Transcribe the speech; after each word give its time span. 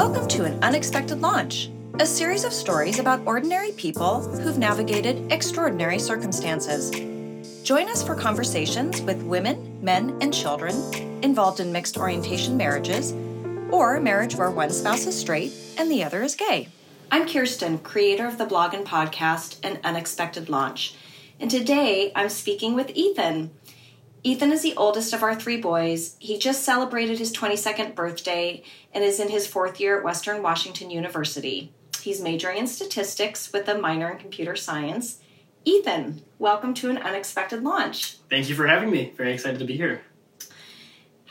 Welcome 0.00 0.28
to 0.28 0.44
An 0.44 0.64
Unexpected 0.64 1.20
Launch, 1.20 1.68
a 1.98 2.06
series 2.06 2.44
of 2.44 2.54
stories 2.54 2.98
about 2.98 3.20
ordinary 3.26 3.72
people 3.72 4.22
who've 4.22 4.56
navigated 4.56 5.30
extraordinary 5.30 5.98
circumstances. 5.98 6.90
Join 7.62 7.86
us 7.86 8.02
for 8.02 8.14
conversations 8.14 9.02
with 9.02 9.22
women, 9.22 9.78
men, 9.84 10.16
and 10.22 10.32
children 10.32 10.74
involved 11.22 11.60
in 11.60 11.70
mixed 11.70 11.98
orientation 11.98 12.56
marriages 12.56 13.12
or 13.70 13.96
a 13.96 14.00
marriage 14.00 14.36
where 14.36 14.50
one 14.50 14.70
spouse 14.70 15.04
is 15.04 15.20
straight 15.20 15.52
and 15.76 15.90
the 15.90 16.02
other 16.02 16.22
is 16.22 16.34
gay. 16.34 16.68
I'm 17.10 17.28
Kirsten, 17.28 17.80
creator 17.80 18.26
of 18.26 18.38
the 18.38 18.46
blog 18.46 18.72
and 18.72 18.86
podcast 18.86 19.58
An 19.62 19.80
Unexpected 19.84 20.48
Launch, 20.48 20.94
and 21.38 21.50
today 21.50 22.10
I'm 22.16 22.30
speaking 22.30 22.74
with 22.74 22.90
Ethan. 22.94 23.50
Ethan 24.22 24.52
is 24.52 24.62
the 24.62 24.76
oldest 24.76 25.14
of 25.14 25.22
our 25.22 25.34
three 25.34 25.56
boys. 25.56 26.16
He 26.18 26.38
just 26.38 26.62
celebrated 26.62 27.18
his 27.18 27.32
22nd 27.32 27.94
birthday 27.94 28.62
and 28.92 29.02
is 29.02 29.18
in 29.18 29.30
his 29.30 29.46
fourth 29.46 29.80
year 29.80 29.96
at 29.96 30.04
Western 30.04 30.42
Washington 30.42 30.90
University. 30.90 31.72
He's 32.02 32.20
majoring 32.20 32.58
in 32.58 32.66
statistics 32.66 33.50
with 33.50 33.66
a 33.68 33.78
minor 33.78 34.10
in 34.10 34.18
computer 34.18 34.56
science. 34.56 35.20
Ethan, 35.64 36.22
welcome 36.38 36.74
to 36.74 36.90
an 36.90 36.98
unexpected 36.98 37.62
launch. 37.62 38.18
Thank 38.28 38.50
you 38.50 38.54
for 38.54 38.66
having 38.66 38.90
me. 38.90 39.12
Very 39.16 39.32
excited 39.32 39.58
to 39.58 39.64
be 39.64 39.76
here. 39.76 40.02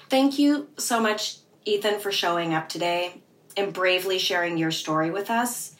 Thank 0.10 0.40
you 0.40 0.70
so 0.77 0.99
much, 0.99 1.38
Ethan, 1.66 1.99
for 1.99 2.12
showing 2.12 2.55
up 2.55 2.70
today 2.70 3.21
and 3.55 3.71
bravely 3.71 4.18
sharing 4.18 4.58
your 4.58 4.71
story 4.71 5.12
with 5.12 5.30
us. 5.30 5.76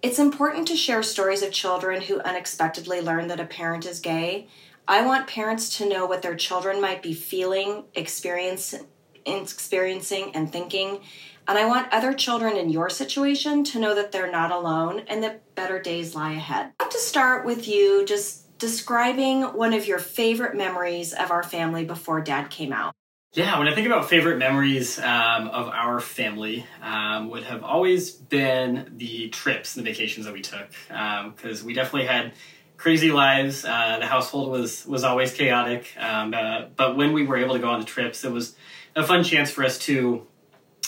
It's 0.00 0.18
important 0.18 0.68
to 0.68 0.76
share 0.76 1.02
stories 1.02 1.42
of 1.42 1.52
children 1.52 2.02
who 2.02 2.20
unexpectedly 2.20 3.02
learn 3.02 3.28
that 3.28 3.40
a 3.40 3.44
parent 3.44 3.84
is 3.84 4.00
gay 4.00 4.48
I 4.88 5.04
want 5.04 5.26
parents 5.26 5.78
to 5.78 5.88
know 5.88 6.06
what 6.06 6.22
their 6.22 6.36
children 6.36 6.80
might 6.80 7.02
be 7.02 7.12
feeling, 7.12 7.84
experiencing, 7.94 8.86
and 9.26 10.52
thinking. 10.52 11.00
And 11.48 11.58
I 11.58 11.66
want 11.66 11.92
other 11.92 12.12
children 12.12 12.56
in 12.56 12.70
your 12.70 12.88
situation 12.88 13.64
to 13.64 13.80
know 13.80 13.96
that 13.96 14.12
they're 14.12 14.30
not 14.30 14.52
alone 14.52 15.02
and 15.08 15.24
that 15.24 15.54
better 15.56 15.80
days 15.80 16.14
lie 16.14 16.32
ahead. 16.32 16.72
I'd 16.78 16.84
like 16.84 16.92
to 16.92 16.98
start 17.00 17.44
with 17.44 17.66
you 17.66 18.04
just 18.06 18.56
describing 18.58 19.42
one 19.42 19.72
of 19.72 19.88
your 19.88 19.98
favorite 19.98 20.56
memories 20.56 21.12
of 21.12 21.32
our 21.32 21.42
family 21.42 21.84
before 21.84 22.20
dad 22.20 22.50
came 22.50 22.72
out. 22.72 22.94
Yeah, 23.32 23.58
when 23.58 23.68
I 23.68 23.74
think 23.74 23.86
about 23.86 24.08
favorite 24.08 24.38
memories 24.38 24.98
um, 24.98 25.48
of 25.48 25.68
our 25.68 26.00
family, 26.00 26.64
um, 26.80 27.28
would 27.28 27.42
have 27.42 27.62
always 27.62 28.12
been 28.12 28.92
the 28.96 29.28
trips 29.28 29.76
and 29.76 29.84
the 29.84 29.90
vacations 29.90 30.24
that 30.24 30.32
we 30.32 30.40
took 30.40 30.70
because 30.88 31.60
um, 31.60 31.66
we 31.66 31.74
definitely 31.74 32.06
had 32.06 32.32
crazy 32.76 33.10
lives. 33.10 33.64
Uh, 33.64 33.98
the 34.00 34.06
household 34.06 34.50
was 34.50 34.86
was 34.86 35.04
always 35.04 35.32
chaotic, 35.32 35.88
um, 35.98 36.34
uh, 36.34 36.66
but 36.76 36.96
when 36.96 37.12
we 37.12 37.24
were 37.24 37.36
able 37.36 37.54
to 37.54 37.60
go 37.60 37.68
on 37.68 37.80
the 37.80 37.86
trips, 37.86 38.24
it 38.24 38.32
was 38.32 38.56
a 38.94 39.06
fun 39.06 39.24
chance 39.24 39.50
for 39.50 39.64
us 39.64 39.78
to 39.78 40.26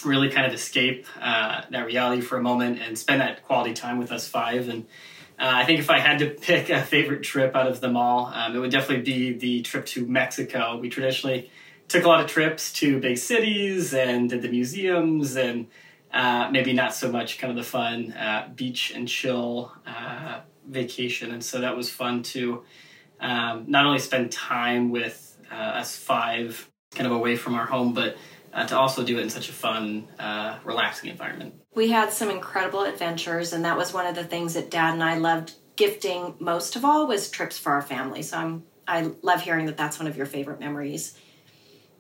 really 0.04 0.30
kind 0.30 0.46
of 0.46 0.52
escape 0.52 1.06
uh, 1.20 1.62
that 1.70 1.86
reality 1.86 2.22
for 2.22 2.38
a 2.38 2.42
moment 2.42 2.80
and 2.80 2.96
spend 2.96 3.20
that 3.20 3.44
quality 3.44 3.74
time 3.74 3.98
with 3.98 4.12
us 4.12 4.28
five. 4.28 4.68
And 4.68 4.84
uh, 5.38 5.50
I 5.54 5.64
think 5.64 5.80
if 5.80 5.90
I 5.90 5.98
had 5.98 6.20
to 6.20 6.30
pick 6.30 6.70
a 6.70 6.82
favorite 6.82 7.22
trip 7.22 7.54
out 7.54 7.66
of 7.66 7.80
them 7.80 7.96
all, 7.96 8.26
um, 8.26 8.54
it 8.54 8.58
would 8.58 8.70
definitely 8.70 9.04
be 9.04 9.32
the 9.32 9.62
trip 9.62 9.86
to 9.86 10.06
Mexico. 10.06 10.78
We 10.78 10.88
traditionally 10.88 11.50
took 11.88 12.04
a 12.04 12.08
lot 12.08 12.20
of 12.20 12.30
trips 12.30 12.72
to 12.74 13.00
big 13.00 13.18
cities 13.18 13.94
and 13.94 14.30
did 14.30 14.42
the 14.42 14.48
museums 14.48 15.36
and 15.36 15.66
uh, 16.12 16.48
maybe 16.50 16.72
not 16.72 16.94
so 16.94 17.10
much 17.10 17.38
kind 17.38 17.50
of 17.50 17.56
the 17.56 17.68
fun 17.68 18.12
uh, 18.12 18.48
beach 18.54 18.92
and 18.94 19.08
chill 19.08 19.72
vacation, 20.68 21.32
and 21.32 21.42
so 21.42 21.60
that 21.60 21.76
was 21.76 21.90
fun 21.90 22.22
to 22.24 22.64
um, 23.20 23.64
not 23.66 23.86
only 23.86 23.98
spend 23.98 24.30
time 24.30 24.90
with 24.90 25.36
uh, 25.50 25.54
us 25.54 25.96
five, 25.96 26.70
kind 26.94 27.06
of 27.06 27.12
away 27.12 27.36
from 27.36 27.54
our 27.54 27.66
home, 27.66 27.92
but 27.94 28.16
uh, 28.52 28.66
to 28.66 28.76
also 28.76 29.04
do 29.04 29.18
it 29.18 29.22
in 29.22 29.30
such 29.30 29.48
a 29.48 29.52
fun, 29.52 30.08
uh, 30.18 30.58
relaxing 30.64 31.10
environment. 31.10 31.54
We 31.74 31.88
had 31.90 32.12
some 32.12 32.30
incredible 32.30 32.82
adventures, 32.82 33.52
and 33.52 33.64
that 33.64 33.76
was 33.76 33.92
one 33.92 34.06
of 34.06 34.14
the 34.14 34.24
things 34.24 34.54
that 34.54 34.70
Dad 34.70 34.94
and 34.94 35.02
I 35.02 35.18
loved 35.18 35.54
gifting 35.76 36.34
most 36.40 36.76
of 36.76 36.84
all 36.84 37.06
was 37.06 37.30
trips 37.30 37.56
for 37.56 37.72
our 37.72 37.82
family. 37.82 38.22
So 38.22 38.36
I'm 38.36 38.64
I 38.86 39.10
love 39.22 39.42
hearing 39.42 39.66
that 39.66 39.76
that's 39.76 39.98
one 39.98 40.08
of 40.08 40.16
your 40.16 40.26
favorite 40.26 40.60
memories. 40.60 41.16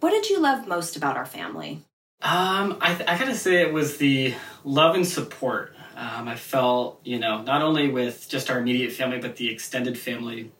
What 0.00 0.10
did 0.10 0.28
you 0.30 0.40
love 0.40 0.66
most 0.66 0.96
about 0.96 1.16
our 1.16 1.26
family? 1.26 1.82
Um, 2.22 2.78
I, 2.80 3.00
I 3.06 3.18
gotta 3.18 3.34
say 3.34 3.62
it 3.62 3.72
was 3.72 3.98
the 3.98 4.34
love 4.64 4.96
and 4.96 5.06
support 5.06 5.76
um, 5.98 6.28
I 6.28 6.36
felt, 6.36 7.00
you 7.02 7.18
know, 7.18 7.42
not 7.42 7.60
only 7.60 7.88
with 7.88 8.28
just 8.28 8.50
our 8.50 8.60
immediate 8.60 8.92
family, 8.92 9.18
but 9.18 9.34
the 9.34 9.50
extended 9.50 9.98
family, 9.98 10.52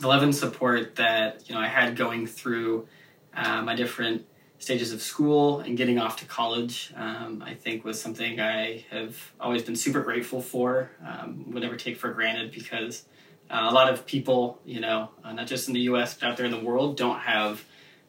the 0.00 0.06
love 0.06 0.22
and 0.22 0.32
support 0.32 0.94
that, 0.94 1.48
you 1.48 1.54
know, 1.56 1.60
I 1.60 1.66
had 1.66 1.96
going 1.96 2.28
through 2.28 2.86
uh, 3.34 3.60
my 3.62 3.74
different 3.74 4.24
stages 4.60 4.92
of 4.92 5.02
school 5.02 5.58
and 5.58 5.76
getting 5.76 5.98
off 5.98 6.18
to 6.18 6.26
college, 6.26 6.92
um, 6.94 7.42
I 7.44 7.54
think 7.54 7.84
was 7.84 8.00
something 8.00 8.40
I 8.40 8.84
have 8.90 9.32
always 9.40 9.64
been 9.64 9.74
super 9.74 10.00
grateful 10.00 10.40
for, 10.40 10.92
um, 11.04 11.50
would 11.50 11.64
never 11.64 11.76
take 11.76 11.96
for 11.96 12.12
granted 12.12 12.52
because 12.52 13.04
uh, 13.50 13.66
a 13.68 13.74
lot 13.74 13.92
of 13.92 14.06
people, 14.06 14.60
you 14.64 14.78
know, 14.78 15.10
uh, 15.24 15.32
not 15.32 15.48
just 15.48 15.66
in 15.66 15.74
the 15.74 15.80
US, 15.80 16.14
but 16.14 16.28
out 16.28 16.36
there 16.36 16.46
in 16.46 16.52
the 16.52 16.60
world, 16.60 16.96
don't 16.96 17.18
have 17.18 17.64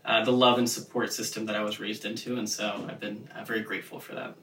uh, 0.05 0.23
the 0.23 0.31
love 0.31 0.59
and 0.59 0.69
support 0.69 1.11
system 1.13 1.47
that 1.47 1.55
I 1.55 1.63
was 1.63 1.79
raised 1.79 2.05
into. 2.05 2.37
And 2.37 2.47
so 2.47 2.85
I've 2.87 2.99
been 2.99 3.27
uh, 3.35 3.43
very 3.43 3.61
grateful 3.61 3.99
for 3.99 4.13
that. 4.13 4.35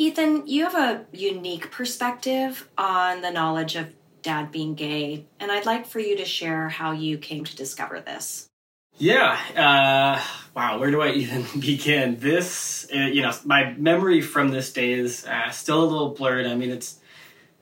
Ethan, 0.00 0.46
you 0.46 0.62
have 0.64 0.74
a 0.74 1.04
unique 1.12 1.70
perspective 1.70 2.66
on 2.78 3.20
the 3.20 3.30
knowledge 3.30 3.76
of 3.76 3.92
dad 4.22 4.50
being 4.50 4.74
gay, 4.74 5.26
and 5.38 5.52
I'd 5.52 5.66
like 5.66 5.84
for 5.84 6.00
you 6.00 6.16
to 6.16 6.24
share 6.24 6.70
how 6.70 6.92
you 6.92 7.18
came 7.18 7.44
to 7.44 7.54
discover 7.54 8.00
this. 8.00 8.48
Yeah, 8.96 9.38
uh, 9.54 10.24
wow, 10.56 10.78
where 10.78 10.90
do 10.90 11.02
I 11.02 11.10
even 11.10 11.44
begin? 11.60 12.18
This, 12.18 12.88
uh, 12.90 12.96
you 12.96 13.20
know, 13.20 13.32
my 13.44 13.74
memory 13.74 14.22
from 14.22 14.48
this 14.48 14.72
day 14.72 14.94
is 14.94 15.26
uh, 15.26 15.50
still 15.50 15.82
a 15.82 15.84
little 15.84 16.14
blurred. 16.14 16.46
I 16.46 16.54
mean, 16.54 16.70
it's 16.70 16.98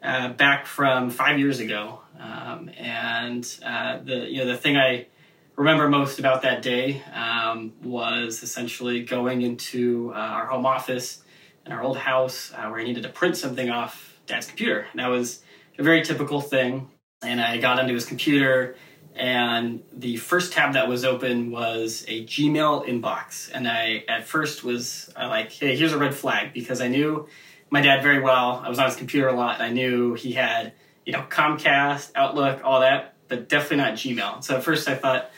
uh, 0.01 0.29
back 0.29 0.67
from 0.67 1.11
five 1.11 1.41
years 1.41 1.59
ago, 1.59 2.03
um, 2.21 2.71
and 2.79 3.53
uh, 3.65 3.99
the 3.99 4.31
you 4.31 4.45
know 4.45 4.47
the 4.47 4.57
thing 4.57 4.77
I 4.77 5.09
remember 5.57 5.89
most 5.89 6.21
about 6.21 6.43
that 6.43 6.63
day 6.63 7.03
um, 7.13 7.73
was 7.83 8.45
essentially 8.45 9.03
going 9.03 9.43
into 9.43 10.13
uh, 10.15 10.19
our 10.19 10.47
home 10.47 10.67
office 10.67 11.25
in 11.69 11.75
our 11.75 11.83
old 11.83 11.99
house 11.99 12.51
uh, 12.57 12.69
where 12.69 12.81
I 12.81 12.85
needed 12.85 13.03
to 13.03 13.11
print 13.11 13.37
something 13.37 13.69
off 13.69 14.19
dad's 14.27 14.47
computer. 14.47 14.87
And 14.91 15.01
that 15.01 15.09
was 15.09 15.43
a 15.79 15.83
very 15.83 16.03
typical 16.03 16.41
thing. 16.41 16.89
And 17.23 17.41
I 17.41 17.59
got 17.59 17.79
onto 17.79 17.95
his 17.95 18.07
computer, 18.07 18.77
and 19.17 19.83
the 19.93 20.17
first 20.17 20.53
tab 20.53 20.75
that 20.75 20.89
was 20.89 21.05
open 21.05 21.51
was 21.51 22.05
a 22.07 22.25
Gmail 22.25 22.87
inbox. 22.87 23.51
And 23.53 23.67
I, 23.67 24.05
at 24.09 24.25
first, 24.25 24.63
was 24.63 25.13
uh, 25.17 25.27
like, 25.29 25.51
hey, 25.51 25.77
here's 25.77 25.93
a 25.93 25.99
red 25.99 26.15
flag 26.15 26.55
because 26.55 26.81
I 26.81 26.87
knew 26.87 27.29
my 27.71 27.81
dad 27.81 28.03
very 28.03 28.21
well. 28.21 28.63
I 28.65 28.69
was 28.69 28.79
on 28.79 28.87
his 28.87 28.95
computer 28.97 29.29
a 29.29 29.33
lot. 29.33 29.57
and 29.57 29.65
I 29.65 29.71
knew 29.71 30.15
he 30.15 30.33
had, 30.33 30.73
you 31.05 31.13
know, 31.13 31.25
Comcast, 31.29 32.13
Outlook, 32.15 32.61
all 32.65 32.81
that, 32.81 33.15
but 33.27 33.49
definitely 33.49 33.79
not 33.79 33.95
Gmail. 33.95 34.45
So 34.45 34.57
at 34.57 34.63
first 34.63 34.89
I 34.89 34.95
thought, 34.95 35.31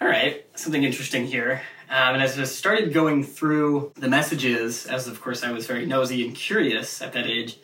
all 0.00 0.08
right, 0.08 0.44
something 0.56 0.82
interesting 0.82 1.24
here. 1.24 1.62
Um, 1.92 2.14
and 2.14 2.22
as 2.22 2.38
I 2.38 2.44
started 2.44 2.94
going 2.94 3.22
through 3.22 3.92
the 3.96 4.08
messages, 4.08 4.86
as 4.86 5.08
of 5.08 5.20
course 5.20 5.44
I 5.44 5.52
was 5.52 5.66
very 5.66 5.84
nosy 5.84 6.26
and 6.26 6.34
curious 6.34 7.02
at 7.02 7.12
that 7.12 7.26
age, 7.26 7.58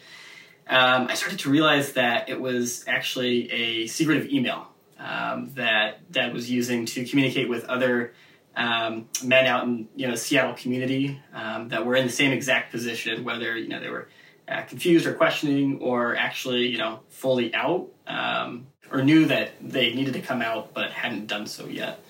um, 0.69 1.07
I 1.09 1.15
started 1.15 1.39
to 1.41 1.51
realize 1.51 1.95
that 1.95 2.29
it 2.29 2.39
was 2.39 2.85
actually 2.87 3.51
a 3.51 3.87
secretive 3.87 4.31
email 4.31 4.69
um, 4.99 5.49
that 5.55 6.13
Dad 6.13 6.35
was 6.35 6.51
using 6.51 6.85
to 6.85 7.07
communicate 7.07 7.49
with 7.49 7.65
other 7.65 8.13
um, 8.55 9.09
men 9.25 9.47
out 9.47 9.65
in 9.65 9.89
you 9.97 10.07
know 10.07 10.15
Seattle 10.15 10.53
community 10.53 11.19
um, 11.33 11.71
that 11.71 11.87
were 11.87 11.97
in 11.97 12.07
the 12.07 12.13
same 12.13 12.31
exact 12.31 12.71
position, 12.71 13.25
whether 13.25 13.57
you 13.57 13.69
know 13.69 13.81
they 13.81 13.89
were 13.89 14.11
uh, 14.47 14.61
confused 14.65 15.07
or 15.07 15.15
questioning, 15.15 15.79
or 15.81 16.17
actually 16.17 16.67
you 16.67 16.77
know 16.77 17.01
fully 17.09 17.55
out, 17.55 17.89
um, 18.07 18.67
or 18.93 19.01
knew 19.01 19.25
that 19.25 19.53
they 19.63 19.95
needed 19.95 20.13
to 20.13 20.21
come 20.21 20.43
out 20.43 20.75
but 20.75 20.91
hadn't 20.91 21.29
done 21.29 21.47
so 21.47 21.67
yet. 21.67 22.01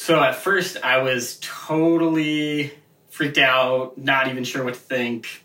So 0.00 0.18
at 0.18 0.34
first, 0.34 0.78
I 0.82 1.02
was 1.02 1.38
totally 1.42 2.72
freaked 3.10 3.36
out, 3.36 3.98
not 3.98 4.28
even 4.28 4.44
sure 4.44 4.64
what 4.64 4.72
to 4.72 4.80
think. 4.80 5.44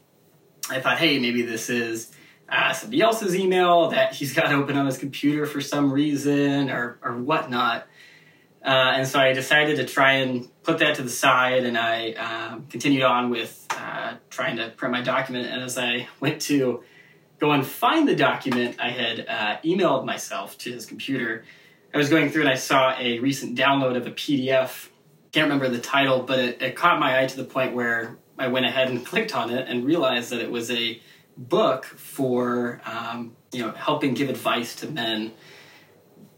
I 0.69 0.79
thought, 0.79 0.97
hey, 0.97 1.19
maybe 1.19 1.41
this 1.41 1.69
is 1.69 2.09
uh, 2.47 2.71
somebody 2.71 3.01
else's 3.01 3.35
email 3.35 3.89
that 3.89 4.13
he's 4.15 4.33
got 4.41 4.53
open 4.53 4.77
on 4.77 4.85
his 4.85 4.97
computer 4.97 5.45
for 5.45 5.59
some 5.59 5.91
reason 5.91 6.69
or, 6.69 6.97
or 7.03 7.17
whatnot. 7.17 7.85
Uh, 8.65 8.93
and 8.95 9.05
so 9.05 9.19
I 9.19 9.33
decided 9.33 9.75
to 9.75 9.85
try 9.85 10.13
and 10.13 10.47
put 10.63 10.79
that 10.79 10.95
to 10.95 11.03
the 11.03 11.09
side, 11.09 11.65
and 11.65 11.77
I 11.77 12.13
um, 12.13 12.67
continued 12.67 13.03
on 13.03 13.29
with 13.29 13.67
uh, 13.71 14.13
trying 14.29 14.55
to 14.55 14.69
print 14.69 14.93
my 14.93 15.01
document. 15.01 15.47
And 15.47 15.63
as 15.63 15.77
I 15.77 16.07
went 16.21 16.41
to 16.43 16.81
go 17.39 17.51
and 17.51 17.67
find 17.67 18.07
the 18.07 18.15
document, 18.15 18.77
I 18.79 18.91
had 18.91 19.19
uh, 19.27 19.57
emailed 19.65 20.05
myself 20.05 20.57
to 20.59 20.71
his 20.71 20.85
computer 20.85 21.43
I 21.95 21.97
was 21.97 22.09
going 22.09 22.29
through 22.29 22.41
and 22.41 22.49
I 22.49 22.55
saw 22.55 22.93
a 22.99 23.19
recent 23.19 23.57
download 23.57 23.95
of 23.95 24.05
a 24.05 24.11
PDF. 24.11 24.89
Can't 25.31 25.45
remember 25.45 25.69
the 25.69 25.79
title, 25.79 26.23
but 26.23 26.39
it, 26.39 26.61
it 26.61 26.75
caught 26.75 26.99
my 26.99 27.21
eye 27.21 27.25
to 27.25 27.37
the 27.37 27.45
point 27.45 27.73
where 27.73 28.17
I 28.37 28.49
went 28.49 28.65
ahead 28.65 28.89
and 28.89 29.05
clicked 29.05 29.33
on 29.33 29.49
it 29.49 29.69
and 29.69 29.85
realized 29.85 30.29
that 30.31 30.41
it 30.41 30.51
was 30.51 30.69
a 30.69 31.01
book 31.37 31.85
for 31.85 32.81
um, 32.85 33.37
you 33.53 33.61
know 33.61 33.71
helping 33.71 34.13
give 34.13 34.27
advice 34.27 34.75
to 34.75 34.91
men 34.91 35.31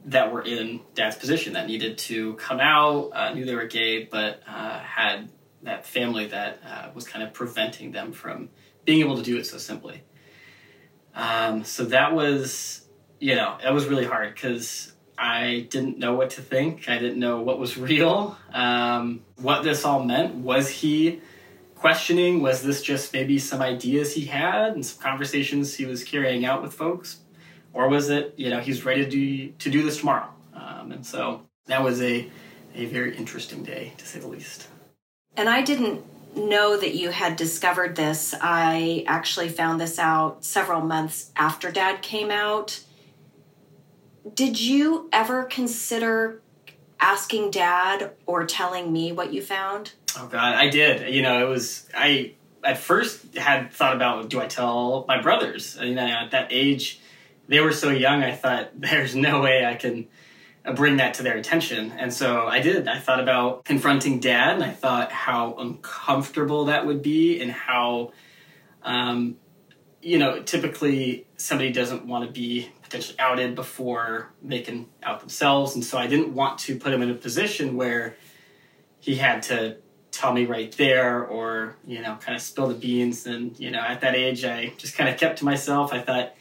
that 0.06 0.32
were 0.32 0.44
in 0.44 0.82
dad's 0.94 1.16
position 1.16 1.54
that 1.54 1.66
needed 1.66 1.98
to 1.98 2.36
come 2.36 2.60
out, 2.60 3.10
uh, 3.14 3.34
knew 3.34 3.44
they 3.44 3.56
were 3.56 3.66
gay, 3.66 4.04
but 4.04 4.42
uh, 4.48 4.78
had 4.78 5.28
that 5.64 5.88
family 5.88 6.28
that 6.28 6.60
uh, 6.64 6.90
was 6.94 7.08
kind 7.08 7.26
of 7.26 7.34
preventing 7.34 7.92
them 7.92 8.12
from 8.12 8.50
being 8.86 9.00
able 9.00 9.18
to 9.18 9.24
do 9.24 9.38
it 9.38 9.46
so 9.48 9.58
simply. 9.58 10.04
Um, 11.16 11.64
so 11.64 11.86
that 11.86 12.14
was, 12.14 12.86
you 13.20 13.34
know, 13.34 13.58
that 13.64 13.74
was 13.74 13.88
really 13.88 14.06
hard 14.06 14.36
because 14.36 14.94
I 15.18 15.68
didn't 15.70 15.98
know 15.98 16.14
what 16.14 16.32
to 16.32 16.42
think. 16.42 16.88
I 16.88 17.00
didn't 17.00 17.20
know 17.20 17.42
what 17.42 17.60
was 17.60 17.78
real, 17.78 18.38
um, 18.54 19.22
what 19.38 19.64
this 19.64 19.84
all 19.84 20.04
meant. 20.04 20.36
Was 20.36 20.70
he 20.70 21.22
questioning? 21.76 22.42
Was 22.42 22.62
this 22.62 22.82
just 22.82 23.14
maybe 23.14 23.40
some 23.40 23.62
ideas 23.62 24.14
he 24.14 24.26
had 24.26 24.74
and 24.74 24.86
some 24.86 25.02
conversations 25.02 25.76
he 25.76 25.86
was 25.86 26.04
carrying 26.04 26.46
out 26.46 26.62
with 26.62 26.74
folks? 26.74 27.20
Or 27.74 27.90
was 27.90 28.10
it, 28.10 28.34
you 28.38 28.50
know, 28.50 28.60
he's 28.60 28.86
ready 28.86 29.04
to 29.04 29.10
do, 29.10 29.50
to 29.50 29.70
do 29.70 29.84
this 29.84 30.00
tomorrow? 30.00 30.30
Um, 30.54 30.92
and 30.92 31.06
so 31.06 31.42
that 31.66 31.84
was 31.84 32.02
a, 32.02 32.30
a 32.76 32.86
very 32.86 33.16
interesting 33.16 33.64
day, 33.64 33.94
to 33.98 34.06
say 34.06 34.20
the 34.20 34.28
least. 34.28 34.68
And 35.36 35.48
I 35.50 35.62
didn't 35.62 36.04
know 36.36 36.78
that 36.78 36.96
you 36.96 37.10
had 37.10 37.36
discovered 37.36 37.96
this. 37.96 38.34
I 38.40 39.04
actually 39.08 39.50
found 39.50 39.82
this 39.82 40.00
out 40.00 40.44
several 40.44 40.82
months 40.82 41.32
after 41.36 41.72
Dad 41.72 42.02
came 42.02 42.32
out. 42.32 42.80
Did 44.34 44.60
you 44.60 45.10
ever 45.12 45.44
consider 45.44 46.42
asking 47.00 47.52
Dad 47.52 48.12
or 48.26 48.46
telling 48.46 48.92
me 48.92 49.12
what 49.12 49.34
you 49.34 49.42
found? 49.42 49.94
Oh 50.18 50.28
God, 50.28 50.56
I 50.56 50.70
did. 50.70 51.14
You 51.14 51.22
know, 51.22 51.46
it 51.46 51.50
was 51.50 51.88
I 51.96 52.34
at 52.64 52.78
first 52.78 53.36
had 53.36 53.72
thought 53.72 53.96
about 53.96 54.30
do 54.30 54.42
I 54.42 54.48
tell 54.48 55.06
my 55.08 55.22
brothers? 55.22 55.78
You 55.80 55.96
know, 55.96 56.06
at 56.06 56.32
that 56.32 56.48
age, 56.50 57.00
they 57.48 57.60
were 57.60 57.72
so 57.72 57.90
young. 57.90 58.24
I 58.24 58.32
thought 58.32 58.72
there's 58.76 59.16
no 59.16 59.42
way 59.42 59.66
I 59.66 59.76
can 59.76 60.08
uh, 60.66 60.74
bring 60.74 60.98
that 60.98 61.16
to 61.16 61.24
their 61.24 61.38
attention. 61.38 61.92
And 61.92 62.14
so 62.14 62.48
I 62.48 62.60
did. 62.60 62.88
I 62.88 63.00
thought 63.00 63.20
about 63.20 63.66
confronting 63.66 64.20
dad, 64.20 64.56
and 64.56 64.64
I 64.64 64.72
thought 64.72 65.12
how 65.12 65.56
uncomfortable 65.56 66.66
that 66.66 66.86
would 66.86 67.02
be, 67.02 67.40
and 67.40 67.52
how, 67.52 68.12
um, 68.84 69.38
you 70.08 70.18
know, 70.18 70.42
typically 70.42 71.28
somebody 71.36 71.70
doesn't 71.70 72.06
want 72.06 72.26
to 72.26 72.32
be 72.32 72.72
potentially 72.82 73.20
outed 73.20 73.56
before 73.56 74.32
they 74.42 74.62
can 74.62 74.88
out 75.04 75.20
themselves. 75.20 75.76
And 75.76 75.84
so 75.84 75.98
I 75.98 76.08
didn't 76.08 76.34
want 76.34 76.60
to 76.60 76.80
put 76.80 76.94
him 76.94 77.02
in 77.02 77.12
a 77.12 77.14
position 77.14 77.76
where 77.76 78.16
he 79.02 79.16
had 79.16 79.44
to 79.44 79.76
tell 80.12 80.32
me 80.32 80.46
right 80.46 80.72
there 80.78 81.26
or, 81.26 81.76
you 81.86 82.02
know, 82.02 82.16
kind 82.22 82.38
of 82.38 82.42
spill 82.42 82.70
the 82.70 82.74
beans. 82.74 83.26
And, 83.26 83.60
you 83.60 83.70
know, 83.70 83.82
at 83.82 84.00
that 84.00 84.16
age, 84.16 84.46
I 84.46 84.72
just 84.78 84.96
kind 84.96 85.10
of 85.10 85.20
kept 85.20 85.40
to 85.40 85.46
myself. 85.46 85.92
I 85.92 86.00
thought, 86.00 86.34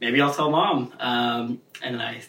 maybe 0.00 0.20
I'll 0.20 0.32
tell 0.32 0.52
mom. 0.52 0.92
Um, 1.00 1.60
and 1.82 2.00
I 2.00 2.22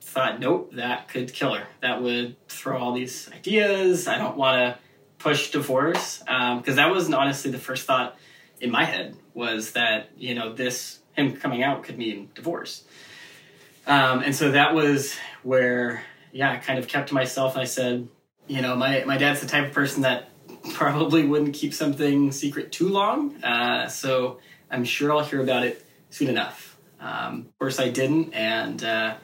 thought, 0.00 0.40
nope, 0.40 0.72
that 0.72 1.08
could 1.08 1.34
kill 1.34 1.52
her. 1.52 1.66
That 1.82 2.02
would 2.02 2.36
throw 2.48 2.78
all 2.78 2.94
these 2.94 3.28
ideas. 3.30 4.08
I 4.08 4.16
don't 4.16 4.38
want 4.38 4.56
to 4.56 4.78
push 5.18 5.50
divorce 5.50 6.20
because 6.20 6.68
um, 6.68 6.76
that 6.76 6.88
wasn't 6.88 7.14
honestly 7.14 7.50
the 7.50 7.58
first 7.58 7.86
thought 7.86 8.16
in 8.58 8.70
my 8.70 8.84
head 8.84 9.16
was 9.40 9.72
that 9.72 10.10
you 10.16 10.36
know 10.36 10.52
this 10.52 11.00
him 11.14 11.34
coming 11.36 11.64
out 11.64 11.82
could 11.82 11.98
mean 11.98 12.30
divorce. 12.34 12.84
Um, 13.86 14.20
and 14.22 14.36
so 14.36 14.52
that 14.52 14.74
was 14.74 15.16
where 15.42 16.04
yeah, 16.30 16.52
I 16.52 16.58
kind 16.58 16.78
of 16.78 16.86
kept 16.86 17.08
to 17.08 17.14
myself. 17.14 17.56
I 17.56 17.64
said, 17.64 18.06
you 18.46 18.60
know, 18.62 18.76
my 18.76 19.02
my 19.04 19.16
dad's 19.16 19.40
the 19.40 19.48
type 19.48 19.66
of 19.66 19.72
person 19.72 20.02
that 20.02 20.30
probably 20.74 21.26
wouldn't 21.26 21.54
keep 21.54 21.74
something 21.74 22.30
secret 22.30 22.70
too 22.70 22.88
long. 22.88 23.42
Uh, 23.42 23.88
so 23.88 24.38
I'm 24.70 24.84
sure 24.84 25.10
I'll 25.10 25.24
hear 25.24 25.42
about 25.42 25.64
it 25.64 25.84
soon 26.10 26.28
enough. 26.28 26.76
Um, 27.00 27.46
of 27.48 27.58
course, 27.58 27.80
I 27.80 27.88
didn't, 27.88 28.34
and 28.34 28.84
uh, 28.84 29.14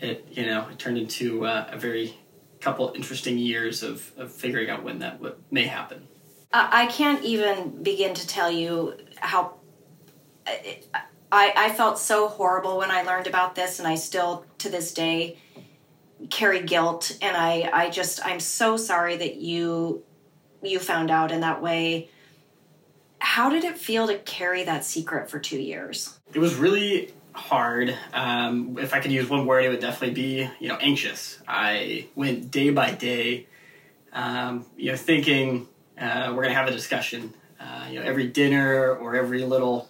it 0.00 0.26
you 0.32 0.44
know 0.46 0.66
it 0.68 0.78
turned 0.78 0.98
into 0.98 1.46
uh, 1.46 1.68
a 1.70 1.78
very 1.78 2.18
couple 2.60 2.92
interesting 2.96 3.38
years 3.38 3.82
of, 3.82 4.10
of 4.16 4.32
figuring 4.32 4.70
out 4.70 4.82
when 4.82 4.98
that 4.98 5.20
what 5.20 5.38
may 5.50 5.66
happen. 5.66 6.08
I 6.56 6.86
can't 6.86 7.24
even 7.24 7.82
begin 7.82 8.14
to 8.14 8.26
tell 8.26 8.50
you 8.50 8.96
how. 9.16 9.54
I, 11.32 11.52
I 11.56 11.72
felt 11.72 11.98
so 11.98 12.28
horrible 12.28 12.78
when 12.78 12.92
I 12.92 13.02
learned 13.02 13.26
about 13.26 13.56
this, 13.56 13.80
and 13.80 13.88
I 13.88 13.96
still, 13.96 14.46
to 14.58 14.68
this 14.68 14.94
day, 14.94 15.38
carry 16.30 16.62
guilt. 16.62 17.18
And 17.20 17.36
I, 17.36 17.68
I 17.72 17.90
just, 17.90 18.24
I'm 18.24 18.38
so 18.38 18.76
sorry 18.76 19.16
that 19.16 19.36
you, 19.36 20.04
you 20.62 20.78
found 20.78 21.10
out 21.10 21.32
in 21.32 21.40
that 21.40 21.60
way. 21.60 22.08
How 23.18 23.48
did 23.48 23.64
it 23.64 23.76
feel 23.76 24.06
to 24.06 24.18
carry 24.18 24.62
that 24.62 24.84
secret 24.84 25.28
for 25.28 25.40
two 25.40 25.60
years? 25.60 26.20
It 26.32 26.38
was 26.38 26.54
really 26.54 27.12
hard. 27.32 27.96
Um, 28.12 28.78
if 28.78 28.94
I 28.94 29.00
could 29.00 29.10
use 29.10 29.28
one 29.28 29.44
word, 29.44 29.64
it 29.64 29.70
would 29.70 29.80
definitely 29.80 30.14
be 30.14 30.48
you 30.60 30.68
know 30.68 30.76
anxious. 30.76 31.40
I 31.48 32.06
went 32.14 32.52
day 32.52 32.70
by 32.70 32.92
day, 32.92 33.48
um, 34.12 34.66
you 34.76 34.92
know, 34.92 34.96
thinking 34.96 35.66
uh, 35.98 36.32
we're 36.34 36.42
gonna 36.42 36.54
have 36.54 36.68
a 36.68 36.72
discussion. 36.72 37.34
Uh, 37.60 37.86
you 37.90 37.98
know, 37.98 38.04
every 38.04 38.26
dinner 38.26 38.94
or 38.94 39.16
every 39.16 39.44
little 39.44 39.88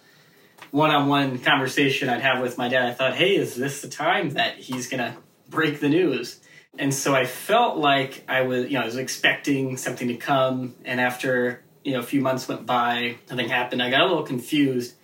one-on-one 0.71 1.39
conversation 1.39 2.09
I'd 2.09 2.21
have 2.21 2.41
with 2.41 2.57
my 2.57 2.67
dad, 2.69 2.85
I 2.85 2.93
thought, 2.93 3.15
hey, 3.15 3.35
is 3.35 3.55
this 3.55 3.81
the 3.81 3.89
time 3.89 4.31
that 4.31 4.57
he's 4.57 4.87
gonna 4.87 5.17
break 5.49 5.79
the 5.79 5.89
news? 5.89 6.39
And 6.77 6.93
so 6.93 7.15
I 7.15 7.25
felt 7.25 7.77
like 7.77 8.23
I 8.27 8.41
was, 8.41 8.65
you 8.65 8.73
know, 8.73 8.81
I 8.81 8.85
was 8.85 8.97
expecting 8.97 9.77
something 9.77 10.07
to 10.09 10.15
come, 10.15 10.75
and 10.83 10.99
after 10.99 11.63
you 11.83 11.93
know 11.93 11.99
a 11.99 12.03
few 12.03 12.21
months 12.21 12.47
went 12.47 12.65
by, 12.65 13.17
nothing 13.29 13.49
happened. 13.49 13.81
I 13.81 13.89
got 13.89 14.01
a 14.01 14.07
little 14.07 14.23
confused 14.23 14.95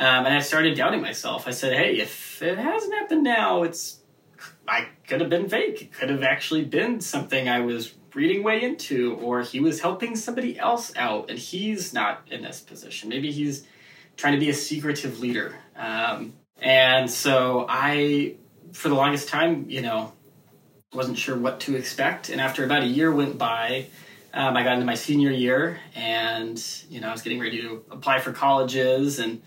um, 0.00 0.24
and 0.24 0.34
I 0.34 0.40
started 0.40 0.78
doubting 0.78 1.02
myself. 1.02 1.46
I 1.46 1.50
said, 1.50 1.74
hey, 1.74 1.98
if 1.98 2.40
it 2.40 2.56
hasn't 2.56 2.94
happened 2.94 3.22
now, 3.22 3.64
it's 3.64 3.98
I 4.66 4.88
could 5.06 5.20
have 5.20 5.28
been 5.28 5.50
fake. 5.50 5.82
It 5.82 5.92
could 5.92 6.08
have 6.08 6.22
actually 6.22 6.64
been 6.64 7.02
something 7.02 7.50
I 7.50 7.60
was 7.60 7.94
reading 8.14 8.42
way 8.42 8.62
into, 8.62 9.14
or 9.16 9.42
he 9.42 9.60
was 9.60 9.80
helping 9.80 10.16
somebody 10.16 10.58
else 10.58 10.92
out, 10.96 11.30
and 11.30 11.38
he's 11.38 11.92
not 11.92 12.22
in 12.30 12.42
this 12.42 12.60
position. 12.60 13.08
Maybe 13.08 13.30
he's 13.30 13.66
trying 14.16 14.34
to 14.34 14.40
be 14.40 14.50
a 14.50 14.54
secretive 14.54 15.20
leader. 15.20 15.54
Um, 15.76 16.34
and 16.60 17.10
so 17.10 17.66
I, 17.68 18.34
for 18.72 18.88
the 18.88 18.94
longest 18.94 19.28
time, 19.28 19.66
you 19.68 19.82
know, 19.82 20.12
wasn't 20.92 21.18
sure 21.18 21.36
what 21.36 21.60
to 21.60 21.76
expect. 21.76 22.28
And 22.28 22.40
after 22.40 22.64
about 22.64 22.82
a 22.82 22.86
year 22.86 23.12
went 23.12 23.38
by, 23.38 23.86
um, 24.32 24.56
I 24.56 24.62
got 24.62 24.74
into 24.74 24.86
my 24.86 24.94
senior 24.94 25.30
year, 25.30 25.80
and 25.94 26.62
you 26.88 27.00
know, 27.00 27.08
I 27.08 27.12
was 27.12 27.22
getting 27.22 27.40
ready 27.40 27.60
to 27.62 27.84
apply 27.90 28.20
for 28.20 28.32
colleges 28.32 29.18
and 29.18 29.42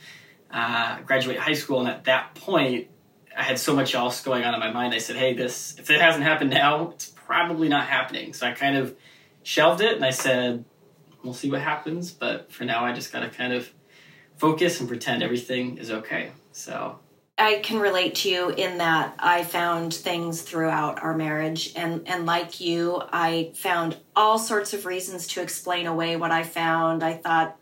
uh, 0.52 1.00
graduate 1.02 1.38
high 1.38 1.54
school, 1.54 1.80
and 1.80 1.88
at 1.88 2.04
that 2.06 2.36
point, 2.36 2.88
I 3.36 3.44
had 3.44 3.58
so 3.58 3.76
much 3.76 3.96
else 3.96 4.22
going 4.24 4.44
on 4.44 4.54
in 4.54 4.60
my 4.60 4.72
mind. 4.72 4.94
I 4.94 4.98
said, 4.98 5.16
"Hey, 5.16 5.34
this 5.34 5.78
if 5.80 5.90
it 5.90 6.02
hasn't 6.02 6.26
happened 6.26 6.50
now, 6.50 6.92
it's 6.92 7.14
probably 7.26 7.70
not 7.70 7.88
happening." 7.88 8.34
So 8.34 8.48
I 8.48 8.52
kind 8.52 8.78
of 8.78 8.96
shelved 9.44 9.82
it, 9.82 9.96
and 9.96 10.06
I 10.06 10.12
said, 10.12 10.66
"We'll 11.24 11.34
see 11.34 11.50
what 11.50 11.62
happens." 11.62 12.12
But 12.12 12.52
for 12.52 12.66
now, 12.66 12.86
I 12.86 12.94
just 12.94 13.12
got 13.12 13.22
to 13.22 13.30
kind 13.30 13.54
of 13.54 13.72
focus 14.38 14.80
and 14.80 14.90
pretend 14.90 15.24
everything 15.24 15.78
is 15.78 15.92
okay. 15.92 16.32
So 16.52 17.00
I 17.38 17.60
can 17.64 17.80
relate 17.80 18.16
to 18.16 18.30
you 18.30 18.50
in 18.50 18.78
that 18.78 19.16
I 19.20 19.44
found 19.44 19.94
things 19.94 20.42
throughout 20.42 21.02
our 21.02 21.16
marriage 21.16 21.74
and 21.76 22.08
and 22.08 22.26
like 22.26 22.60
you 22.60 23.02
I 23.12 23.52
found 23.56 23.98
all 24.16 24.38
sorts 24.38 24.74
of 24.74 24.86
reasons 24.86 25.28
to 25.28 25.42
explain 25.42 25.88
away 25.88 26.16
what 26.16 26.32
I 26.32 26.44
found. 26.44 27.04
I 27.04 27.14
thought 27.14 27.58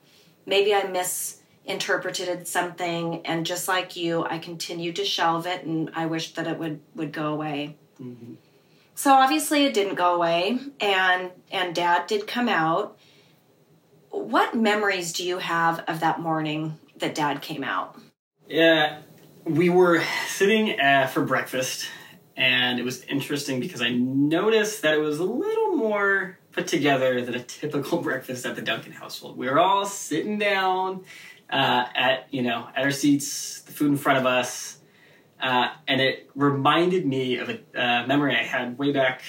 maybe 0.46 0.74
I 0.74 0.84
miss 0.84 1.42
interpreted 1.66 2.48
something 2.48 3.26
and 3.26 3.46
just 3.46 3.68
like 3.68 3.96
you 3.96 4.26
i 4.26 4.40
continued 4.40 4.96
to 4.96 5.06
shelve 5.06 5.46
it 5.46 5.64
and 5.64 5.92
i 5.94 6.08
wished 6.08 6.36
that 6.36 6.48
it 6.48 6.58
would 6.58 6.80
would 6.96 7.12
go 7.12 7.28
away 7.28 7.78
mm-hmm. 8.02 8.34
So 9.02 9.14
obviously 9.14 9.66
it 9.66 9.74
didn't 9.74 9.96
go 9.96 10.16
away 10.16 10.60
and 10.80 11.32
and 11.52 11.76
dad 11.76 12.08
did 12.08 12.28
come 12.28 12.48
out. 12.48 12.98
What 14.10 14.56
memories 14.56 15.14
do 15.14 15.24
you 15.24 15.38
have 15.38 15.84
of 15.88 16.02
that 16.02 16.20
morning 16.20 16.78
that 16.98 17.16
dad 17.16 17.42
came 17.42 17.64
out? 17.64 17.98
Yeah 18.48 19.00
we 19.46 19.70
were 19.70 20.04
sitting 20.28 20.80
uh, 20.80 21.08
for 21.08 21.24
breakfast 21.24 21.88
and 22.38 22.80
it 22.80 22.84
was 22.84 23.04
interesting 23.06 23.60
because 23.60 23.82
i 23.82 23.90
noticed 23.90 24.84
that 24.84 24.94
it 24.94 25.00
was 25.00 25.20
a 25.20 25.24
little 25.24 25.76
more 25.76 26.38
put 26.52 26.68
together 26.68 27.24
than 27.24 27.36
a 27.36 27.44
typical 27.44 28.02
breakfast 28.04 28.46
at 28.46 28.56
the 28.56 28.62
duncan 28.62 28.92
household. 28.92 29.38
We 29.38 29.50
were 29.50 29.60
all 29.60 29.86
sitting 29.86 30.38
down 30.38 31.04
uh, 31.50 31.86
at 31.96 32.28
you 32.32 32.42
know 32.42 32.68
at 32.76 32.84
our 32.84 32.92
seats, 32.92 33.62
the 33.62 33.72
food 33.72 33.92
in 33.92 33.98
front 33.98 34.20
of 34.20 34.26
us, 34.26 34.78
uh, 35.42 35.70
and 35.88 36.00
it 36.00 36.30
reminded 36.36 37.06
me 37.06 37.38
of 37.38 37.50
a 37.50 37.60
uh, 37.76 38.06
memory 38.06 38.36
I 38.36 38.44
had 38.44 38.78
way 38.78 38.92
back, 38.92 39.22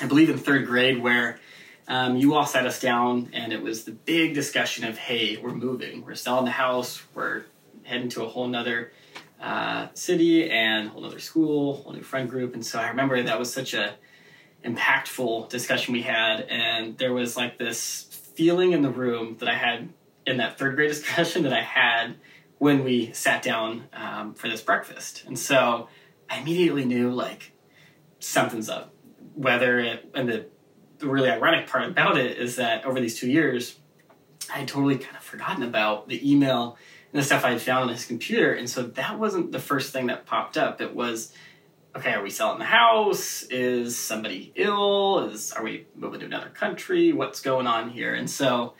I 0.00 0.06
believe 0.06 0.28
in 0.28 0.38
third 0.38 0.66
grade, 0.66 1.00
where 1.02 1.38
um, 1.86 2.16
you 2.16 2.34
all 2.34 2.46
sat 2.46 2.66
us 2.66 2.80
down, 2.80 3.30
and 3.32 3.52
it 3.52 3.62
was 3.62 3.84
the 3.84 3.92
big 3.92 4.34
discussion 4.34 4.84
of, 4.84 4.98
hey, 4.98 5.36
we're 5.36 5.54
moving, 5.54 6.04
we're 6.04 6.14
selling 6.16 6.44
the 6.44 6.50
house, 6.50 7.02
we're 7.14 7.44
heading 7.84 8.08
to 8.10 8.24
a 8.24 8.28
whole 8.28 8.48
nother 8.48 8.92
uh, 9.40 9.88
city 9.94 10.50
and 10.50 10.88
whole 10.88 11.02
nother 11.02 11.20
school, 11.20 11.76
whole 11.76 11.92
new 11.92 12.02
friend 12.02 12.28
group, 12.28 12.54
and 12.54 12.66
so 12.66 12.78
I 12.78 12.88
remember 12.88 13.22
that 13.22 13.38
was 13.38 13.52
such 13.52 13.72
a 13.72 13.94
impactful 14.64 15.48
discussion 15.48 15.94
we 15.94 16.02
had, 16.02 16.40
and 16.42 16.98
there 16.98 17.12
was 17.12 17.36
like 17.36 17.56
this 17.56 18.02
feeling 18.34 18.72
in 18.72 18.82
the 18.82 18.90
room 18.90 19.36
that 19.38 19.48
I 19.48 19.54
had 19.54 19.88
in 20.26 20.38
that 20.38 20.58
third 20.58 20.76
grade 20.76 20.88
discussion 20.90 21.44
that 21.44 21.52
I 21.52 21.62
had 21.62 22.16
when 22.60 22.84
we 22.84 23.10
sat 23.14 23.42
down 23.42 23.88
um, 23.94 24.34
for 24.34 24.46
this 24.46 24.60
breakfast. 24.60 25.24
And 25.26 25.38
so 25.38 25.88
I 26.28 26.40
immediately 26.40 26.84
knew 26.84 27.10
like 27.10 27.52
something's 28.18 28.68
up, 28.68 28.92
whether 29.34 29.78
it, 29.80 30.10
and 30.14 30.28
the 30.28 30.46
the 30.98 31.06
really 31.06 31.30
ironic 31.30 31.66
part 31.66 31.88
about 31.88 32.18
it 32.18 32.36
is 32.36 32.56
that 32.56 32.84
over 32.84 33.00
these 33.00 33.18
two 33.18 33.30
years, 33.30 33.76
I 34.52 34.58
had 34.58 34.68
totally 34.68 34.98
kind 34.98 35.16
of 35.16 35.22
forgotten 35.22 35.62
about 35.62 36.08
the 36.08 36.30
email 36.30 36.76
and 37.10 37.22
the 37.22 37.24
stuff 37.24 37.46
I 37.46 37.52
had 37.52 37.62
found 37.62 37.84
on 37.84 37.88
his 37.88 38.04
computer. 38.04 38.52
And 38.52 38.68
so 38.68 38.82
that 38.82 39.18
wasn't 39.18 39.52
the 39.52 39.58
first 39.58 39.94
thing 39.94 40.08
that 40.08 40.26
popped 40.26 40.58
up. 40.58 40.82
It 40.82 40.94
was, 40.94 41.32
okay, 41.96 42.12
are 42.12 42.22
we 42.22 42.28
selling 42.28 42.58
the 42.58 42.66
house? 42.66 43.44
Is 43.44 43.98
somebody 43.98 44.52
ill? 44.54 45.30
Is 45.30 45.52
are 45.52 45.64
we 45.64 45.86
moving 45.96 46.20
to 46.20 46.26
another 46.26 46.50
country? 46.50 47.14
What's 47.14 47.40
going 47.40 47.66
on 47.66 47.88
here? 47.88 48.12
And 48.12 48.28
so 48.28 48.74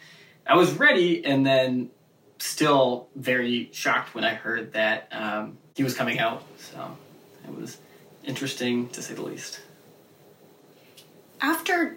I 0.46 0.54
was 0.56 0.74
ready, 0.74 1.24
and 1.24 1.46
then 1.46 1.92
still 2.42 3.08
very 3.14 3.68
shocked 3.72 4.14
when 4.14 4.24
I 4.24 4.34
heard 4.34 4.72
that 4.72 5.08
um, 5.12 5.58
he 5.74 5.82
was 5.82 5.94
coming 5.94 6.18
out. 6.18 6.42
So 6.58 6.96
it 7.44 7.54
was 7.54 7.78
interesting 8.24 8.88
to 8.90 9.02
say 9.02 9.14
the 9.14 9.22
least. 9.22 9.60
After 11.40 11.96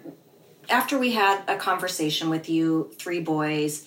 after 0.70 0.98
we 0.98 1.12
had 1.12 1.42
a 1.46 1.56
conversation 1.56 2.30
with 2.30 2.48
you 2.48 2.90
three 2.98 3.20
boys, 3.20 3.86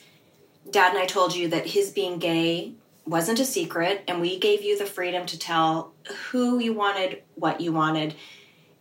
Dad 0.70 0.94
and 0.94 1.00
I 1.00 1.06
told 1.06 1.36
you 1.36 1.48
that 1.50 1.66
his 1.66 1.90
being 1.90 2.20
gay 2.20 2.74
wasn't 3.06 3.40
a 3.40 3.46
secret, 3.46 4.04
and 4.08 4.22
we 4.22 4.38
gave 4.38 4.62
you 4.62 4.78
the 4.78 4.86
freedom 4.86 5.26
to 5.28 5.40
tell 5.40 5.94
who 6.30 6.60
you 6.60 6.74
wanted, 6.74 7.24
what 7.36 7.62
you 7.62 7.72
wanted. 7.72 8.14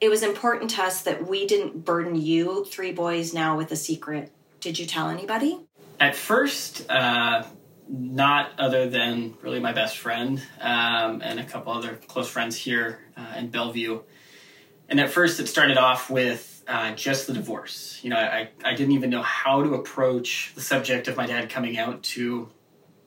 It 0.00 0.10
was 0.10 0.22
important 0.22 0.70
to 0.72 0.82
us 0.82 1.02
that 1.02 1.26
we 1.26 1.46
didn't 1.46 1.84
burden 1.84 2.16
you, 2.16 2.66
three 2.66 2.92
boys, 2.92 3.32
now 3.32 3.56
with 3.56 3.72
a 3.72 3.76
secret. 3.76 4.30
Did 4.60 4.78
you 4.78 4.84
tell 4.84 5.08
anybody? 5.08 5.60
At 5.98 6.14
first, 6.14 6.90
uh, 6.90 7.44
not 7.88 8.50
other 8.58 8.88
than 8.88 9.34
really 9.42 9.60
my 9.60 9.72
best 9.72 9.98
friend 9.98 10.42
um, 10.60 11.22
and 11.22 11.38
a 11.38 11.44
couple 11.44 11.72
other 11.72 11.98
close 12.08 12.28
friends 12.28 12.56
here 12.56 13.00
uh, 13.16 13.34
in 13.38 13.48
Bellevue. 13.48 14.00
And 14.88 15.00
at 15.00 15.10
first, 15.10 15.40
it 15.40 15.48
started 15.48 15.78
off 15.78 16.10
with 16.10 16.64
uh, 16.68 16.92
just 16.92 17.26
the 17.26 17.32
divorce. 17.32 17.98
You 18.02 18.10
know, 18.10 18.16
I, 18.16 18.50
I 18.64 18.74
didn't 18.74 18.92
even 18.92 19.10
know 19.10 19.22
how 19.22 19.62
to 19.62 19.74
approach 19.74 20.52
the 20.54 20.60
subject 20.60 21.08
of 21.08 21.16
my 21.16 21.26
dad 21.26 21.50
coming 21.50 21.78
out 21.78 22.02
to 22.04 22.48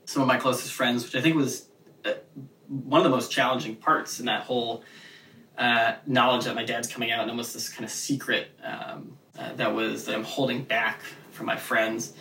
some 0.06 0.22
of 0.22 0.28
my 0.28 0.38
closest 0.38 0.74
friends, 0.74 1.04
which 1.04 1.16
I 1.16 1.22
think 1.22 1.36
was 1.36 1.68
uh, 2.06 2.14
one 2.68 3.00
of 3.00 3.04
the 3.04 3.10
most 3.10 3.32
challenging 3.32 3.76
parts 3.76 4.20
in 4.20 4.26
that 4.26 4.44
whole 4.44 4.84
uh, 5.58 5.96
knowledge 6.08 6.46
that 6.46 6.56
my 6.56 6.64
dad's 6.64 6.88
coming 6.88 7.12
out 7.12 7.22
and 7.22 7.30
almost 7.30 7.54
this 7.54 7.70
kind 7.70 7.84
of 7.84 7.92
secret 7.92 8.50
um, 8.64 9.18
uh, 9.38 9.54
that 9.54 9.74
was 9.74 10.06
that 10.06 10.16
I'm 10.16 10.24
holding 10.24 10.64
back 10.64 11.02
from 11.32 11.46
my 11.46 11.58
friends. 11.58 12.14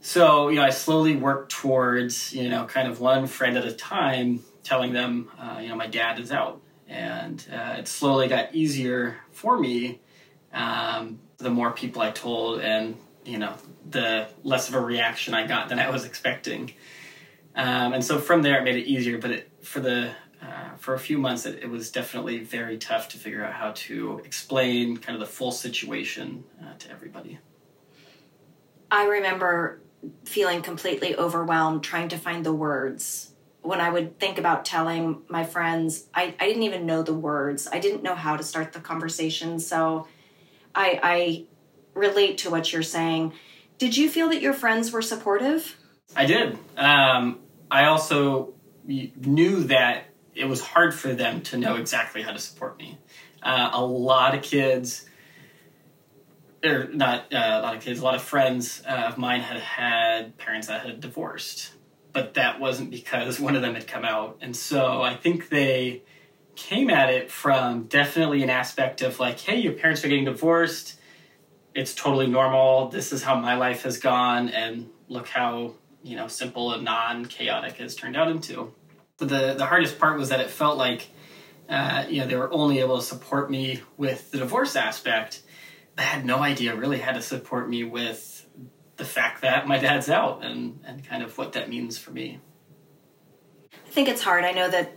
So 0.00 0.48
you 0.48 0.56
know, 0.56 0.64
I 0.64 0.70
slowly 0.70 1.16
worked 1.16 1.52
towards 1.52 2.32
you 2.32 2.48
know 2.48 2.64
kind 2.64 2.88
of 2.88 3.00
one 3.00 3.26
friend 3.26 3.56
at 3.56 3.64
a 3.64 3.72
time, 3.72 4.42
telling 4.62 4.92
them 4.92 5.30
uh, 5.38 5.58
you 5.60 5.68
know 5.68 5.76
my 5.76 5.86
dad 5.86 6.18
is 6.18 6.32
out, 6.32 6.60
and 6.88 7.44
uh, 7.52 7.76
it 7.78 7.88
slowly 7.88 8.28
got 8.28 8.54
easier 8.54 9.18
for 9.32 9.58
me. 9.58 10.00
Um, 10.52 11.20
the 11.38 11.50
more 11.50 11.70
people 11.70 12.02
I 12.02 12.10
told, 12.10 12.60
and 12.60 12.96
you 13.24 13.38
know, 13.38 13.54
the 13.88 14.28
less 14.42 14.68
of 14.68 14.74
a 14.74 14.80
reaction 14.80 15.34
I 15.34 15.46
got 15.46 15.68
than 15.68 15.78
I 15.78 15.90
was 15.90 16.04
expecting. 16.04 16.72
Um, 17.54 17.92
and 17.92 18.04
so 18.04 18.18
from 18.18 18.42
there, 18.42 18.58
it 18.58 18.64
made 18.64 18.76
it 18.76 18.86
easier. 18.86 19.18
But 19.18 19.30
it, 19.30 19.50
for 19.62 19.80
the 19.80 20.12
uh, 20.42 20.76
for 20.78 20.94
a 20.94 20.98
few 20.98 21.18
months, 21.18 21.44
it, 21.44 21.62
it, 21.62 21.68
was 21.68 21.90
definitely 21.90 22.38
very 22.38 22.78
tough 22.78 23.10
to 23.10 23.18
figure 23.18 23.44
out 23.44 23.52
how 23.52 23.72
to 23.72 24.22
explain 24.24 24.96
kind 24.96 25.14
of 25.14 25.20
the 25.20 25.30
full 25.30 25.52
situation 25.52 26.44
uh, 26.62 26.72
to 26.78 26.90
everybody. 26.90 27.38
I 28.90 29.06
remember 29.06 29.82
feeling 30.24 30.62
completely 30.62 31.16
overwhelmed 31.16 31.82
trying 31.82 32.08
to 32.08 32.18
find 32.18 32.44
the 32.44 32.52
words. 32.52 33.32
When 33.62 33.80
I 33.80 33.90
would 33.90 34.18
think 34.18 34.38
about 34.38 34.64
telling 34.64 35.22
my 35.28 35.44
friends, 35.44 36.06
I, 36.14 36.34
I 36.40 36.46
didn't 36.46 36.62
even 36.62 36.86
know 36.86 37.02
the 37.02 37.14
words. 37.14 37.68
I 37.70 37.78
didn't 37.78 38.02
know 38.02 38.14
how 38.14 38.36
to 38.36 38.42
start 38.42 38.72
the 38.72 38.80
conversation. 38.80 39.60
So 39.60 40.06
I, 40.74 41.00
I 41.02 41.44
relate 41.94 42.38
to 42.38 42.50
what 42.50 42.72
you're 42.72 42.82
saying. 42.82 43.34
Did 43.78 43.96
you 43.96 44.08
feel 44.08 44.28
that 44.28 44.40
your 44.40 44.54
friends 44.54 44.92
were 44.92 45.02
supportive? 45.02 45.76
I 46.16 46.26
did. 46.26 46.58
Um, 46.76 47.40
I 47.70 47.84
also 47.84 48.54
knew 48.86 49.64
that 49.64 50.04
it 50.34 50.46
was 50.46 50.60
hard 50.60 50.94
for 50.94 51.12
them 51.12 51.42
to 51.42 51.56
know 51.56 51.76
exactly 51.76 52.22
how 52.22 52.32
to 52.32 52.38
support 52.38 52.78
me. 52.78 52.98
Uh, 53.42 53.70
a 53.72 53.84
lot 53.84 54.34
of 54.34 54.42
kids, 54.42 55.06
or 56.64 56.88
not 56.92 57.32
uh, 57.32 57.36
a 57.36 57.62
lot 57.62 57.76
of 57.76 57.82
kids, 57.82 58.00
a 58.00 58.04
lot 58.04 58.14
of 58.14 58.22
friends 58.22 58.82
uh, 58.86 59.06
of 59.08 59.18
mine 59.18 59.40
had 59.40 59.60
had 59.60 60.38
parents 60.38 60.66
that 60.68 60.84
had 60.84 61.00
divorced, 61.00 61.72
but 62.12 62.34
that 62.34 62.60
wasn't 62.60 62.90
because 62.90 63.40
one 63.40 63.56
of 63.56 63.62
them 63.62 63.74
had 63.74 63.86
come 63.86 64.04
out. 64.04 64.38
And 64.40 64.56
so 64.56 65.02
I 65.02 65.14
think 65.14 65.48
they 65.48 66.02
came 66.56 66.90
at 66.90 67.08
it 67.10 67.30
from 67.30 67.84
definitely 67.84 68.42
an 68.42 68.50
aspect 68.50 69.00
of 69.00 69.18
like, 69.18 69.40
hey, 69.40 69.58
your 69.58 69.72
parents 69.72 70.04
are 70.04 70.08
getting 70.08 70.26
divorced 70.26 70.96
it's 71.74 71.94
totally 71.94 72.26
normal. 72.26 72.88
This 72.88 73.12
is 73.12 73.22
how 73.22 73.36
my 73.36 73.56
life 73.56 73.82
has 73.82 73.98
gone, 73.98 74.48
and 74.48 74.90
look 75.08 75.28
how 75.28 75.74
you 76.02 76.16
know 76.16 76.28
simple 76.28 76.72
and 76.72 76.84
non-chaotic 76.84 77.76
has 77.76 77.94
turned 77.94 78.16
out 78.16 78.28
into. 78.28 78.72
But 79.18 79.28
the 79.28 79.54
the 79.54 79.66
hardest 79.66 79.98
part 79.98 80.18
was 80.18 80.30
that 80.30 80.40
it 80.40 80.50
felt 80.50 80.78
like 80.78 81.08
uh, 81.68 82.06
you 82.08 82.20
know 82.20 82.26
they 82.26 82.36
were 82.36 82.52
only 82.52 82.80
able 82.80 82.96
to 82.98 83.04
support 83.04 83.50
me 83.50 83.80
with 83.96 84.30
the 84.30 84.38
divorce 84.38 84.76
aspect. 84.76 85.42
I 85.98 86.02
had 86.02 86.24
no 86.24 86.38
idea 86.38 86.74
really 86.74 86.98
how 86.98 87.12
to 87.12 87.22
support 87.22 87.68
me 87.68 87.84
with 87.84 88.46
the 88.96 89.04
fact 89.04 89.42
that 89.42 89.66
my 89.66 89.78
dad's 89.78 90.10
out 90.10 90.44
and 90.44 90.80
and 90.84 91.04
kind 91.04 91.22
of 91.22 91.36
what 91.38 91.52
that 91.52 91.68
means 91.68 91.98
for 91.98 92.10
me. 92.10 92.40
I 93.72 93.90
think 93.90 94.08
it's 94.08 94.22
hard. 94.22 94.44
I 94.44 94.52
know 94.52 94.70
that 94.70 94.96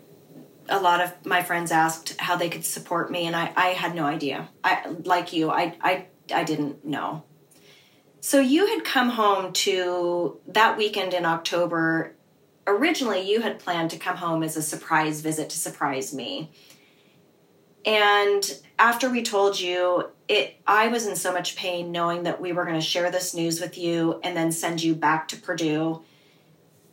a 0.69 0.79
lot 0.79 1.01
of 1.01 1.25
my 1.25 1.43
friends 1.43 1.71
asked 1.71 2.19
how 2.19 2.35
they 2.35 2.49
could 2.49 2.63
support 2.63 3.11
me 3.11 3.25
and 3.25 3.35
I, 3.35 3.51
I 3.55 3.67
had 3.69 3.95
no 3.95 4.05
idea. 4.05 4.49
I 4.63 4.87
like 5.03 5.33
you, 5.33 5.49
I 5.49 5.75
I 5.81 6.05
I 6.33 6.43
didn't 6.43 6.85
know. 6.85 7.23
So 8.19 8.39
you 8.39 8.67
had 8.67 8.85
come 8.85 9.09
home 9.09 9.51
to 9.51 10.39
that 10.47 10.77
weekend 10.77 11.13
in 11.13 11.25
October. 11.25 12.15
Originally, 12.65 13.29
you 13.29 13.41
had 13.41 13.59
planned 13.59 13.89
to 13.91 13.97
come 13.97 14.15
home 14.15 14.43
as 14.43 14.55
a 14.55 14.61
surprise 14.61 15.19
visit 15.19 15.49
to 15.49 15.57
surprise 15.57 16.13
me. 16.13 16.49
And 17.85 18.49
after 18.83 19.09
we 19.09 19.23
told 19.23 19.57
you, 19.57 20.09
it 20.27 20.59
I 20.67 20.89
was 20.89 21.07
in 21.07 21.15
so 21.15 21.31
much 21.31 21.55
pain 21.55 21.93
knowing 21.93 22.23
that 22.23 22.41
we 22.41 22.51
were 22.51 22.65
going 22.65 22.79
to 22.79 22.85
share 22.85 23.09
this 23.09 23.33
news 23.33 23.61
with 23.61 23.77
you 23.77 24.19
and 24.23 24.35
then 24.35 24.51
send 24.51 24.83
you 24.83 24.93
back 24.93 25.29
to 25.29 25.37
Purdue. 25.37 26.01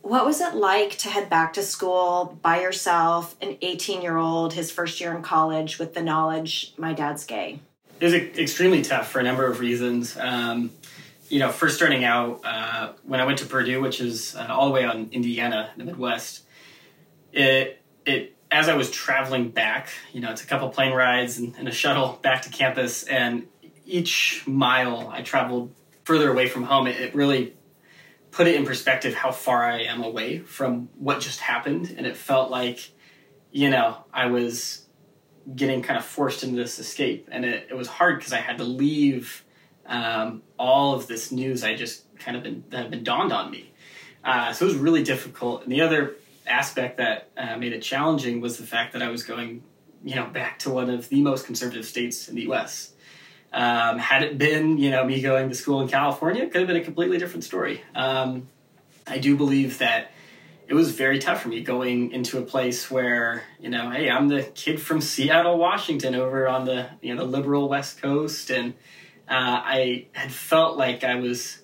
What 0.01 0.25
was 0.25 0.39
it 0.39 0.55
like 0.55 0.97
to 0.99 1.09
head 1.09 1.29
back 1.29 1.51
to 1.53 1.61
school 1.61 2.39
by 2.41 2.61
yourself, 2.61 3.35
an 3.41 3.57
18 3.61 4.01
year 4.01 4.15
old, 4.15 4.53
his 4.53 4.71
first 4.71 5.01
year 5.01 5.13
in 5.13 5.21
college, 5.21 5.79
with 5.79 5.93
the 5.93 6.01
knowledge 6.01 6.73
my 6.77 6.93
dad's 6.93 7.25
gay? 7.25 7.59
it 7.99 8.05
was 8.05 8.13
extremely 8.15 8.81
tough 8.81 9.11
for 9.11 9.19
a 9.19 9.23
number 9.23 9.45
of 9.45 9.59
reasons. 9.59 10.17
Um, 10.17 10.71
you 11.29 11.39
know, 11.39 11.49
first 11.49 11.75
starting 11.75 12.03
out 12.03 12.41
uh, 12.43 12.93
when 13.03 13.19
I 13.19 13.25
went 13.25 13.39
to 13.39 13.45
Purdue, 13.45 13.79
which 13.81 14.01
is 14.01 14.35
uh, 14.35 14.47
all 14.49 14.65
the 14.67 14.73
way 14.73 14.83
in 14.83 15.09
Indiana, 15.11 15.69
the 15.77 15.83
Midwest. 15.83 16.43
It 17.33 17.81
it 18.05 18.35
as 18.51 18.67
I 18.67 18.75
was 18.75 18.91
traveling 18.91 19.49
back, 19.49 19.89
you 20.11 20.19
know, 20.19 20.31
it's 20.31 20.43
a 20.43 20.47
couple 20.47 20.69
plane 20.69 20.93
rides 20.93 21.37
and, 21.37 21.55
and 21.57 21.67
a 21.67 21.71
shuttle 21.71 22.19
back 22.21 22.41
to 22.43 22.49
campus, 22.49 23.03
and 23.03 23.47
each 23.85 24.43
mile 24.45 25.09
I 25.09 25.21
traveled 25.21 25.73
further 26.03 26.29
away 26.29 26.47
from 26.47 26.63
home, 26.63 26.87
it, 26.87 26.99
it 26.99 27.15
really 27.15 27.53
put 28.31 28.47
it 28.47 28.55
in 28.55 28.65
perspective 28.65 29.13
how 29.13 29.31
far 29.31 29.63
I 29.63 29.83
am 29.83 30.03
away 30.03 30.39
from 30.39 30.89
what 30.97 31.21
just 31.21 31.39
happened, 31.39 31.93
and 31.97 32.05
it 32.05 32.17
felt 32.17 32.51
like, 32.51 32.91
you 33.51 33.69
know, 33.69 33.97
I 34.13 34.27
was 34.27 34.85
getting 35.55 35.81
kind 35.81 35.97
of 35.97 36.05
forced 36.05 36.43
into 36.43 36.57
this 36.57 36.77
escape, 36.77 37.29
and 37.31 37.45
it, 37.45 37.67
it 37.69 37.73
was 37.75 37.87
hard 37.87 38.19
because 38.19 38.33
I 38.33 38.37
had 38.37 38.57
to 38.57 38.63
leave 38.63 39.43
um, 39.85 40.43
all 40.57 40.93
of 40.93 41.07
this 41.07 41.31
news 41.31 41.63
I 41.63 41.75
just 41.75 42.05
kind 42.19 42.37
of 42.37 42.43
been 42.43 42.63
that 42.69 42.83
had 42.83 42.91
been 42.91 43.03
dawned 43.03 43.33
on 43.33 43.49
me. 43.49 43.73
Uh, 44.23 44.53
so 44.53 44.65
it 44.65 44.69
was 44.69 44.77
really 44.77 45.03
difficult. 45.03 45.63
And 45.63 45.71
the 45.71 45.81
other 45.81 46.15
aspect 46.47 46.97
that 46.97 47.29
uh, 47.37 47.57
made 47.57 47.73
it 47.73 47.81
challenging 47.81 48.41
was 48.41 48.57
the 48.57 48.65
fact 48.65 48.93
that 48.93 49.01
I 49.01 49.09
was 49.09 49.23
going, 49.23 49.63
you 50.03 50.15
know, 50.15 50.25
back 50.25 50.59
to 50.59 50.69
one 50.69 50.89
of 50.89 51.09
the 51.09 51.21
most 51.21 51.45
conservative 51.45 51.85
states 51.85 52.27
in 52.27 52.35
the 52.35 52.43
U.S. 52.43 52.93
Um, 53.53 53.99
had 53.99 54.23
it 54.23 54.37
been, 54.37 54.77
you 54.77 54.89
know, 54.91 55.05
me 55.05 55.21
going 55.21 55.49
to 55.49 55.55
school 55.55 55.81
in 55.81 55.87
California, 55.87 56.43
it 56.43 56.51
could 56.51 56.61
have 56.61 56.67
been 56.67 56.77
a 56.77 56.83
completely 56.83 57.17
different 57.17 57.43
story. 57.43 57.81
Um, 57.93 58.47
I 59.07 59.17
do 59.17 59.35
believe 59.35 59.79
that 59.79 60.11
it 60.71 60.73
was 60.73 60.93
very 60.93 61.19
tough 61.19 61.41
for 61.41 61.49
me 61.49 61.61
going 61.61 62.13
into 62.13 62.37
a 62.37 62.41
place 62.41 62.89
where 62.89 63.43
you 63.59 63.69
know 63.69 63.89
hey 63.89 64.09
i'm 64.09 64.29
the 64.29 64.41
kid 64.55 64.81
from 64.81 65.01
seattle 65.01 65.57
washington 65.57 66.15
over 66.15 66.47
on 66.47 66.63
the 66.63 66.87
you 67.01 67.13
know 67.13 67.25
the 67.25 67.29
liberal 67.29 67.67
west 67.67 68.01
coast 68.01 68.49
and 68.49 68.73
uh, 69.27 69.59
i 69.65 70.05
had 70.13 70.31
felt 70.31 70.77
like 70.77 71.03
i 71.03 71.15
was 71.15 71.61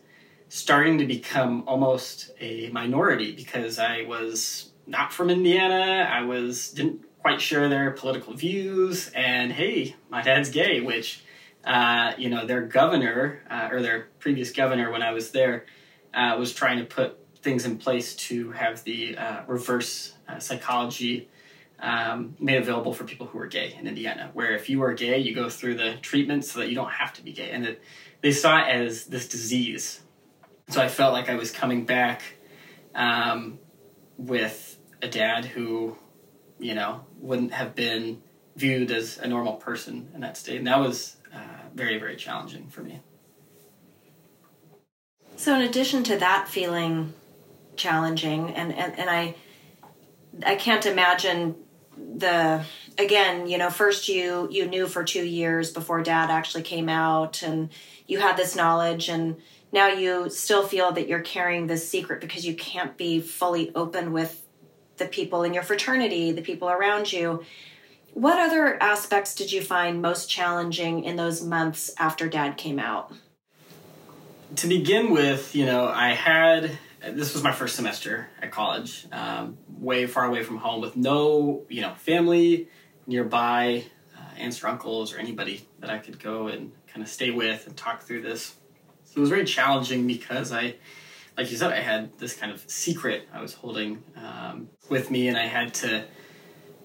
starting 0.49 0.97
to 0.97 1.05
become 1.05 1.63
almost 1.67 2.31
a 2.41 2.69
minority 2.71 3.31
because 3.31 3.79
i 3.79 4.03
was 4.03 4.66
not 4.87 5.13
from 5.13 5.29
indiana 5.29 6.07
i 6.09 6.23
was 6.23 6.71
didn't 6.71 7.01
quite 7.19 7.41
share 7.41 7.69
their 7.69 7.91
political 7.91 8.33
views 8.33 9.11
and 9.13 9.51
hey 9.51 9.95
my 10.09 10.21
dad's 10.21 10.49
gay 10.49 10.81
which 10.81 11.23
uh, 11.65 12.13
you 12.17 12.29
know 12.29 12.45
their 12.45 12.61
governor 12.61 13.41
uh, 13.49 13.67
or 13.69 13.81
their 13.81 14.07
previous 14.19 14.51
governor 14.51 14.89
when 14.91 15.01
i 15.01 15.11
was 15.11 15.31
there 15.31 15.65
uh, 16.13 16.35
was 16.39 16.53
trying 16.53 16.79
to 16.79 16.85
put 16.85 17.19
things 17.41 17.65
in 17.65 17.77
place 17.77 18.15
to 18.15 18.51
have 18.51 18.83
the 18.83 19.17
uh, 19.17 19.41
reverse 19.47 20.13
uh, 20.27 20.39
psychology 20.39 21.29
um, 21.79 22.35
made 22.39 22.57
available 22.57 22.93
for 22.93 23.03
people 23.03 23.27
who 23.27 23.39
are 23.39 23.47
gay 23.47 23.75
in 23.79 23.87
Indiana, 23.87 24.31
where 24.33 24.55
if 24.55 24.69
you 24.69 24.81
are 24.83 24.93
gay, 24.93 25.19
you 25.19 25.35
go 25.35 25.49
through 25.49 25.75
the 25.75 25.95
treatment 26.01 26.43
so 26.43 26.59
that 26.59 26.69
you 26.69 26.75
don't 26.75 26.91
have 26.91 27.13
to 27.13 27.23
be 27.23 27.31
gay. 27.31 27.51
And 27.51 27.65
it, 27.65 27.81
they 28.21 28.31
saw 28.31 28.59
it 28.59 28.69
as 28.69 29.05
this 29.05 29.27
disease. 29.27 30.01
So 30.69 30.81
I 30.81 30.87
felt 30.87 31.13
like 31.13 31.29
I 31.29 31.35
was 31.35 31.51
coming 31.51 31.85
back 31.85 32.21
um, 32.95 33.59
with 34.17 34.76
a 35.01 35.07
dad 35.07 35.45
who, 35.45 35.95
you 36.59 36.75
know, 36.75 37.01
wouldn't 37.19 37.53
have 37.53 37.75
been 37.75 38.21
viewed 38.55 38.91
as 38.91 39.17
a 39.17 39.27
normal 39.27 39.53
person 39.53 40.09
in 40.13 40.21
that 40.21 40.37
state. 40.37 40.57
And 40.57 40.67
that 40.67 40.79
was 40.79 41.17
uh, 41.33 41.69
very, 41.73 41.97
very 41.99 42.15
challenging 42.15 42.67
for 42.67 42.81
me. 42.81 43.01
So, 45.35 45.55
in 45.55 45.61
addition 45.61 46.03
to 46.05 46.17
that 46.17 46.47
feeling 46.47 47.13
challenging, 47.75 48.49
and, 48.55 48.73
and, 48.73 48.97
and 48.97 49.09
I, 49.09 49.35
I 50.43 50.55
can't 50.55 50.85
imagine 50.85 51.55
the 51.97 52.63
again 52.97 53.47
you 53.47 53.57
know 53.57 53.69
first 53.69 54.07
you 54.07 54.47
you 54.51 54.67
knew 54.67 54.87
for 54.87 55.03
two 55.03 55.25
years 55.25 55.71
before 55.71 56.01
dad 56.03 56.29
actually 56.29 56.61
came 56.63 56.89
out 56.89 57.41
and 57.41 57.69
you 58.05 58.19
had 58.19 58.37
this 58.37 58.55
knowledge 58.55 59.09
and 59.09 59.35
now 59.71 59.87
you 59.87 60.29
still 60.29 60.65
feel 60.65 60.91
that 60.91 61.07
you're 61.07 61.21
carrying 61.21 61.67
this 61.67 61.87
secret 61.89 62.21
because 62.21 62.45
you 62.45 62.55
can't 62.55 62.97
be 62.97 63.19
fully 63.19 63.73
open 63.75 64.13
with 64.13 64.46
the 64.97 65.05
people 65.05 65.43
in 65.43 65.53
your 65.53 65.63
fraternity 65.63 66.31
the 66.31 66.41
people 66.41 66.69
around 66.69 67.11
you 67.11 67.43
what 68.13 68.39
other 68.39 68.81
aspects 68.81 69.35
did 69.35 69.51
you 69.51 69.61
find 69.61 70.01
most 70.01 70.29
challenging 70.29 71.03
in 71.03 71.15
those 71.15 71.43
months 71.43 71.91
after 71.97 72.27
dad 72.27 72.57
came 72.57 72.79
out 72.79 73.11
to 74.55 74.67
begin 74.67 75.11
with 75.11 75.55
you 75.55 75.65
know 75.65 75.87
i 75.87 76.09
had 76.09 76.77
this 77.01 77.33
was 77.33 77.43
my 77.43 77.51
first 77.51 77.75
semester 77.75 78.27
at 78.41 78.51
college, 78.51 79.05
um, 79.11 79.57
way 79.69 80.07
far 80.07 80.25
away 80.25 80.43
from 80.43 80.57
home, 80.57 80.81
with 80.81 80.95
no 80.95 81.65
you 81.69 81.81
know 81.81 81.93
family 81.95 82.67
nearby, 83.05 83.85
uh, 84.17 84.39
aunts 84.39 84.63
or 84.63 84.67
uncles 84.67 85.13
or 85.13 85.17
anybody 85.17 85.65
that 85.79 85.89
I 85.89 85.99
could 85.99 86.19
go 86.19 86.47
and 86.47 86.71
kind 86.87 87.01
of 87.03 87.09
stay 87.09 87.31
with 87.31 87.67
and 87.67 87.77
talk 87.77 88.01
through 88.01 88.21
this. 88.21 88.55
So 89.05 89.17
it 89.17 89.19
was 89.19 89.29
very 89.29 89.45
challenging 89.45 90.07
because 90.07 90.51
I, 90.51 90.75
like 91.37 91.51
you 91.51 91.57
said, 91.57 91.71
I 91.71 91.79
had 91.79 92.17
this 92.17 92.35
kind 92.35 92.51
of 92.51 92.63
secret 92.67 93.27
I 93.31 93.41
was 93.41 93.53
holding 93.53 94.03
um, 94.15 94.69
with 94.89 95.11
me, 95.11 95.27
and 95.27 95.37
I 95.37 95.45
had 95.45 95.73
to 95.75 96.05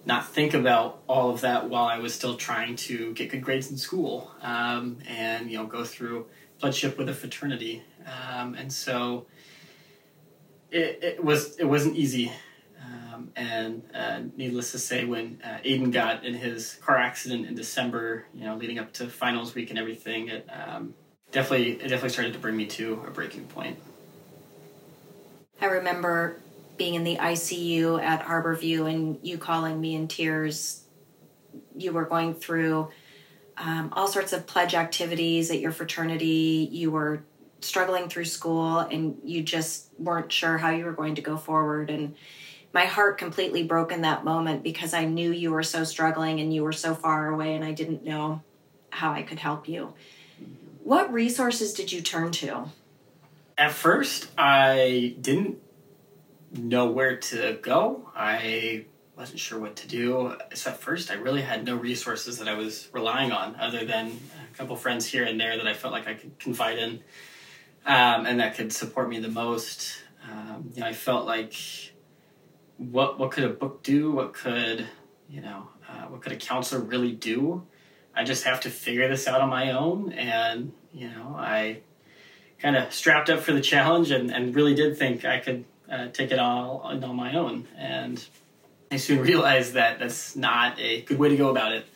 not 0.05 0.29
think 0.29 0.53
about 0.53 1.03
all 1.09 1.31
of 1.31 1.41
that 1.41 1.71
while 1.71 1.87
I 1.87 1.99
was 1.99 2.13
still 2.13 2.37
trying 2.37 2.77
to 2.77 3.15
get 3.15 3.31
good 3.31 3.43
grades 3.43 3.71
in 3.71 3.77
school 3.77 4.31
um, 4.43 4.99
and 5.09 5.51
you 5.51 5.57
know 5.57 5.67
go 5.67 5.85
through 5.85 6.27
bloodship 6.61 6.99
with 6.99 7.09
a 7.09 7.15
fraternity, 7.15 7.83
um, 8.07 8.55
and 8.55 8.71
so 8.71 9.27
it, 10.71 10.99
it 11.03 11.25
was 11.25 11.57
it 11.57 11.65
wasn't 11.65 11.97
easy. 11.97 12.31
Um, 12.85 13.31
and 13.37 13.83
uh, 13.95 14.21
needless 14.37 14.73
to 14.73 14.79
say, 14.79 15.05
when 15.05 15.41
uh, 15.45 15.59
Aiden 15.65 15.93
got 15.93 16.25
in 16.25 16.35
his 16.35 16.75
car 16.83 16.99
accident 16.99 17.47
in 17.47 17.55
December, 17.55 18.27
you 18.35 18.45
know, 18.45 18.57
leading 18.57 18.79
up 18.79 18.93
to 18.95 19.09
finals 19.09 19.55
week 19.55 19.71
and 19.71 19.79
everything, 19.79 20.29
it 20.29 20.47
um, 20.51 20.95
definitely 21.31 21.73
it 21.73 21.89
definitely 21.89 22.11
started 22.11 22.33
to 22.35 22.39
bring 22.39 22.57
me 22.57 22.67
to 22.67 23.03
a 23.07 23.11
breaking 23.11 23.45
point. 23.45 23.79
I 25.63 25.67
remember 25.67 26.41
being 26.77 26.95
in 26.95 27.05
the 27.05 27.17
ICU 27.17 28.03
at 28.03 28.25
Harborview 28.25 28.93
and 28.93 29.21
you 29.23 29.39
calling 29.39 29.81
me 29.81 29.95
in 29.95 30.09
tears. 30.09 30.83
You 31.77 31.93
were 31.93 32.05
going 32.05 32.35
through 32.35 32.89
um, 33.57 33.91
all 33.93 34.09
sorts 34.09 34.33
of 34.33 34.49
pledge 34.49 34.75
activities 34.75 35.53
at 35.53 35.61
your 35.61 35.71
fraternity. 35.71 36.69
You 36.73 36.91
were 36.91 37.23
struggling 37.61 38.09
through 38.09 38.25
school 38.25 38.81
and 38.81 39.19
you 39.23 39.45
just 39.45 39.87
weren't 40.01 40.33
sure 40.33 40.59
how 40.59 40.71
you 40.71 40.85
were 40.85 40.93
going 40.93 41.15
to 41.15 41.23
go 41.23 41.37
forward 41.37 41.91
and 41.91 42.17
my 42.75 42.87
heart 42.87 43.19
completely 43.19 43.63
broke 43.63 43.93
in 43.93 44.01
that 44.01 44.25
moment 44.25 44.65
because 44.65 44.95
I 44.95 45.05
knew 45.05 45.31
you 45.31 45.53
were 45.53 45.63
so 45.63 45.85
struggling 45.85 46.41
and 46.41 46.53
you 46.53 46.65
were 46.65 46.73
so 46.73 46.95
far 46.95 47.29
away 47.29 47.55
and 47.55 47.65
I 47.65 47.71
didn't 47.71 48.03
know 48.03 48.43
how 48.91 49.13
I 49.13 49.23
could 49.23 49.39
help 49.39 49.69
you. 49.69 49.93
What 50.83 51.13
resources 51.13 51.73
did 51.73 51.93
you 51.93 52.01
turn 52.01 52.33
to? 52.33 52.71
At 53.59 53.73
first, 53.73 54.29
I 54.37 55.17
didn't 55.21 55.59
know 56.53 56.91
where 56.91 57.17
to 57.17 57.59
go. 57.63 58.11
I 58.15 58.87
wasn't 59.17 59.41
sure 59.41 59.59
what 59.59 59.77
to 59.77 59.89
do. 59.89 60.37
So 60.55 60.71
at 60.71 60.79
first, 60.79 61.11
I 61.11 61.15
really 61.15 61.43
had 61.43 61.65
no 61.65 61.77
resources 61.77 62.39
that 62.39 62.49
I 62.49 62.55
was 62.55 62.89
relying 62.93 63.31
on 63.31 63.57
other 63.57 63.85
than 63.85 64.09
a 64.09 64.57
couple 64.57 64.75
friends 64.77 65.07
here 65.07 65.25
and 65.25 65.39
there 65.39 65.57
that 65.57 65.67
I 65.67 65.75
felt 65.75 65.93
like 65.93 66.09
I 66.09 66.15
could 66.15 66.39
confide 66.39 66.79
in 66.79 67.03
um, 67.85 68.27
and 68.27 68.41
that 68.41 68.55
could 68.55 68.73
support 68.73 69.09
me 69.09 69.19
the 69.19 69.29
most. 69.29 69.99
Um, 70.31 70.71
you 70.75 70.81
know, 70.81 70.87
I 70.87 70.93
felt 70.93 71.27
like 71.27 71.55
what 72.77 73.19
what 73.19 73.33
could 73.33 73.45
a 73.45 73.49
book 73.49 73.83
do? 73.83 74.13
What 74.13 74.35
could 74.35 74.87
you 75.29 75.41
know? 75.41 75.69
Uh, 75.89 76.07
what 76.07 76.23
could 76.23 76.33
a 76.33 76.37
counselor 76.37 76.81
really 76.81 77.13
do? 77.13 77.67
I 78.15 78.25
just 78.25 78.45
have 78.45 78.61
to 78.61 78.71
figure 78.71 79.09
this 79.09 79.27
out 79.27 79.41
on 79.41 79.49
my 79.49 79.73
own, 79.73 80.13
and 80.13 80.73
you 80.93 81.09
know, 81.09 81.35
I 81.37 81.81
kind 82.63 82.77
of 82.77 82.95
strapped 82.95 83.29
up 83.29 83.41
for 83.41 83.53
the 83.53 83.61
challenge 83.61 84.13
and, 84.13 84.31
and 84.31 84.55
really 84.55 84.75
did 84.75 84.97
think 84.97 85.25
I 85.25 85.41
could 85.41 85.65
uh, 85.91 86.09
take 86.09 86.31
it 86.31 86.39
all 86.39 86.79
on 86.85 87.17
my 87.17 87.35
own. 87.37 87.67
And 87.77 88.25
I 88.91 88.97
soon 88.97 89.21
realized 89.23 89.75
that 89.75 89.99
that's 89.99 90.37
not 90.37 90.79
a 90.79 91.03
good 91.03 91.19
way 91.19 91.29
to 91.29 91.37
go 91.37 91.51
about 91.51 91.73
it. 91.73 91.87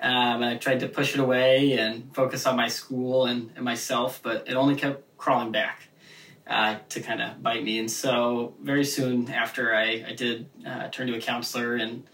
Um, 0.00 0.42
and 0.42 0.44
I 0.44 0.56
tried 0.56 0.80
to 0.80 0.88
push 0.88 1.14
it 1.14 1.20
away 1.20 1.72
and 1.72 2.14
focus 2.14 2.46
on 2.46 2.56
my 2.56 2.68
school 2.68 3.26
and, 3.26 3.50
and 3.56 3.64
myself, 3.64 4.20
but 4.22 4.48
it 4.48 4.54
only 4.54 4.76
kept 4.76 5.16
crawling 5.18 5.50
back 5.50 5.88
uh, 6.46 6.76
to 6.90 7.00
kind 7.00 7.22
of 7.22 7.42
bite 7.42 7.64
me. 7.64 7.78
And 7.78 7.90
so 7.90 8.54
very 8.62 8.84
soon 8.84 9.30
after 9.30 9.74
I, 9.74 10.04
I 10.08 10.14
did 10.14 10.46
uh, 10.66 10.88
turn 10.88 11.06
to 11.08 11.14
a 11.16 11.20
counselor 11.20 11.76
and, 11.76 12.04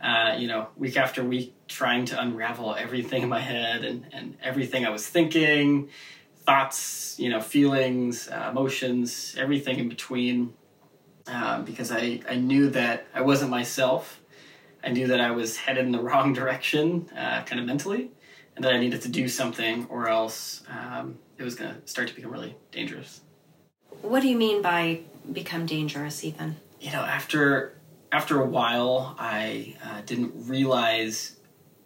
uh, 0.00 0.34
you 0.38 0.48
know, 0.48 0.68
week 0.76 0.96
after 0.96 1.22
week 1.22 1.54
trying 1.68 2.04
to 2.06 2.20
unravel 2.20 2.74
everything 2.74 3.22
in 3.22 3.28
my 3.28 3.40
head 3.40 3.84
and, 3.84 4.06
and 4.12 4.36
everything 4.42 4.84
I 4.84 4.90
was 4.90 5.06
thinking, 5.06 5.88
thoughts, 6.46 7.18
you 7.18 7.28
know, 7.28 7.40
feelings, 7.40 8.28
uh, 8.28 8.48
emotions, 8.50 9.34
everything 9.38 9.78
in 9.78 9.88
between. 9.88 10.54
Um, 11.26 11.64
because 11.64 11.90
I, 11.90 12.20
I 12.28 12.36
knew 12.36 12.70
that 12.70 13.08
I 13.12 13.20
wasn't 13.22 13.50
myself. 13.50 14.20
I 14.84 14.90
knew 14.90 15.08
that 15.08 15.20
I 15.20 15.32
was 15.32 15.56
headed 15.56 15.84
in 15.84 15.90
the 15.90 16.00
wrong 16.08 16.32
direction, 16.32 17.10
uh, 17.16 17.42
kind 17.42 17.60
of 17.60 17.66
mentally, 17.66 18.12
and 18.54 18.64
that 18.64 18.72
I 18.72 18.78
needed 18.78 19.02
to 19.02 19.08
do 19.08 19.28
something 19.28 19.86
or 19.90 20.08
else 20.08 20.62
um, 20.70 21.18
it 21.36 21.42
was 21.42 21.56
going 21.56 21.74
to 21.74 21.86
start 21.88 22.08
to 22.08 22.14
become 22.14 22.30
really 22.30 22.54
dangerous. 22.70 23.22
What 24.02 24.20
do 24.20 24.28
you 24.28 24.36
mean 24.36 24.62
by 24.62 25.00
become 25.32 25.66
dangerous, 25.66 26.24
Ethan? 26.24 26.56
You 26.80 26.92
know, 26.92 27.00
after 27.00 27.72
after 28.12 28.40
a 28.40 28.46
while, 28.46 29.16
I 29.18 29.76
uh, 29.84 30.02
didn't 30.06 30.32
realize 30.48 31.35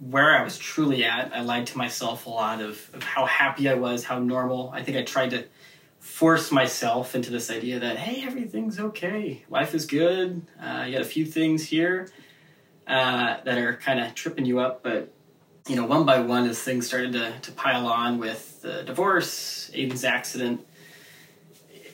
where 0.00 0.36
I 0.36 0.42
was 0.42 0.58
truly 0.58 1.04
at. 1.04 1.32
I 1.34 1.42
lied 1.42 1.66
to 1.68 1.78
myself 1.78 2.26
a 2.26 2.30
lot 2.30 2.60
of, 2.60 2.90
of 2.94 3.02
how 3.02 3.26
happy 3.26 3.68
I 3.68 3.74
was, 3.74 4.04
how 4.04 4.18
normal. 4.18 4.70
I 4.74 4.82
think 4.82 4.96
I 4.96 5.02
tried 5.02 5.30
to 5.30 5.44
force 5.98 6.50
myself 6.50 7.14
into 7.14 7.30
this 7.30 7.50
idea 7.50 7.78
that 7.78 7.98
hey, 7.98 8.26
everything's 8.26 8.80
okay, 8.80 9.44
life 9.50 9.74
is 9.74 9.84
good. 9.84 10.42
Uh, 10.60 10.84
you 10.86 10.92
got 10.92 11.02
a 11.02 11.04
few 11.04 11.26
things 11.26 11.66
here 11.66 12.08
uh, 12.86 13.36
that 13.44 13.58
are 13.58 13.76
kind 13.76 14.00
of 14.00 14.14
tripping 14.14 14.46
you 14.46 14.58
up, 14.58 14.82
but 14.82 15.12
you 15.68 15.76
know, 15.76 15.84
one 15.84 16.06
by 16.06 16.20
one, 16.20 16.48
as 16.48 16.58
things 16.58 16.86
started 16.86 17.12
to, 17.12 17.38
to 17.42 17.52
pile 17.52 17.86
on 17.86 18.18
with 18.18 18.62
the 18.62 18.82
divorce, 18.82 19.70
Aiden's 19.74 20.04
accident, 20.04 20.66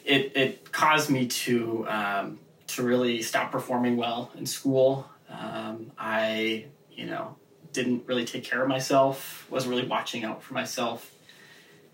it, 0.05 0.33
it 0.37 0.73
caused 0.73 1.11
me 1.11 1.27
to 1.27 1.87
um, 1.88 2.38
to 2.69 2.83
really 2.83 3.23
stop 3.23 3.51
performing 3.51 3.97
well 3.97 4.31
in 4.37 4.47
school. 4.47 5.09
Um, 5.29 5.90
I, 5.99 6.66
you 6.92 7.07
know, 7.07 7.37
didn't 7.76 8.04
really 8.06 8.24
take 8.24 8.42
care 8.42 8.62
of 8.62 8.68
myself, 8.68 9.46
wasn't 9.48 9.70
really 9.70 9.86
watching 9.86 10.24
out 10.24 10.42
for 10.42 10.54
myself. 10.54 11.12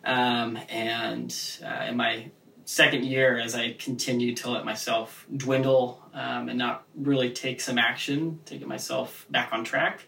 Um, 0.04 0.58
and 0.68 1.34
uh, 1.62 1.86
in 1.88 1.96
my 1.96 2.30
second 2.64 3.04
year, 3.04 3.38
as 3.38 3.54
I 3.54 3.72
continued 3.72 4.38
to 4.38 4.50
let 4.50 4.64
myself 4.64 5.26
dwindle 5.36 6.02
um, 6.14 6.48
and 6.48 6.58
not 6.58 6.84
really 6.96 7.30
take 7.30 7.60
some 7.60 7.78
action 7.78 8.40
to 8.46 8.56
get 8.56 8.66
myself 8.66 9.26
back 9.28 9.52
on 9.52 9.64
track, 9.64 10.06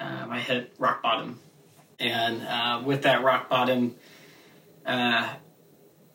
um, 0.00 0.30
I 0.30 0.40
hit 0.40 0.74
rock 0.78 1.02
bottom. 1.02 1.38
And 2.00 2.42
uh, 2.42 2.82
with 2.84 3.02
that 3.02 3.22
rock 3.22 3.48
bottom, 3.48 3.94
uh, 4.84 5.34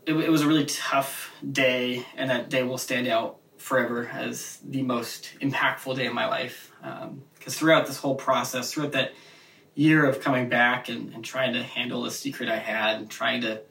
it, 0.05 0.13
it, 0.13 0.29
was 0.29 0.41
a 0.41 0.47
really 0.47 0.65
tough 0.65 1.31
day, 1.49 2.05
and 2.17 2.29
that 2.29 2.49
day 2.49 2.63
will 2.63 2.77
stand 2.77 3.07
out 3.07 3.38
forever 3.59 4.09
as 4.11 4.59
the 4.67 4.81
most 4.81 5.29
impactful 5.41 5.95
day 5.95 6.07
of 6.07 6.13
my 6.13 6.27
life. 6.27 6.71
Because 6.81 7.03
um, 7.03 7.59
throughout 7.59 7.85
this 7.85 7.97
whole 7.97 8.15
process, 8.15 8.73
throughout 8.73 8.93
that 8.93 9.13
year 9.75 10.05
of 10.05 10.21
coming 10.21 10.49
back 10.49 10.89
and, 10.89 11.13
and 11.13 11.23
trying 11.23 11.53
to 11.53 11.61
handle 11.61 12.03
the 12.03 12.11
secret 12.11 12.49
I 12.49 12.57
had, 12.57 12.97
and 12.97 13.09
trying 13.09 13.41
to 13.41 13.61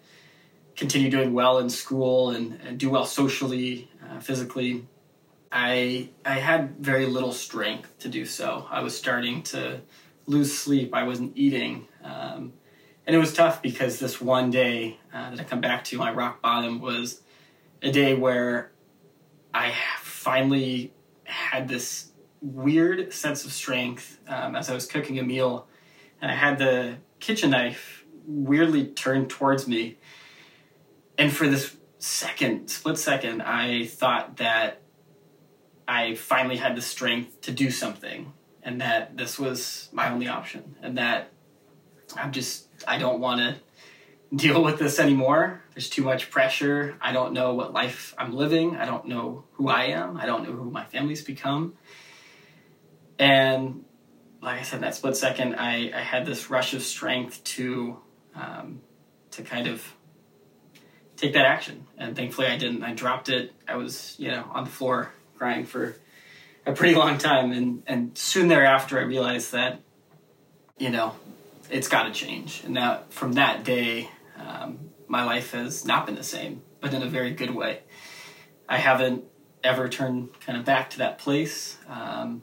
continue 0.76 1.10
doing 1.10 1.32
well 1.32 1.58
in 1.58 1.68
school 1.68 2.30
and, 2.30 2.60
and 2.64 2.78
do 2.78 2.88
well 2.90 3.04
socially, 3.04 3.90
uh, 4.08 4.20
physically, 4.20 4.86
I 5.50 6.10
I 6.24 6.34
had 6.34 6.76
very 6.78 7.06
little 7.06 7.32
strength 7.32 7.98
to 8.00 8.08
do 8.08 8.26
so. 8.26 8.66
I 8.70 8.82
was 8.82 8.96
starting 8.96 9.42
to 9.44 9.80
lose 10.26 10.56
sleep. 10.56 10.94
I 10.94 11.04
wasn't 11.04 11.32
eating, 11.36 11.88
um, 12.04 12.52
and 13.06 13.16
it 13.16 13.18
was 13.18 13.32
tough 13.32 13.62
because 13.62 13.98
this 13.98 14.20
one 14.20 14.50
day 14.50 14.98
uh, 15.12 15.30
that 15.30 15.40
I 15.40 15.44
come 15.44 15.62
back 15.62 15.84
to, 15.84 15.96
my 15.96 16.12
rock 16.12 16.42
bottom 16.42 16.80
was 16.80 17.22
a 17.82 17.90
day 17.90 18.14
where 18.14 18.70
I 19.58 19.74
finally 20.02 20.92
had 21.24 21.66
this 21.66 22.12
weird 22.40 23.12
sense 23.12 23.44
of 23.44 23.52
strength 23.52 24.20
um, 24.28 24.54
as 24.54 24.70
I 24.70 24.74
was 24.74 24.86
cooking 24.86 25.18
a 25.18 25.24
meal, 25.24 25.66
and 26.22 26.30
I 26.30 26.34
had 26.34 26.58
the 26.58 26.98
kitchen 27.18 27.50
knife 27.50 28.04
weirdly 28.24 28.86
turned 28.86 29.30
towards 29.30 29.66
me. 29.66 29.96
And 31.18 31.32
for 31.32 31.48
this 31.48 31.76
second, 31.98 32.68
split 32.70 32.98
second, 32.98 33.42
I 33.42 33.86
thought 33.86 34.36
that 34.36 34.80
I 35.88 36.14
finally 36.14 36.58
had 36.58 36.76
the 36.76 36.82
strength 36.82 37.40
to 37.40 37.50
do 37.50 37.72
something, 37.72 38.32
and 38.62 38.80
that 38.80 39.16
this 39.16 39.40
was 39.40 39.88
my 39.90 40.08
only 40.08 40.28
option, 40.28 40.76
and 40.82 40.96
that 40.98 41.32
I'm 42.14 42.30
just, 42.30 42.68
I 42.86 42.96
don't 42.96 43.18
want 43.18 43.40
to 43.40 43.56
deal 44.34 44.62
with 44.62 44.78
this 44.78 44.98
anymore. 44.98 45.62
There's 45.74 45.88
too 45.88 46.02
much 46.02 46.30
pressure. 46.30 46.96
I 47.00 47.12
don't 47.12 47.32
know 47.32 47.54
what 47.54 47.72
life 47.72 48.14
I'm 48.18 48.34
living. 48.34 48.76
I 48.76 48.84
don't 48.84 49.06
know 49.06 49.44
who 49.52 49.68
I 49.68 49.84
am. 49.84 50.16
I 50.16 50.26
don't 50.26 50.44
know 50.44 50.52
who 50.52 50.70
my 50.70 50.84
family's 50.84 51.22
become. 51.22 51.74
And 53.18 53.84
like 54.42 54.60
I 54.60 54.62
said, 54.62 54.76
in 54.76 54.82
that 54.82 54.94
split 54.94 55.16
second, 55.16 55.54
I, 55.54 55.90
I 55.94 56.00
had 56.00 56.26
this 56.26 56.50
rush 56.50 56.74
of 56.74 56.82
strength 56.82 57.42
to 57.44 57.98
um, 58.34 58.80
to 59.32 59.42
kind 59.42 59.66
of 59.66 59.82
take 61.16 61.32
that 61.32 61.44
action. 61.44 61.86
And 61.96 62.14
thankfully, 62.14 62.46
I 62.46 62.56
didn't. 62.56 62.84
I 62.84 62.94
dropped 62.94 63.28
it. 63.28 63.52
I 63.66 63.76
was, 63.76 64.14
you 64.18 64.30
know, 64.30 64.44
on 64.52 64.64
the 64.64 64.70
floor 64.70 65.12
crying 65.36 65.64
for 65.64 65.96
a 66.66 66.72
pretty 66.72 66.94
long 66.94 67.18
time. 67.18 67.50
And 67.52 67.82
and 67.86 68.16
soon 68.16 68.48
thereafter, 68.48 68.98
I 68.98 69.02
realized 69.02 69.52
that, 69.52 69.80
you 70.78 70.90
know, 70.90 71.14
it's 71.70 71.88
got 71.88 72.04
to 72.04 72.12
change. 72.12 72.62
And 72.64 72.76
that 72.76 73.12
from 73.12 73.32
that 73.32 73.64
day, 73.64 74.10
um, 74.38 74.90
my 75.06 75.24
life 75.24 75.52
has 75.52 75.84
not 75.84 76.06
been 76.06 76.14
the 76.14 76.24
same, 76.24 76.62
but 76.80 76.94
in 76.94 77.02
a 77.02 77.08
very 77.08 77.32
good 77.32 77.54
way. 77.54 77.80
I 78.68 78.78
haven't 78.78 79.24
ever 79.64 79.88
turned 79.88 80.38
kind 80.40 80.58
of 80.58 80.64
back 80.64 80.90
to 80.90 80.98
that 80.98 81.18
place, 81.18 81.78
um, 81.88 82.42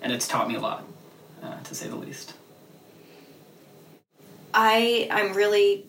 and 0.00 0.12
it's 0.12 0.28
taught 0.28 0.48
me 0.48 0.56
a 0.56 0.60
lot, 0.60 0.84
uh, 1.42 1.60
to 1.62 1.74
say 1.74 1.88
the 1.88 1.96
least. 1.96 2.34
I 4.54 5.08
I'm 5.10 5.32
really 5.32 5.86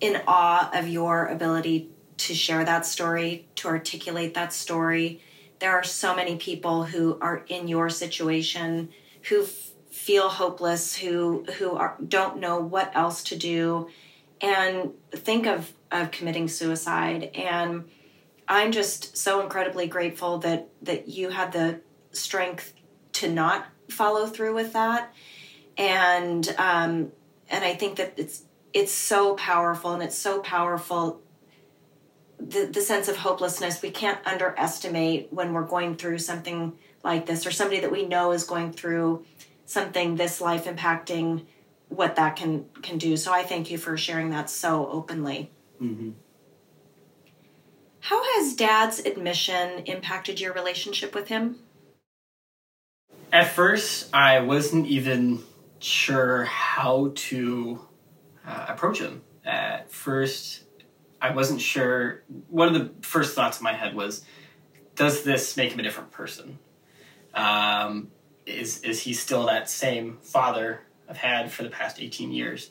in 0.00 0.20
awe 0.26 0.70
of 0.72 0.88
your 0.88 1.26
ability 1.26 1.90
to 2.18 2.34
share 2.34 2.64
that 2.64 2.86
story, 2.86 3.46
to 3.56 3.68
articulate 3.68 4.34
that 4.34 4.52
story. 4.52 5.20
There 5.60 5.72
are 5.72 5.84
so 5.84 6.14
many 6.14 6.36
people 6.36 6.84
who 6.84 7.18
are 7.20 7.44
in 7.48 7.68
your 7.68 7.90
situation 7.90 8.90
who 9.28 9.44
feel 9.90 10.28
hopeless, 10.28 10.96
who 10.96 11.44
who 11.58 11.72
are, 11.72 11.96
don't 12.06 12.38
know 12.38 12.58
what 12.60 12.90
else 12.94 13.22
to 13.24 13.36
do, 13.36 13.88
and 14.40 14.92
think 15.12 15.46
of 15.46 15.72
of 15.90 16.10
committing 16.10 16.48
suicide. 16.48 17.30
And 17.34 17.88
I'm 18.46 18.72
just 18.72 19.16
so 19.16 19.42
incredibly 19.42 19.86
grateful 19.86 20.38
that 20.38 20.68
that 20.82 21.08
you 21.08 21.30
had 21.30 21.52
the 21.52 21.80
strength 22.12 22.72
to 23.14 23.30
not 23.30 23.66
follow 23.88 24.26
through 24.26 24.54
with 24.54 24.72
that, 24.72 25.12
and 25.76 26.48
um, 26.58 27.12
and 27.48 27.64
I 27.64 27.74
think 27.74 27.96
that 27.96 28.14
it's 28.16 28.42
it's 28.72 28.92
so 28.92 29.34
powerful, 29.34 29.92
and 29.92 30.02
it's 30.02 30.18
so 30.18 30.40
powerful. 30.40 31.20
The, 32.40 32.66
the 32.66 32.80
sense 32.80 33.08
of 33.08 33.16
hopelessness 33.16 33.82
we 33.82 33.90
can't 33.90 34.24
underestimate 34.24 35.32
when 35.32 35.52
we're 35.52 35.66
going 35.66 35.96
through 35.96 36.18
something 36.18 36.78
like 37.02 37.26
this 37.26 37.44
or 37.44 37.50
somebody 37.50 37.80
that 37.80 37.90
we 37.90 38.06
know 38.06 38.30
is 38.30 38.44
going 38.44 38.72
through 38.72 39.24
something 39.66 40.14
this 40.14 40.40
life 40.40 40.66
impacting 40.66 41.46
what 41.88 42.16
that 42.16 42.36
can 42.36 42.66
can 42.82 42.98
do 42.98 43.16
so 43.16 43.32
i 43.32 43.42
thank 43.42 43.70
you 43.70 43.78
for 43.78 43.96
sharing 43.96 44.30
that 44.30 44.48
so 44.50 44.88
openly 44.90 45.50
mm-hmm. 45.80 46.10
how 48.00 48.22
has 48.34 48.54
dad's 48.54 48.98
admission 49.00 49.80
impacted 49.86 50.40
your 50.40 50.52
relationship 50.52 51.14
with 51.14 51.28
him 51.28 51.56
at 53.32 53.48
first 53.48 54.08
i 54.14 54.40
wasn't 54.40 54.86
even 54.86 55.42
sure 55.80 56.44
how 56.44 57.12
to 57.14 57.80
uh, 58.46 58.66
approach 58.68 59.00
him. 59.00 59.22
At 59.44 59.90
first, 59.90 60.64
I 61.20 61.34
wasn't 61.34 61.60
sure. 61.60 62.22
One 62.48 62.68
of 62.68 62.74
the 62.74 62.90
first 63.06 63.34
thoughts 63.34 63.58
in 63.58 63.64
my 63.64 63.72
head 63.72 63.94
was, 63.94 64.24
does 64.94 65.22
this 65.22 65.56
make 65.56 65.72
him 65.72 65.80
a 65.80 65.82
different 65.82 66.10
person? 66.10 66.58
Um, 67.34 68.10
is 68.46 68.80
is 68.82 69.02
he 69.02 69.12
still 69.12 69.46
that 69.46 69.68
same 69.68 70.18
father 70.22 70.80
I've 71.08 71.16
had 71.16 71.50
for 71.50 71.62
the 71.62 71.70
past 71.70 72.00
eighteen 72.00 72.32
years? 72.32 72.70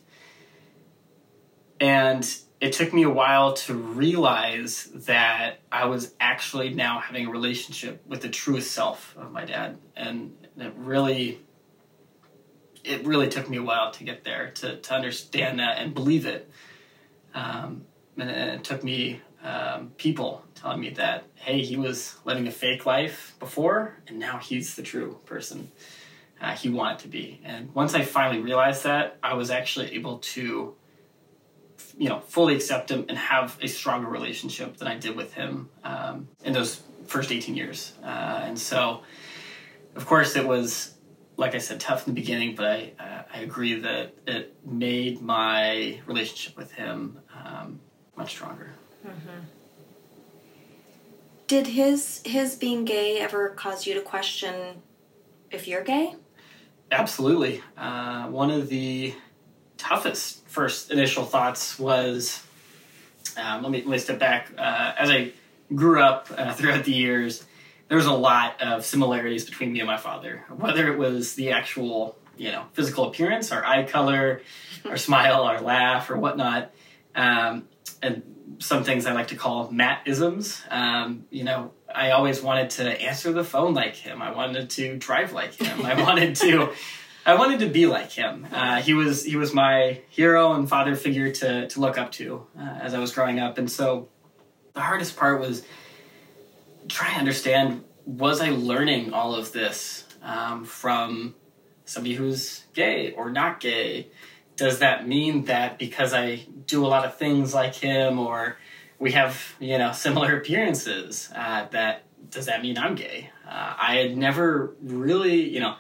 And 1.80 2.28
it 2.60 2.74
took 2.74 2.92
me 2.92 3.04
a 3.04 3.10
while 3.10 3.54
to 3.54 3.74
realize 3.76 4.86
that 4.94 5.60
I 5.72 5.86
was 5.86 6.16
actually 6.20 6.74
now 6.74 7.00
having 7.00 7.28
a 7.28 7.30
relationship 7.30 8.04
with 8.08 8.22
the 8.22 8.30
truest 8.30 8.72
self 8.72 9.16
of 9.16 9.32
my 9.32 9.46
dad, 9.46 9.78
and 9.96 10.36
it 10.58 10.74
really 10.76 11.40
it 12.84 13.06
really 13.06 13.28
took 13.28 13.50
me 13.50 13.58
a 13.58 13.64
while 13.64 13.92
to 13.92 14.04
get 14.04 14.24
there 14.24 14.52
to, 14.52 14.78
to 14.78 14.94
understand 14.94 15.60
that 15.60 15.78
and 15.78 15.94
believe 15.94 16.26
it. 16.26 16.50
Um, 17.34 17.86
and 18.18 18.30
it 18.30 18.64
took 18.64 18.84
me 18.84 19.22
um, 19.44 19.92
people 19.98 20.44
telling 20.56 20.80
me 20.80 20.92
that, 20.92 21.26
hey, 21.36 21.62
he 21.62 21.76
was 21.76 22.16
living 22.26 22.48
a 22.48 22.52
fake 22.52 22.86
life 22.86 23.36
before, 23.40 23.98
and 24.08 24.18
now 24.18 24.38
he's 24.38 24.76
the 24.76 24.82
true 24.82 25.20
person 25.26 25.70
uh, 26.42 26.54
he 26.54 26.70
wanted 26.70 27.00
to 27.00 27.08
be. 27.08 27.42
And 27.44 27.74
once 27.74 27.94
I 27.94 28.04
finally 28.04 28.42
realized 28.42 28.84
that, 28.84 29.18
I 29.24 29.34
was 29.34 29.50
actually 29.50 29.94
able 29.94 30.20
to, 30.20 30.76
you 31.98 32.10
know, 32.10 32.20
fully 32.20 32.56
accept 32.56 32.92
him 32.92 33.06
and 33.10 33.18
have 33.18 33.58
a 33.62 33.68
stronger 33.68 34.08
relationship 34.08 34.78
than 34.78 34.88
I 34.88 34.98
did 34.98 35.16
with 35.16 35.34
him 35.34 35.70
um, 35.84 36.28
in 36.44 36.54
those 36.54 36.82
first 37.06 37.32
18 37.32 37.56
years. 37.56 37.94
Uh, 38.04 38.42
and 38.44 38.60
so, 38.60 39.02
of 39.96 40.06
course, 40.06 40.36
it 40.36 40.48
was 40.48 40.94
like 41.38 41.54
I 41.54 41.60
said, 41.60 41.80
tough 41.80 42.08
in 42.08 42.14
the 42.14 42.20
beginning, 42.20 42.56
but 42.56 42.66
I 42.66 42.92
uh, 43.00 43.24
I 43.34 43.40
agree 43.42 43.80
that 43.80 44.14
it 44.26 44.56
made 44.66 45.22
my 45.22 46.02
relationship 46.06 46.58
with 46.58 46.72
him 46.72 47.20
um, 47.34 47.80
much 48.18 48.32
stronger. 48.32 48.72
Mm-hmm. 49.06 49.40
Did 51.46 51.68
his 51.68 52.22
his 52.26 52.56
being 52.56 52.84
gay 52.84 53.20
ever 53.20 53.50
cause 53.50 53.86
you 53.86 53.94
to 53.94 54.02
question 54.02 54.82
if 55.52 55.68
you're 55.68 55.84
gay? 55.84 56.16
Absolutely. 56.92 57.62
Uh, 57.78 58.28
one 58.28 58.50
of 58.50 58.70
the 58.70 59.14
toughest 59.78 60.48
first 60.48 60.92
initial 60.92 61.26
thoughts 61.26 61.78
was 61.78 62.42
um, 63.38 63.62
let 63.62 63.72
me 63.72 63.80
let 63.80 63.88
me 63.88 63.98
step 63.98 64.20
back. 64.20 64.52
Uh, 64.58 64.94
as 64.98 65.10
I 65.10 65.34
grew 65.74 66.02
up 66.02 66.28
uh, 66.36 66.54
throughout 66.56 66.86
the 66.86 66.94
years, 66.94 67.46
there 67.88 67.98
was 67.98 68.06
a 68.06 68.14
lot 68.14 68.62
of 68.62 68.86
similarities 68.86 69.46
between 69.46 69.74
me 69.74 69.80
and 69.80 69.88
my 69.88 69.98
father, 69.98 70.46
whether 70.50 70.92
it 70.92 70.98
was 70.98 71.36
the 71.36 71.52
actual, 71.52 72.18
you 72.38 72.52
know, 72.52 72.66
physical 72.74 73.06
appearance, 73.06 73.52
our 73.52 73.66
eye 73.66 73.84
color, 73.84 74.42
our 74.86 74.98
smile, 75.08 75.44
our 75.44 75.62
laugh, 75.62 76.10
or 76.10 76.18
whatnot. 76.18 76.72
Um, 77.16 77.68
and 78.02 78.24
some 78.60 78.84
things 78.84 79.06
I 79.06 79.14
like 79.14 79.28
to 79.28 79.36
call 79.36 79.70
Matt-isms. 79.72 80.64
Um, 80.70 81.26
you 81.30 81.44
know, 81.44 81.72
I 81.94 82.12
always 82.12 82.42
wanted 82.42 82.70
to 82.72 83.02
answer 83.02 83.32
the 83.32 83.44
phone 83.44 83.74
like 83.74 83.96
him. 83.96 84.22
I 84.22 84.32
wanted 84.32 84.70
to 84.72 84.98
drive 84.98 85.34
like 85.34 85.54
him. 85.54 85.86
I 85.86 86.02
wanted 86.04 86.36
to, 86.38 86.70
I 87.26 87.36
wanted 87.36 87.60
to 87.60 87.68
be 87.68 87.86
like 87.86 88.12
him. 88.12 88.48
Uh, 88.52 88.82
he 88.82 88.94
was 88.94 89.24
he 89.24 89.36
was 89.36 89.54
my 89.54 90.02
hero 90.10 90.54
and 90.54 90.68
father 90.70 90.96
figure 90.96 91.32
to 91.32 91.68
to 91.68 91.80
look 91.80 91.98
up 91.98 92.12
to 92.14 92.48
uh, 92.58 92.80
as 92.82 92.94
I 92.94 93.00
was 93.00 93.12
growing 93.14 93.40
up. 93.40 93.58
And 93.58 93.70
so, 93.70 94.10
the 94.74 94.82
hardest 94.82 95.18
part 95.18 95.40
was 95.40 95.64
try 96.88 97.14
to 97.14 97.20
understand 97.20 97.84
was 98.06 98.40
I 98.40 98.52
learning 98.52 99.14
all 99.14 99.36
of 99.36 99.52
this 99.52 100.06
um, 100.24 100.64
from 100.64 101.36
somebody 101.86 102.16
who's 102.16 102.64
gay 102.74 103.12
or 103.12 103.30
not 103.30 103.60
gay? 103.60 104.08
Does 104.58 104.80
that 104.80 105.08
mean 105.08 105.46
that 105.46 105.80
because 105.80 106.14
I 106.14 106.46
do 106.66 106.86
a 106.86 106.88
lot 106.88 107.06
of 107.06 107.16
things 107.16 107.54
like 107.54 107.76
him 107.76 108.20
or 108.20 108.58
we 109.00 109.14
have 109.14 109.56
you 109.60 109.78
know 109.78 109.92
similar 110.06 110.38
appearances 110.38 111.32
uh, 111.34 111.68
that 111.72 112.04
does 112.30 112.48
that 112.48 112.62
mean 112.62 112.78
I'm 112.78 112.96
gay? 112.96 113.30
Uh, 113.48 113.74
I 113.78 113.96
had 113.96 114.18
never 114.18 114.76
really 114.82 115.48
you 115.48 115.62
know 115.62 115.76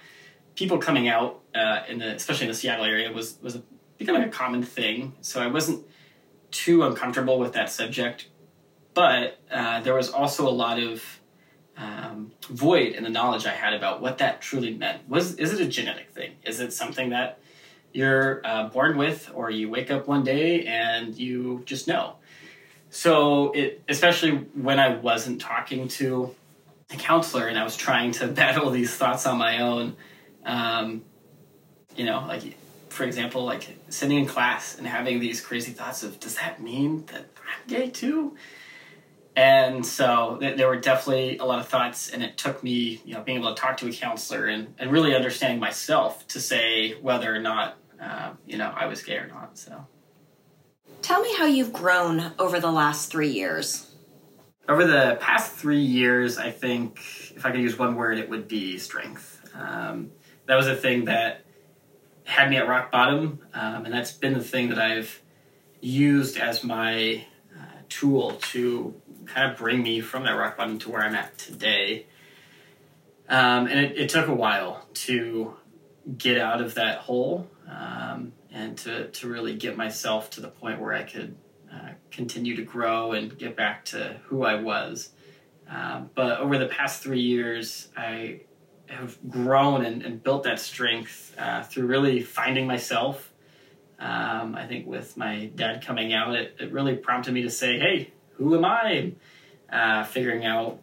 people 0.55 0.77
coming 0.77 1.07
out 1.09 1.41
uh, 1.53 1.81
in 1.89 1.99
the 1.99 2.15
especially 2.15 2.45
in 2.45 2.51
the 2.51 2.57
Seattle 2.57 2.85
area 2.85 3.11
was 3.11 3.37
was 3.41 3.59
becoming 3.97 4.23
a 4.23 4.29
common 4.29 4.63
thing, 4.63 5.15
so 5.21 5.41
I 5.41 5.47
wasn't 5.47 5.85
too 6.51 6.83
uncomfortable 6.83 7.39
with 7.39 7.53
that 7.53 7.69
subject. 7.69 8.27
But 8.93 9.39
uh, 9.51 9.81
there 9.81 9.93
was 9.93 10.09
also 10.09 10.47
a 10.47 10.51
lot 10.51 10.79
of 10.79 11.03
um, 11.77 12.31
void 12.49 12.93
in 12.93 13.03
the 13.03 13.09
knowledge 13.09 13.45
I 13.45 13.51
had 13.51 13.73
about 13.73 14.01
what 14.01 14.17
that 14.17 14.41
truly 14.41 14.73
meant. 14.73 15.07
Was 15.07 15.35
is 15.35 15.53
it 15.53 15.61
a 15.61 15.67
genetic 15.67 16.11
thing? 16.11 16.33
Is 16.43 16.59
it 16.59 16.73
something 16.73 17.09
that 17.09 17.39
you're 17.97 18.41
uh, 18.45 18.69
born 18.69 18.95
with, 18.95 19.31
or 19.33 19.49
you 19.49 19.69
wake 19.71 19.89
up 19.89 20.07
one 20.07 20.23
day 20.23 20.65
and 20.65 21.15
you 21.15 21.63
just 21.65 21.87
know? 21.87 22.17
So 22.91 23.51
it, 23.53 23.81
especially 23.89 24.31
when 24.53 24.79
I 24.79 24.95
wasn't 24.95 25.41
talking 25.41 25.87
to 25.99 26.35
a 26.91 26.95
counselor 26.95 27.47
and 27.47 27.57
I 27.57 27.63
was 27.63 27.75
trying 27.75 28.11
to 28.13 28.27
battle 28.41 28.69
these 28.69 28.93
thoughts 28.93 29.25
on 29.25 29.39
my 29.39 29.63
own, 29.63 29.95
um, 30.45 31.03
you 31.95 32.05
know, 32.05 32.23
like 32.27 32.55
for 32.89 33.03
example, 33.03 33.45
like 33.45 33.77
sitting 33.89 34.19
in 34.19 34.25
class 34.27 34.77
and 34.77 34.85
having 34.85 35.19
these 35.19 35.41
crazy 35.41 35.71
thoughts 35.71 36.03
of, 36.03 36.19
does 36.19 36.35
that 36.35 36.61
mean 36.61 37.03
that 37.07 37.25
I'm 37.37 37.67
gay 37.67 37.89
too? 37.89 38.37
And 39.35 39.85
so 39.85 40.37
th- 40.39 40.57
there 40.57 40.67
were 40.67 40.79
definitely 40.79 41.37
a 41.37 41.45
lot 41.45 41.59
of 41.59 41.67
thoughts, 41.67 42.09
and 42.09 42.23
it 42.23 42.37
took 42.37 42.63
me, 42.63 43.01
you 43.05 43.13
know, 43.13 43.21
being 43.21 43.37
able 43.37 43.53
to 43.53 43.61
talk 43.61 43.77
to 43.77 43.87
a 43.87 43.91
counselor 43.91 44.45
and, 44.45 44.73
and 44.79 44.91
really 44.91 45.13
understanding 45.15 45.59
myself 45.59 46.27
to 46.29 46.39
say 46.39 46.93
whether 47.01 47.33
or 47.33 47.37
not, 47.37 47.77
uh, 48.01 48.31
you 48.45 48.57
know, 48.57 48.73
I 48.75 48.85
was 48.87 49.03
gay 49.03 49.17
or 49.17 49.27
not. 49.27 49.57
So, 49.57 49.85
tell 51.01 51.21
me 51.21 51.33
how 51.37 51.45
you've 51.45 51.73
grown 51.73 52.31
over 52.39 52.59
the 52.59 52.71
last 52.71 53.11
three 53.11 53.29
years. 53.29 53.91
Over 54.69 54.85
the 54.85 55.17
past 55.21 55.53
three 55.53 55.81
years, 55.81 56.37
I 56.37 56.51
think 56.51 56.99
if 57.35 57.45
I 57.45 57.51
could 57.51 57.61
use 57.61 57.79
one 57.79 57.95
word, 57.95 58.17
it 58.17 58.29
would 58.29 58.47
be 58.47 58.77
strength. 58.77 59.49
Um, 59.55 60.11
that 60.45 60.55
was 60.55 60.67
a 60.67 60.75
thing 60.75 61.05
that 61.05 61.45
had 62.25 62.49
me 62.49 62.57
at 62.57 62.67
rock 62.67 62.91
bottom, 62.91 63.39
um, 63.53 63.85
and 63.85 63.93
that's 63.93 64.11
been 64.11 64.33
the 64.33 64.43
thing 64.43 64.69
that 64.69 64.79
I've 64.79 65.21
used 65.79 66.37
as 66.37 66.63
my 66.63 67.25
uh, 67.57 67.61
tool 67.87 68.33
to 68.51 68.93
kind 69.25 69.51
of 69.51 69.57
bring 69.57 69.81
me 69.81 70.01
from 70.01 70.23
that 70.23 70.31
rock 70.31 70.57
bottom 70.57 70.79
to 70.79 70.89
where 70.89 71.01
I'm 71.01 71.15
at 71.15 71.37
today. 71.37 72.05
Um, 73.29 73.67
and 73.67 73.79
it, 73.79 73.97
it, 73.97 74.09
took 74.09 74.27
a 74.27 74.33
while 74.33 74.85
to 74.93 75.53
get 76.17 76.37
out 76.37 76.61
of 76.61 76.75
that 76.75 76.99
hole 76.99 77.47
um, 77.69 78.33
and 78.51 78.77
to, 78.79 79.09
to 79.09 79.27
really 79.27 79.55
get 79.55 79.77
myself 79.77 80.29
to 80.31 80.41
the 80.41 80.47
point 80.47 80.79
where 80.79 80.93
I 80.93 81.03
could 81.03 81.35
uh, 81.73 81.89
continue 82.11 82.55
to 82.55 82.63
grow 82.63 83.11
and 83.11 83.37
get 83.37 83.55
back 83.55 83.85
to 83.85 84.19
who 84.25 84.43
I 84.43 84.55
was. 84.55 85.09
Um, 85.69 86.09
but 86.15 86.39
over 86.39 86.57
the 86.57 86.67
past 86.67 87.03
three 87.03 87.19
years, 87.19 87.89
I 87.97 88.41
have 88.87 89.17
grown 89.29 89.83
and, 89.85 90.01
and 90.01 90.23
built 90.23 90.43
that 90.43 90.59
strength 90.59 91.35
uh, 91.37 91.63
through 91.63 91.87
really 91.87 92.21
finding 92.21 92.67
myself. 92.67 93.33
Um, 93.99 94.55
I 94.55 94.65
think 94.67 94.87
with 94.87 95.17
my 95.17 95.47
dad 95.55 95.85
coming 95.85 96.13
out, 96.13 96.35
it, 96.35 96.55
it 96.59 96.71
really 96.71 96.95
prompted 96.95 97.33
me 97.33 97.41
to 97.41 97.49
say, 97.49 97.79
hey, 97.79 98.11
who 98.35 98.55
am 98.55 98.63
I? 98.63 99.13
Uh, 99.71 100.03
figuring 100.05 100.45
out, 100.45 100.79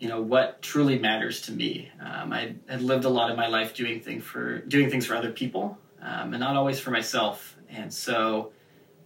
you 0.00 0.08
know, 0.08 0.20
what 0.20 0.60
truly 0.62 0.98
matters 0.98 1.42
to 1.42 1.52
me. 1.52 1.90
Um, 2.00 2.32
I 2.32 2.54
had 2.68 2.82
lived 2.82 3.04
a 3.04 3.08
lot 3.08 3.30
of 3.30 3.36
my 3.36 3.46
life 3.46 3.74
doing 3.74 4.00
things 4.00 4.24
for 4.24 4.58
doing 4.60 4.90
things 4.90 5.06
for 5.06 5.14
other 5.14 5.30
people, 5.30 5.78
um, 6.06 6.32
and 6.32 6.40
not 6.40 6.56
always 6.56 6.78
for 6.78 6.90
myself. 6.90 7.56
And 7.68 7.92
so, 7.92 8.52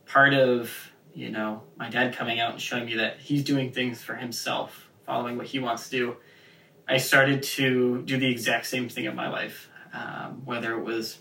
part 0.06 0.34
of 0.34 0.92
you 1.14 1.30
know 1.30 1.62
my 1.76 1.88
dad 1.88 2.14
coming 2.14 2.38
out 2.38 2.52
and 2.52 2.60
showing 2.60 2.84
me 2.84 2.96
that 2.96 3.18
he's 3.18 3.42
doing 3.42 3.72
things 3.72 4.02
for 4.02 4.14
himself, 4.14 4.88
following 5.06 5.36
what 5.36 5.46
he 5.46 5.58
wants 5.58 5.88
to 5.88 5.96
do. 5.96 6.16
I 6.86 6.98
started 6.98 7.42
to 7.42 8.02
do 8.02 8.18
the 8.18 8.30
exact 8.30 8.66
same 8.66 8.88
thing 8.88 9.04
in 9.04 9.14
my 9.14 9.28
life, 9.28 9.68
um, 9.92 10.42
whether 10.44 10.78
it 10.78 10.84
was 10.84 11.18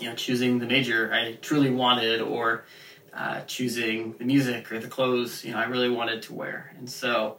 you 0.00 0.08
know 0.08 0.14
choosing 0.14 0.58
the 0.58 0.66
major 0.66 1.12
I 1.12 1.34
truly 1.34 1.70
wanted 1.70 2.22
or 2.22 2.64
uh, 3.12 3.42
choosing 3.42 4.14
the 4.14 4.24
music 4.24 4.72
or 4.72 4.78
the 4.78 4.88
clothes 4.88 5.44
you 5.44 5.52
know 5.52 5.58
I 5.58 5.64
really 5.64 5.90
wanted 5.90 6.22
to 6.22 6.32
wear, 6.32 6.72
and 6.78 6.88
so 6.88 7.36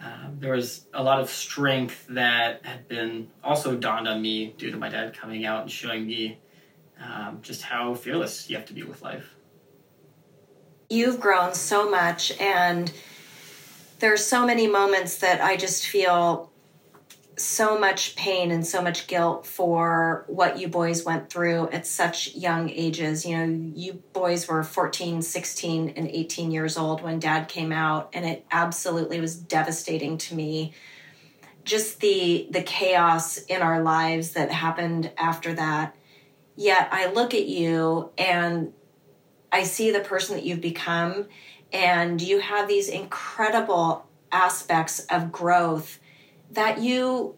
um, 0.00 0.38
there 0.40 0.52
was 0.52 0.86
a 0.92 1.02
lot 1.02 1.20
of 1.20 1.30
strength 1.30 2.04
that 2.10 2.66
had 2.66 2.88
been 2.88 3.30
also 3.44 3.76
dawned 3.76 4.08
on 4.08 4.20
me 4.20 4.54
due 4.58 4.72
to 4.72 4.76
my 4.76 4.88
dad 4.88 5.16
coming 5.16 5.46
out 5.46 5.62
and 5.62 5.70
showing 5.70 6.06
me 6.06 6.38
um, 7.00 7.40
just 7.42 7.62
how 7.62 7.94
fearless 7.94 8.48
you 8.48 8.56
have 8.56 8.66
to 8.66 8.72
be 8.72 8.82
with 8.82 9.02
life. 9.02 9.34
You've 10.88 11.20
grown 11.20 11.54
so 11.54 11.90
much, 11.90 12.32
and 12.40 12.92
there's 13.98 14.24
so 14.24 14.46
many 14.46 14.66
moments 14.66 15.18
that 15.18 15.40
I 15.40 15.56
just 15.56 15.86
feel 15.86 16.50
so 17.38 17.78
much 17.78 18.16
pain 18.16 18.50
and 18.50 18.66
so 18.66 18.80
much 18.80 19.06
guilt 19.06 19.46
for 19.46 20.24
what 20.26 20.58
you 20.58 20.68
boys 20.68 21.04
went 21.04 21.28
through 21.28 21.68
at 21.68 21.86
such 21.86 22.34
young 22.34 22.70
ages. 22.70 23.26
You 23.26 23.36
know, 23.36 23.72
you 23.74 24.02
boys 24.12 24.48
were 24.48 24.62
14, 24.62 25.20
16, 25.20 25.90
and 25.90 26.08
18 26.08 26.50
years 26.50 26.78
old 26.78 27.02
when 27.02 27.18
dad 27.18 27.48
came 27.48 27.72
out, 27.72 28.10
and 28.14 28.24
it 28.24 28.46
absolutely 28.50 29.20
was 29.20 29.36
devastating 29.36 30.16
to 30.18 30.34
me. 30.34 30.72
Just 31.64 32.00
the 32.00 32.46
the 32.50 32.62
chaos 32.62 33.38
in 33.38 33.60
our 33.60 33.82
lives 33.82 34.32
that 34.32 34.50
happened 34.50 35.10
after 35.18 35.52
that. 35.54 35.94
Yet 36.56 36.88
I 36.90 37.12
look 37.12 37.34
at 37.34 37.46
you 37.46 38.10
and 38.16 38.72
I 39.52 39.62
see 39.62 39.90
the 39.90 40.00
person 40.00 40.36
that 40.36 40.44
you've 40.44 40.60
become, 40.60 41.28
and 41.72 42.20
you 42.20 42.40
have 42.40 42.66
these 42.66 42.88
incredible 42.88 44.06
aspects 44.32 45.00
of 45.10 45.30
growth 45.30 45.98
that 46.50 46.80
you 46.80 47.36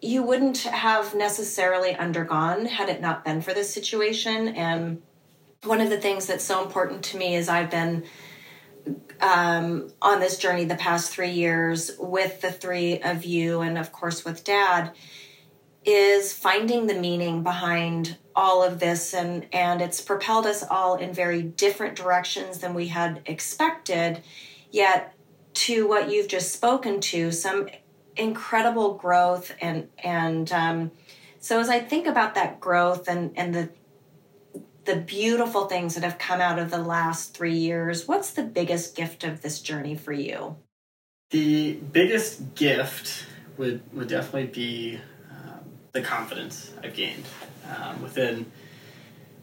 you 0.00 0.22
wouldn't 0.22 0.58
have 0.58 1.14
necessarily 1.14 1.94
undergone 1.96 2.66
had 2.66 2.88
it 2.88 3.00
not 3.00 3.24
been 3.24 3.40
for 3.40 3.52
this 3.52 3.72
situation. 3.72 4.48
And 4.48 5.02
one 5.64 5.80
of 5.80 5.90
the 5.90 5.98
things 5.98 6.26
that's 6.26 6.44
so 6.44 6.62
important 6.62 7.02
to 7.06 7.16
me 7.16 7.34
is 7.34 7.48
I've 7.48 7.70
been 7.70 8.04
um, 9.20 9.90
on 10.00 10.20
this 10.20 10.38
journey 10.38 10.64
the 10.64 10.76
past 10.76 11.10
three 11.10 11.30
years 11.30 11.90
with 11.98 12.40
the 12.40 12.52
three 12.52 13.00
of 13.00 13.24
you, 13.24 13.60
and 13.60 13.76
of 13.76 13.90
course 13.90 14.24
with 14.24 14.44
dad, 14.44 14.92
is 15.84 16.32
finding 16.32 16.86
the 16.86 16.94
meaning 16.94 17.42
behind 17.42 18.18
all 18.38 18.62
of 18.62 18.78
this, 18.78 19.12
and 19.12 19.46
and 19.52 19.82
it's 19.82 20.00
propelled 20.00 20.46
us 20.46 20.62
all 20.62 20.94
in 20.94 21.12
very 21.12 21.42
different 21.42 21.96
directions 21.96 22.60
than 22.60 22.72
we 22.72 22.86
had 22.86 23.20
expected. 23.26 24.22
Yet, 24.70 25.12
to 25.54 25.88
what 25.88 26.08
you've 26.08 26.28
just 26.28 26.52
spoken 26.52 27.00
to, 27.00 27.32
some 27.32 27.68
incredible 28.16 28.94
growth 28.94 29.54
and 29.60 29.88
and 30.04 30.52
um, 30.52 30.92
so 31.40 31.58
as 31.58 31.68
I 31.68 31.80
think 31.80 32.06
about 32.06 32.36
that 32.36 32.60
growth 32.60 33.08
and 33.08 33.32
and 33.36 33.52
the 33.52 33.70
the 34.84 34.96
beautiful 34.96 35.66
things 35.66 35.96
that 35.96 36.04
have 36.04 36.18
come 36.18 36.40
out 36.40 36.60
of 36.60 36.70
the 36.70 36.78
last 36.78 37.36
three 37.36 37.56
years, 37.56 38.06
what's 38.06 38.30
the 38.30 38.44
biggest 38.44 38.96
gift 38.96 39.24
of 39.24 39.42
this 39.42 39.60
journey 39.60 39.96
for 39.96 40.12
you? 40.12 40.56
The 41.30 41.74
biggest 41.74 42.54
gift 42.54 43.26
would 43.56 43.80
would 43.92 44.06
definitely 44.06 44.46
be 44.46 45.00
um, 45.28 45.64
the 45.90 46.02
confidence 46.02 46.72
I've 46.84 46.94
gained 46.94 47.24
um, 47.68 48.02
within 48.02 48.50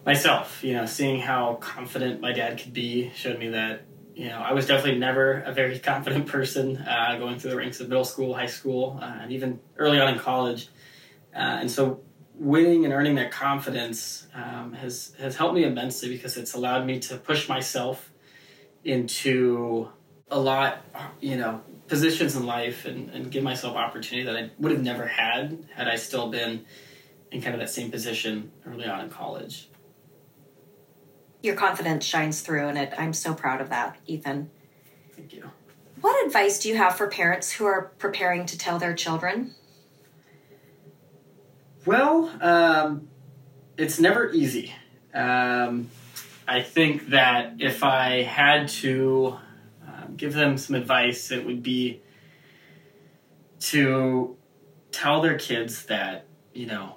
myself. 0.06 0.64
You 0.64 0.74
know, 0.74 0.86
seeing 0.86 1.20
how 1.20 1.56
confident 1.56 2.22
my 2.22 2.34
dad 2.34 2.60
could 2.60 2.74
be 2.74 3.12
showed 3.16 3.40
me 3.40 3.50
that 3.50 3.86
you 4.16 4.30
know, 4.30 4.40
I 4.40 4.54
was 4.54 4.66
definitely 4.66 5.00
never 5.00 5.42
a 5.42 5.52
very 5.52 5.78
confident 5.92 6.28
person 6.28 6.78
uh, 6.78 7.18
going 7.20 7.38
through 7.38 7.52
the 7.52 7.58
ranks 7.58 7.80
of 7.80 7.90
middle 7.90 8.06
school, 8.06 8.34
high 8.34 8.46
school, 8.46 8.98
uh, 9.02 9.20
and 9.22 9.32
even 9.32 9.60
early 9.78 10.00
on 10.00 10.14
in 10.14 10.20
college. 10.20 10.70
Uh, 11.36 11.60
and 11.60 11.70
so, 11.70 12.02
winning 12.34 12.84
and 12.84 12.94
earning 12.94 13.16
that 13.16 13.32
confidence 13.32 14.28
um, 14.34 14.74
has 14.74 15.14
has 15.20 15.36
helped 15.36 15.54
me 15.54 15.64
immensely 15.64 16.10
because 16.10 16.38
it's 16.38 16.54
allowed 16.54 16.86
me 16.86 17.00
to 17.00 17.18
push 17.18 17.48
myself 17.48 18.12
into 18.84 19.90
a 20.30 20.40
lot, 20.40 20.82
you 21.20 21.38
know, 21.38 21.62
positions 21.88 22.36
in 22.36 22.46
life 22.46 22.86
and, 22.86 23.10
and 23.12 23.32
give 23.32 23.44
myself 23.44 23.76
opportunity 23.76 24.26
that 24.26 24.36
I 24.36 24.50
would 24.60 24.72
have 24.72 24.82
never 24.82 25.06
had 25.06 25.68
had 25.76 25.88
I 25.88 25.96
still 25.98 26.30
been 26.30 26.66
in 27.32 27.42
kind 27.42 27.54
of 27.54 27.60
that 27.60 27.70
same 27.70 27.92
position 27.92 28.52
early 28.66 28.86
on 28.86 29.02
in 29.02 29.10
college. 29.10 29.70
Your 31.42 31.56
confidence 31.56 32.06
shines 32.06 32.42
through 32.42 32.68
and 32.68 32.78
it 32.78 32.94
i'm 32.98 33.14
so 33.14 33.34
proud 33.34 33.62
of 33.62 33.70
that 33.70 33.98
ethan. 34.06 34.50
Thank 35.16 35.34
you. 35.34 35.50
What 36.02 36.26
advice 36.26 36.60
do 36.60 36.70
you 36.70 36.78
have 36.78 36.96
for 36.96 37.08
parents 37.08 37.52
who 37.52 37.66
are 37.66 37.94
preparing 37.98 38.46
to 38.48 38.58
tell 38.58 38.80
their 38.80 38.94
children? 38.94 39.54
Well 41.86 42.32
um, 42.42 43.08
it's 43.78 44.00
never 44.00 44.32
easy. 44.32 44.74
Um, 45.14 45.90
i 46.48 46.62
think 46.62 47.08
that 47.10 47.56
if 47.60 47.84
i 47.84 48.22
had 48.22 48.68
to 48.68 49.36
um, 49.88 50.16
give 50.16 50.34
them 50.34 50.58
some 50.58 50.76
advice 50.76 51.32
it 51.32 51.46
would 51.46 51.64
be 51.64 52.02
to 53.60 54.38
tell 54.92 55.22
their 55.22 55.38
kids 55.38 55.86
that 55.86 56.26
you 56.54 56.66
know 56.66 56.96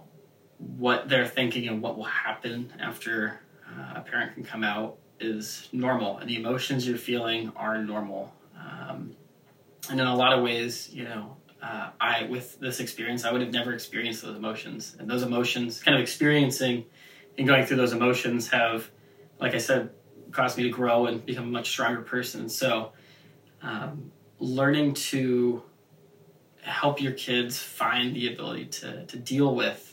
what 0.59 1.09
they're 1.09 1.27
thinking 1.27 1.69
and 1.69 1.81
what 1.81 1.97
will 1.97 2.05
happen 2.05 2.73
after 2.81 3.41
uh, 3.67 3.95
a 3.97 4.01
parent 4.01 4.35
can 4.35 4.45
come 4.45 4.65
out 4.65 4.99
is 5.21 5.69
normal, 5.73 6.19
and 6.19 6.29
the 6.29 6.37
emotions 6.37 6.87
you're 6.87 6.97
feeling 6.97 7.53
are 7.57 7.83
normal. 7.83 8.33
Um, 8.57 9.17
and 9.91 10.01
in 10.01 10.07
a 10.07 10.15
lot 10.15 10.33
of 10.33 10.43
ways, 10.43 10.91
you 10.93 11.05
know, 11.05 11.37
uh, 11.63 11.91
I 12.01 12.25
with 12.25 12.59
this 12.61 12.81
experience, 12.81 13.25
I 13.25 13.33
would 13.33 13.41
have 13.41 13.53
never 13.53 13.73
experienced 13.73 14.23
those 14.23 14.37
emotions, 14.37 14.97
and 14.99 15.11
those 15.11 15.23
emotions, 15.23 15.83
kind 15.83 15.97
of 15.97 16.03
experiencing 16.03 16.85
and 17.37 17.47
going 17.47 17.65
through 17.67 17.77
those 17.77 17.93
emotions, 17.93 18.49
have, 18.49 18.91
like 19.41 19.55
I 19.55 19.59
said, 19.59 19.91
caused 20.33 20.57
me 20.59 20.65
to 20.65 20.71
grow 20.71 21.07
and 21.07 21.25
become 21.25 21.45
a 21.45 21.51
much 21.51 21.69
stronger 21.69 22.03
person. 22.03 22.49
So, 22.49 22.93
um, 23.63 24.11
learning 24.41 24.95
to 24.95 25.63
help 26.63 27.01
your 27.01 27.13
kids 27.13 27.59
find 27.59 28.15
the 28.15 28.33
ability 28.33 28.67
to 28.67 29.07
to 29.07 29.17
deal 29.17 29.55
with 29.55 29.88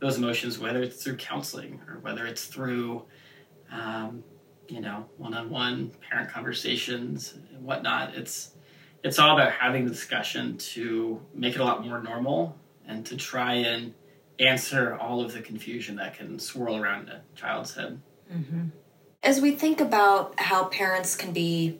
those 0.00 0.18
emotions, 0.18 0.58
whether 0.58 0.82
it's 0.82 1.02
through 1.02 1.16
counseling 1.16 1.80
or 1.88 1.98
whether 2.00 2.26
it's 2.26 2.44
through, 2.44 3.04
um, 3.72 4.22
you 4.68 4.80
know, 4.80 5.06
one-on-one 5.16 5.92
parent 6.08 6.30
conversations 6.30 7.34
and 7.52 7.64
whatnot. 7.64 8.14
It's 8.14 8.52
it's 9.02 9.18
all 9.18 9.36
about 9.38 9.52
having 9.52 9.84
the 9.84 9.90
discussion 9.90 10.58
to 10.58 11.20
make 11.32 11.54
it 11.54 11.60
a 11.60 11.64
lot 11.64 11.86
more 11.86 12.02
normal 12.02 12.56
and 12.86 13.06
to 13.06 13.16
try 13.16 13.54
and 13.54 13.94
answer 14.40 14.96
all 14.96 15.20
of 15.20 15.32
the 15.32 15.40
confusion 15.40 15.96
that 15.96 16.16
can 16.16 16.38
swirl 16.38 16.76
around 16.76 17.08
a 17.08 17.22
child's 17.36 17.74
head. 17.74 18.00
Mm-hmm. 18.32 18.66
As 19.22 19.40
we 19.40 19.52
think 19.52 19.80
about 19.80 20.38
how 20.38 20.64
parents 20.64 21.16
can 21.16 21.32
be 21.32 21.78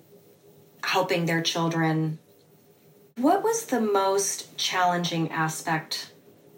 helping 0.85 1.26
their 1.26 1.42
children. 1.42 2.18
What 3.16 3.42
was 3.42 3.66
the 3.66 3.81
most 3.81 4.57
challenging 4.57 5.31
aspect 5.31 6.12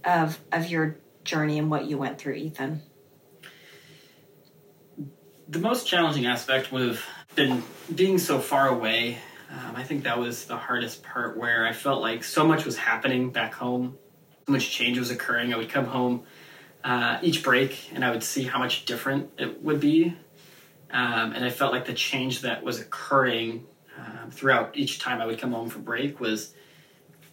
of 0.04 0.38
of 0.52 0.68
your 0.68 0.96
journey 1.24 1.58
and 1.58 1.70
what 1.70 1.86
you 1.86 1.98
went 1.98 2.18
through, 2.18 2.34
Ethan? 2.34 2.82
The 5.48 5.58
most 5.58 5.86
challenging 5.86 6.26
aspect 6.26 6.70
would 6.72 6.86
have 6.86 7.04
been 7.34 7.62
being 7.94 8.18
so 8.18 8.38
far 8.38 8.68
away. 8.68 9.18
Um, 9.50 9.74
I 9.74 9.82
think 9.82 10.04
that 10.04 10.18
was 10.18 10.44
the 10.44 10.56
hardest 10.56 11.02
part 11.02 11.36
where 11.36 11.66
I 11.66 11.72
felt 11.72 12.00
like 12.00 12.22
so 12.22 12.46
much 12.46 12.64
was 12.64 12.76
happening 12.76 13.30
back 13.30 13.54
home, 13.54 13.98
so 14.46 14.52
much 14.52 14.70
change 14.70 14.98
was 14.98 15.10
occurring. 15.10 15.52
I 15.52 15.56
would 15.56 15.68
come 15.68 15.86
home 15.86 16.22
uh, 16.84 17.18
each 17.22 17.42
break 17.42 17.90
and 17.92 18.04
I 18.04 18.10
would 18.10 18.22
see 18.22 18.44
how 18.44 18.58
much 18.58 18.84
different 18.84 19.30
it 19.38 19.62
would 19.62 19.80
be. 19.80 20.16
Um, 20.92 21.32
and 21.32 21.44
I 21.44 21.50
felt 21.50 21.72
like 21.72 21.84
the 21.84 21.94
change 21.94 22.42
that 22.42 22.62
was 22.62 22.80
occurring 22.80 23.66
um, 23.98 24.30
throughout 24.30 24.76
each 24.76 24.98
time 24.98 25.20
I 25.20 25.26
would 25.26 25.38
come 25.38 25.52
home 25.52 25.68
for 25.68 25.78
break 25.78 26.20
was, 26.20 26.54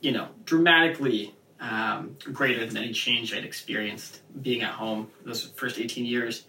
you 0.01 0.11
know, 0.11 0.27
dramatically 0.43 1.33
um, 1.59 2.17
greater 2.31 2.65
than 2.65 2.77
any 2.77 2.93
change 2.93 3.33
I'd 3.33 3.45
experienced 3.45 4.21
being 4.41 4.61
at 4.61 4.71
home 4.71 5.09
those 5.25 5.45
first 5.55 5.79
18 5.79 6.05
years. 6.05 6.45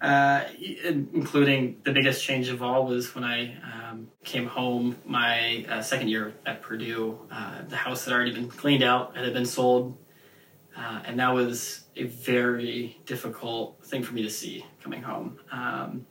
Uh, 0.00 0.44
including 0.84 1.76
the 1.82 1.90
biggest 1.90 2.22
change 2.22 2.48
of 2.50 2.62
all 2.62 2.86
was 2.86 3.16
when 3.16 3.24
I 3.24 3.56
um, 3.64 4.08
came 4.22 4.46
home 4.46 4.94
my 5.04 5.66
uh, 5.68 5.82
second 5.82 6.06
year 6.06 6.34
at 6.46 6.62
Purdue. 6.62 7.18
Uh, 7.32 7.62
the 7.66 7.74
house 7.74 8.04
had 8.04 8.14
already 8.14 8.32
been 8.32 8.48
cleaned 8.48 8.84
out, 8.84 9.16
it 9.16 9.24
had 9.24 9.34
been 9.34 9.44
sold, 9.44 9.98
uh, 10.76 11.00
and 11.04 11.18
that 11.18 11.34
was 11.34 11.86
a 11.96 12.04
very 12.04 13.00
difficult 13.06 13.84
thing 13.86 14.04
for 14.04 14.14
me 14.14 14.22
to 14.22 14.30
see 14.30 14.64
coming 14.80 15.02
home. 15.02 15.40
Um, 15.50 16.06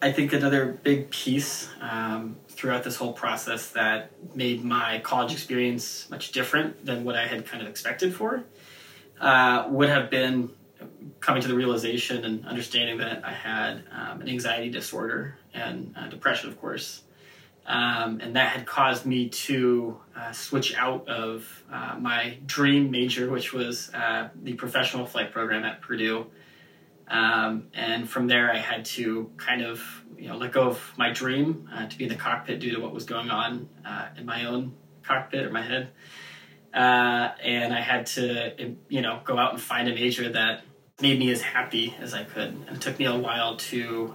I 0.00 0.12
think 0.12 0.32
another 0.32 0.66
big 0.66 1.10
piece 1.10 1.68
um, 1.80 2.36
throughout 2.48 2.84
this 2.84 2.94
whole 2.94 3.12
process 3.12 3.70
that 3.70 4.12
made 4.32 4.62
my 4.64 5.00
college 5.00 5.32
experience 5.32 6.08
much 6.08 6.30
different 6.30 6.86
than 6.86 7.02
what 7.02 7.16
I 7.16 7.26
had 7.26 7.44
kind 7.46 7.60
of 7.60 7.68
expected 7.68 8.14
for 8.14 8.44
uh, 9.20 9.66
would 9.68 9.88
have 9.88 10.08
been 10.08 10.50
coming 11.18 11.42
to 11.42 11.48
the 11.48 11.54
realization 11.54 12.24
and 12.24 12.46
understanding 12.46 12.98
that 12.98 13.24
I 13.24 13.32
had 13.32 13.82
um, 13.90 14.20
an 14.20 14.28
anxiety 14.28 14.70
disorder 14.70 15.36
and 15.52 15.92
uh, 15.98 16.06
depression, 16.06 16.48
of 16.48 16.60
course. 16.60 17.02
Um, 17.66 18.20
and 18.20 18.36
that 18.36 18.52
had 18.52 18.66
caused 18.66 19.04
me 19.04 19.28
to 19.28 19.98
uh, 20.16 20.30
switch 20.30 20.76
out 20.76 21.08
of 21.08 21.64
uh, 21.72 21.96
my 21.98 22.38
dream 22.46 22.92
major, 22.92 23.28
which 23.28 23.52
was 23.52 23.92
uh, 23.92 24.28
the 24.44 24.52
professional 24.52 25.06
flight 25.06 25.32
program 25.32 25.64
at 25.64 25.80
Purdue. 25.80 26.28
Um, 27.10 27.68
and 27.74 28.08
from 28.08 28.26
there, 28.26 28.52
I 28.52 28.58
had 28.58 28.84
to 28.86 29.30
kind 29.36 29.62
of 29.62 29.82
you 30.16 30.28
know 30.28 30.36
let 30.36 30.52
go 30.52 30.68
of 30.68 30.92
my 30.96 31.12
dream 31.12 31.68
uh, 31.72 31.86
to 31.86 31.98
be 31.98 32.04
in 32.04 32.10
the 32.10 32.16
cockpit 32.16 32.60
due 32.60 32.74
to 32.74 32.80
what 32.80 32.92
was 32.92 33.04
going 33.04 33.30
on 33.30 33.68
uh, 33.86 34.08
in 34.16 34.26
my 34.26 34.44
own 34.46 34.74
cockpit 35.02 35.46
or 35.46 35.50
my 35.50 35.62
head. 35.62 35.90
Uh, 36.74 37.30
and 37.42 37.72
I 37.72 37.80
had 37.80 38.06
to 38.06 38.76
you 38.88 39.02
know 39.02 39.20
go 39.24 39.38
out 39.38 39.52
and 39.52 39.60
find 39.60 39.88
a 39.88 39.94
major 39.94 40.30
that 40.30 40.62
made 41.00 41.18
me 41.18 41.30
as 41.30 41.40
happy 41.40 41.94
as 42.00 42.12
I 42.12 42.24
could. 42.24 42.48
And 42.66 42.76
it 42.76 42.80
took 42.80 42.98
me 42.98 43.04
a 43.04 43.16
while 43.16 43.56
to 43.56 44.14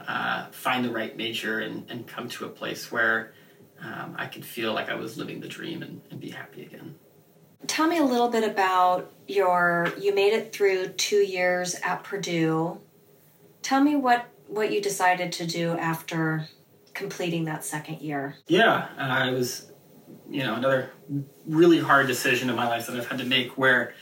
find 0.52 0.84
the 0.84 0.92
right 0.92 1.16
major 1.16 1.60
and, 1.60 1.90
and 1.90 2.06
come 2.06 2.28
to 2.30 2.46
a 2.46 2.50
place 2.50 2.92
where 2.92 3.34
um, 3.82 4.16
I 4.18 4.28
could 4.28 4.46
feel 4.46 4.74
like 4.74 4.90
I 4.90 4.96
was 4.96 5.18
living 5.18 5.40
the 5.40 5.48
dream 5.48 5.82
and, 5.82 6.02
and 6.10 6.20
be 6.20 6.30
happy 6.30 6.64
again. 6.64 6.96
Tell 7.68 7.88
me 7.88 7.98
a 7.98 8.04
little 8.04 8.30
bit 8.30 8.44
about 8.44 9.12
your. 9.28 9.94
You 10.00 10.14
made 10.14 10.34
it 10.34 10.54
through 10.54 10.90
two 10.90 11.24
years 11.24 11.76
at 11.84 12.04
Purdue. 12.04 12.80
Tell 13.62 13.82
me 13.82 13.96
what 13.96 14.28
what 14.48 14.72
you 14.72 14.82
decided 14.82 15.32
to 15.34 15.48
do 15.48 15.72
after 15.78 16.48
completing 16.94 17.46
that 17.46 17.66
second 17.66 18.02
year. 18.02 18.36
Yeah, 18.48 18.88
uh, 18.98 19.28
it 19.30 19.34
was, 19.34 19.72
you 20.30 20.44
know, 20.44 20.56
another 20.56 20.92
really 21.48 21.80
hard 21.80 22.08
decision 22.08 22.50
in 22.50 22.56
my 22.56 22.68
life 22.68 22.88
that 22.88 22.96
I've 22.96 23.08
had 23.08 23.20
to 23.20 23.26
make 23.26 23.58
where 23.58 23.94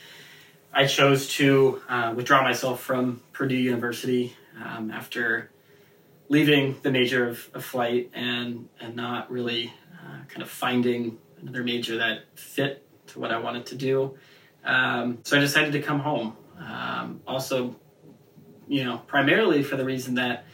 I 0.74 0.86
chose 0.86 1.28
to 1.36 1.82
uh, 1.88 2.14
withdraw 2.16 2.44
myself 2.44 2.82
from 2.82 3.22
Purdue 3.34 3.56
University 3.56 4.36
um, 4.64 4.92
after 4.92 5.52
leaving 6.30 6.78
the 6.82 6.92
major 6.92 7.28
of, 7.28 7.50
of 7.54 7.64
flight 7.64 8.10
and 8.14 8.70
and 8.80 8.96
not 8.96 9.30
really 9.32 9.74
uh, 9.94 10.26
kind 10.28 10.42
of 10.42 10.50
finding 10.50 11.18
another 11.42 11.64
major 11.64 11.98
that 11.98 12.26
fit 12.36 12.88
to 13.12 13.20
what 13.20 13.32
I 13.32 13.38
wanted 13.38 13.68
to 13.68 13.76
do. 13.76 14.18
Um, 14.64 15.20
so 15.24 15.38
I 15.38 15.40
decided 15.40 15.74
to 15.74 15.82
come 15.82 16.00
home. 16.00 16.36
Um, 16.60 17.22
also, 17.28 17.76
you 18.68 18.84
know, 18.84 19.02
primarily 19.08 19.64
for 19.64 19.76
the 19.76 19.86
reason 19.86 20.16
that 20.16 20.46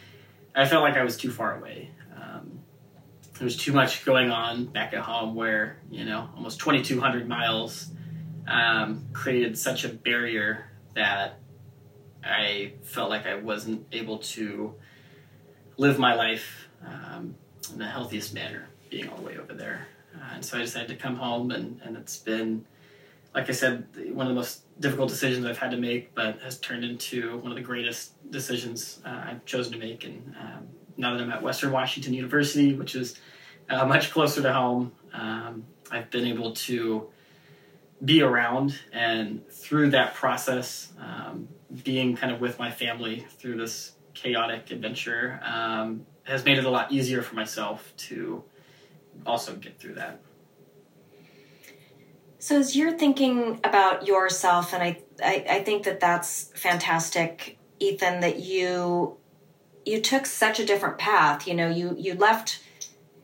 I 0.56 0.66
felt 0.66 0.84
like 0.84 0.96
I 0.96 1.04
was 1.04 1.18
too 1.18 1.32
far 1.32 1.58
away. 1.58 1.92
Um, 2.16 2.60
there 3.38 3.46
was 3.46 3.58
too 3.58 3.74
much 3.74 4.06
going 4.06 4.32
on 4.32 4.66
back 4.66 4.94
at 4.94 5.02
home 5.02 5.36
where, 5.36 5.80
you 5.92 6.06
know, 6.06 6.30
almost 6.36 6.60
2,200 6.60 7.28
miles 7.28 7.90
um, 8.48 9.06
created 9.14 9.58
such 9.58 9.84
a 9.84 9.90
barrier 9.90 10.70
that 10.96 11.40
I 12.24 12.74
felt 12.84 13.10
like 13.10 13.26
I 13.26 13.36
wasn't 13.36 13.86
able 13.92 14.20
to 14.20 14.74
live 15.78 16.00
my 16.00 16.16
life 16.16 16.68
um, 16.86 17.36
in 17.72 17.80
the 17.80 17.88
healthiest 17.88 18.34
manner, 18.34 18.68
being 18.90 19.10
all 19.10 19.18
the 19.18 19.24
way 19.24 19.38
over 19.38 19.54
there. 19.54 19.88
Uh, 20.20 20.36
and 20.36 20.46
so 20.46 20.58
I 20.58 20.62
decided 20.62 20.90
to 20.90 20.96
come 20.96 21.16
home, 21.16 21.52
and, 21.52 21.80
and 21.84 21.98
it's 21.98 22.18
been, 22.18 22.66
like 23.34 23.50
I 23.50 23.54
said, 23.54 23.88
one 24.14 24.26
of 24.26 24.30
the 24.30 24.36
most 24.36 24.64
difficult 24.80 25.10
decisions 25.10 25.46
I've 25.46 25.58
had 25.58 25.72
to 25.72 25.78
make, 25.78 26.14
but 26.14 26.40
has 26.42 26.60
turned 26.60 26.84
into 26.84 27.38
one 27.38 27.52
of 27.52 27.56
the 27.56 27.64
greatest 27.64 28.14
decisions 28.32 29.00
uh, 29.06 29.24
I've 29.26 29.46
chosen 29.46 29.74
to 29.74 29.80
make. 29.80 30.04
And 30.04 30.36
um, 30.40 30.68
now 30.98 31.14
that 31.14 31.22
I'm 31.22 31.32
at 31.32 31.42
Western 31.42 31.72
Washington 31.72 32.14
University, 32.14 32.74
which 32.74 32.96
is 32.96 33.20
uh, 33.70 33.86
much 33.86 34.12
closer 34.12 34.42
to 34.42 34.54
home, 34.54 34.92
um, 35.14 35.66
I've 35.92 36.10
been 36.10 36.26
able 36.26 36.54
to 36.54 37.10
be 38.04 38.22
around 38.22 38.80
and 38.92 39.48
through 39.50 39.92
that 39.92 40.14
process, 40.14 40.92
um, 41.00 41.48
being 41.84 42.16
kind 42.16 42.32
of 42.32 42.40
with 42.40 42.60
my 42.60 42.72
family 42.72 43.26
through 43.38 43.58
this 43.58 43.94
chaotic 44.14 44.72
adventure 44.72 45.40
um, 45.44 46.06
has 46.24 46.44
made 46.44 46.58
it 46.58 46.66
a 46.66 46.70
lot 46.70 46.92
easier 46.92 47.22
for 47.22 47.36
myself 47.36 47.94
to 47.98 48.44
also 49.26 49.56
get 49.56 49.80
through 49.80 49.96
that. 49.96 50.22
So, 52.40 52.60
as 52.60 52.76
you're 52.76 52.98
thinking 52.98 53.60
about 53.64 54.06
yourself, 54.06 54.74
and 54.74 54.84
I, 54.84 55.02
I, 55.24 55.46
I 55.50 55.64
think 55.64 55.84
that 55.84 56.00
that's 56.00 56.52
fantastic, 56.56 57.58
Ethan, 57.80 58.20
that 58.22 58.40
you 58.40 59.18
you 59.86 60.02
took 60.02 60.26
such 60.26 60.60
a 60.60 60.66
different 60.66 60.98
path. 60.98 61.48
You 61.48 61.56
know, 61.56 61.70
you 61.70 61.96
you 61.98 62.14
left 62.14 62.64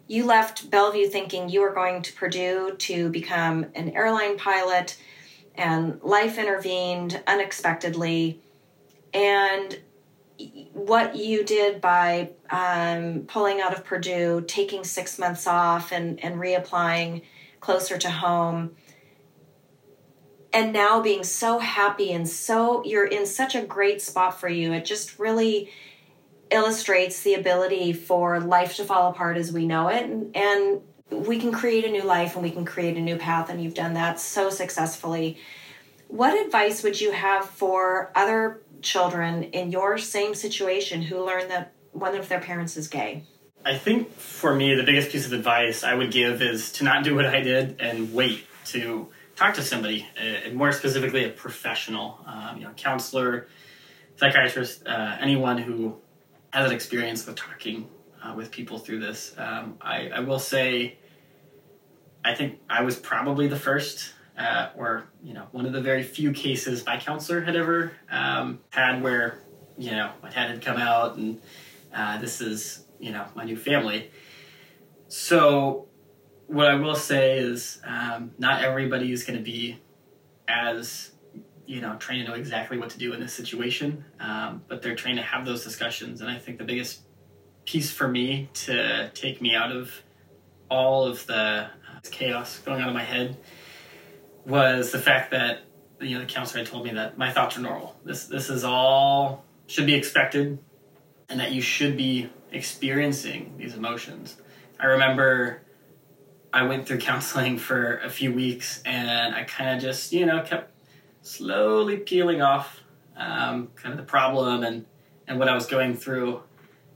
you 0.07 0.25
left 0.25 0.69
Bellevue 0.69 1.07
thinking 1.07 1.49
you 1.49 1.61
were 1.61 1.73
going 1.73 2.01
to 2.01 2.13
Purdue 2.13 2.75
to 2.77 3.09
become 3.09 3.67
an 3.75 3.89
airline 3.89 4.37
pilot, 4.37 4.97
and 5.55 6.01
life 6.01 6.37
intervened 6.37 7.21
unexpectedly, 7.27 8.41
and 9.13 9.79
what 10.73 11.15
you 11.15 11.43
did 11.43 11.81
by 11.81 12.31
um, 12.49 13.25
pulling 13.27 13.61
out 13.61 13.73
of 13.73 13.83
Purdue, 13.83 14.43
taking 14.47 14.83
six 14.83 15.19
months 15.19 15.47
off, 15.47 15.91
and, 15.91 16.23
and 16.23 16.35
reapplying 16.35 17.21
closer 17.59 17.97
to 17.97 18.09
home, 18.09 18.75
and 20.51 20.73
now 20.73 21.01
being 21.01 21.23
so 21.23 21.59
happy 21.59 22.11
and 22.11 22.27
so 22.27 22.83
you're 22.83 23.07
in 23.07 23.25
such 23.25 23.55
a 23.55 23.61
great 23.61 24.01
spot 24.01 24.39
for 24.39 24.49
you. 24.49 24.73
It 24.73 24.85
just 24.85 25.17
really 25.17 25.71
illustrates 26.51 27.23
the 27.23 27.33
ability 27.33 27.93
for 27.93 28.39
life 28.39 28.75
to 28.75 28.83
fall 28.83 29.09
apart 29.09 29.37
as 29.37 29.51
we 29.51 29.65
know 29.65 29.87
it, 29.87 30.03
and, 30.03 30.35
and 30.35 30.81
we 31.09 31.39
can 31.39 31.51
create 31.51 31.85
a 31.85 31.89
new 31.89 32.03
life 32.03 32.35
and 32.35 32.43
we 32.43 32.51
can 32.51 32.65
create 32.65 32.97
a 32.97 33.01
new 33.01 33.17
path, 33.17 33.49
and 33.49 33.63
you've 33.63 33.73
done 33.73 33.93
that 33.93 34.19
so 34.19 34.49
successfully. 34.49 35.37
What 36.07 36.39
advice 36.45 36.83
would 36.83 36.99
you 37.01 37.11
have 37.11 37.49
for 37.49 38.11
other 38.13 38.61
children 38.83 39.43
in 39.43 39.71
your 39.71 39.97
same 39.97 40.35
situation 40.35 41.01
who 41.01 41.25
learn 41.25 41.47
that 41.49 41.73
one 41.91 42.15
of 42.15 42.29
their 42.29 42.39
parents 42.39 42.77
is 42.77 42.87
gay? 42.87 43.23
I 43.65 43.77
think 43.77 44.11
for 44.11 44.53
me, 44.53 44.75
the 44.75 44.83
biggest 44.83 45.11
piece 45.11 45.25
of 45.25 45.33
advice 45.33 45.83
I 45.83 45.95
would 45.95 46.11
give 46.11 46.41
is 46.41 46.71
to 46.73 46.83
not 46.83 47.03
do 47.03 47.15
what 47.15 47.25
I 47.25 47.39
did 47.39 47.79
and 47.79 48.13
wait 48.13 48.45
to 48.65 49.07
talk 49.35 49.55
to 49.55 49.61
somebody, 49.61 50.05
uh, 50.17 50.21
and 50.21 50.55
more 50.55 50.71
specifically, 50.71 51.23
a 51.23 51.29
professional, 51.29 52.19
um, 52.25 52.57
you 52.57 52.63
know, 52.63 52.71
counselor, 52.75 53.47
psychiatrist, 54.17 54.85
uh, 54.85 55.17
anyone 55.19 55.57
who 55.57 55.95
has 56.51 56.69
an 56.69 56.75
experience 56.75 57.25
with 57.25 57.35
talking 57.35 57.87
uh, 58.23 58.33
with 58.35 58.51
people 58.51 58.77
through 58.77 58.99
this. 58.99 59.33
Um, 59.37 59.77
I, 59.81 60.09
I, 60.09 60.19
will 60.19 60.39
say, 60.39 60.97
I 62.23 62.35
think 62.35 62.59
I 62.69 62.83
was 62.83 62.95
probably 62.95 63.47
the 63.47 63.57
first 63.57 64.13
uh, 64.37 64.69
or 64.75 65.05
you 65.23 65.33
know 65.33 65.47
one 65.51 65.65
of 65.65 65.73
the 65.73 65.81
very 65.81 66.03
few 66.03 66.31
cases 66.31 66.85
my 66.85 66.97
counselor 66.97 67.41
had 67.41 67.55
ever 67.55 67.91
um, 68.09 68.59
had 68.69 69.01
where 69.01 69.39
you 69.77 69.91
know 69.91 70.11
my 70.21 70.29
dad 70.29 70.49
had 70.49 70.61
come 70.61 70.77
out 70.77 71.15
and 71.15 71.41
uh, 71.93 72.19
this 72.19 72.41
is 72.41 72.85
you 72.99 73.11
know 73.11 73.25
my 73.35 73.43
new 73.43 73.57
family. 73.57 74.09
So 75.07 75.87
what 76.47 76.67
i 76.67 76.75
will 76.75 76.95
say 76.95 77.37
is 77.37 77.81
um, 77.85 78.31
not 78.37 78.63
everybody 78.63 79.11
is 79.11 79.23
going 79.23 79.37
to 79.37 79.43
be 79.43 79.77
as 80.47 81.11
you 81.65 81.81
know 81.81 81.95
trained 81.95 82.25
to 82.25 82.31
know 82.31 82.37
exactly 82.37 82.77
what 82.77 82.89
to 82.89 82.97
do 82.97 83.13
in 83.13 83.19
this 83.19 83.33
situation 83.33 84.03
um, 84.19 84.61
but 84.67 84.81
they're 84.81 84.95
trained 84.95 85.17
to 85.17 85.23
have 85.23 85.45
those 85.45 85.63
discussions 85.63 86.21
and 86.21 86.29
i 86.29 86.37
think 86.37 86.57
the 86.57 86.63
biggest 86.63 87.01
piece 87.65 87.91
for 87.91 88.07
me 88.07 88.49
to 88.53 89.09
take 89.13 89.41
me 89.41 89.55
out 89.55 89.71
of 89.71 90.03
all 90.69 91.05
of 91.05 91.25
the 91.27 91.67
chaos 92.11 92.59
going 92.59 92.81
on 92.81 92.89
in 92.89 92.93
my 92.93 93.03
head 93.03 93.37
was 94.45 94.91
the 94.91 94.99
fact 94.99 95.31
that 95.31 95.59
you 96.01 96.15
know 96.15 96.19
the 96.19 96.31
counselor 96.31 96.63
had 96.63 96.67
told 96.67 96.85
me 96.85 96.91
that 96.93 97.17
my 97.17 97.31
thoughts 97.31 97.57
are 97.57 97.61
normal. 97.61 97.95
This 98.03 98.25
this 98.25 98.49
is 98.49 98.63
all 98.63 99.45
should 99.67 99.85
be 99.85 99.95
expected, 99.95 100.59
and 101.29 101.39
that 101.39 101.51
you 101.51 101.61
should 101.61 101.97
be 101.97 102.29
experiencing 102.51 103.55
these 103.57 103.75
emotions. 103.75 104.37
I 104.79 104.87
remember 104.87 105.61
I 106.51 106.63
went 106.63 106.87
through 106.87 106.97
counseling 107.11 107.57
for 107.57 107.97
a 107.97 108.09
few 108.09 108.33
weeks, 108.33 108.81
and 108.85 109.33
I 109.33 109.43
kind 109.43 109.75
of 109.75 109.81
just 109.81 110.11
you 110.11 110.25
know 110.25 110.41
kept 110.41 110.71
slowly 111.21 111.97
peeling 111.97 112.41
off 112.41 112.81
um, 113.15 113.69
kind 113.75 113.93
of 113.93 113.97
the 113.97 114.09
problem 114.09 114.63
and 114.63 114.85
and 115.27 115.39
what 115.39 115.47
I 115.47 115.55
was 115.55 115.65
going 115.65 115.95
through. 115.95 116.41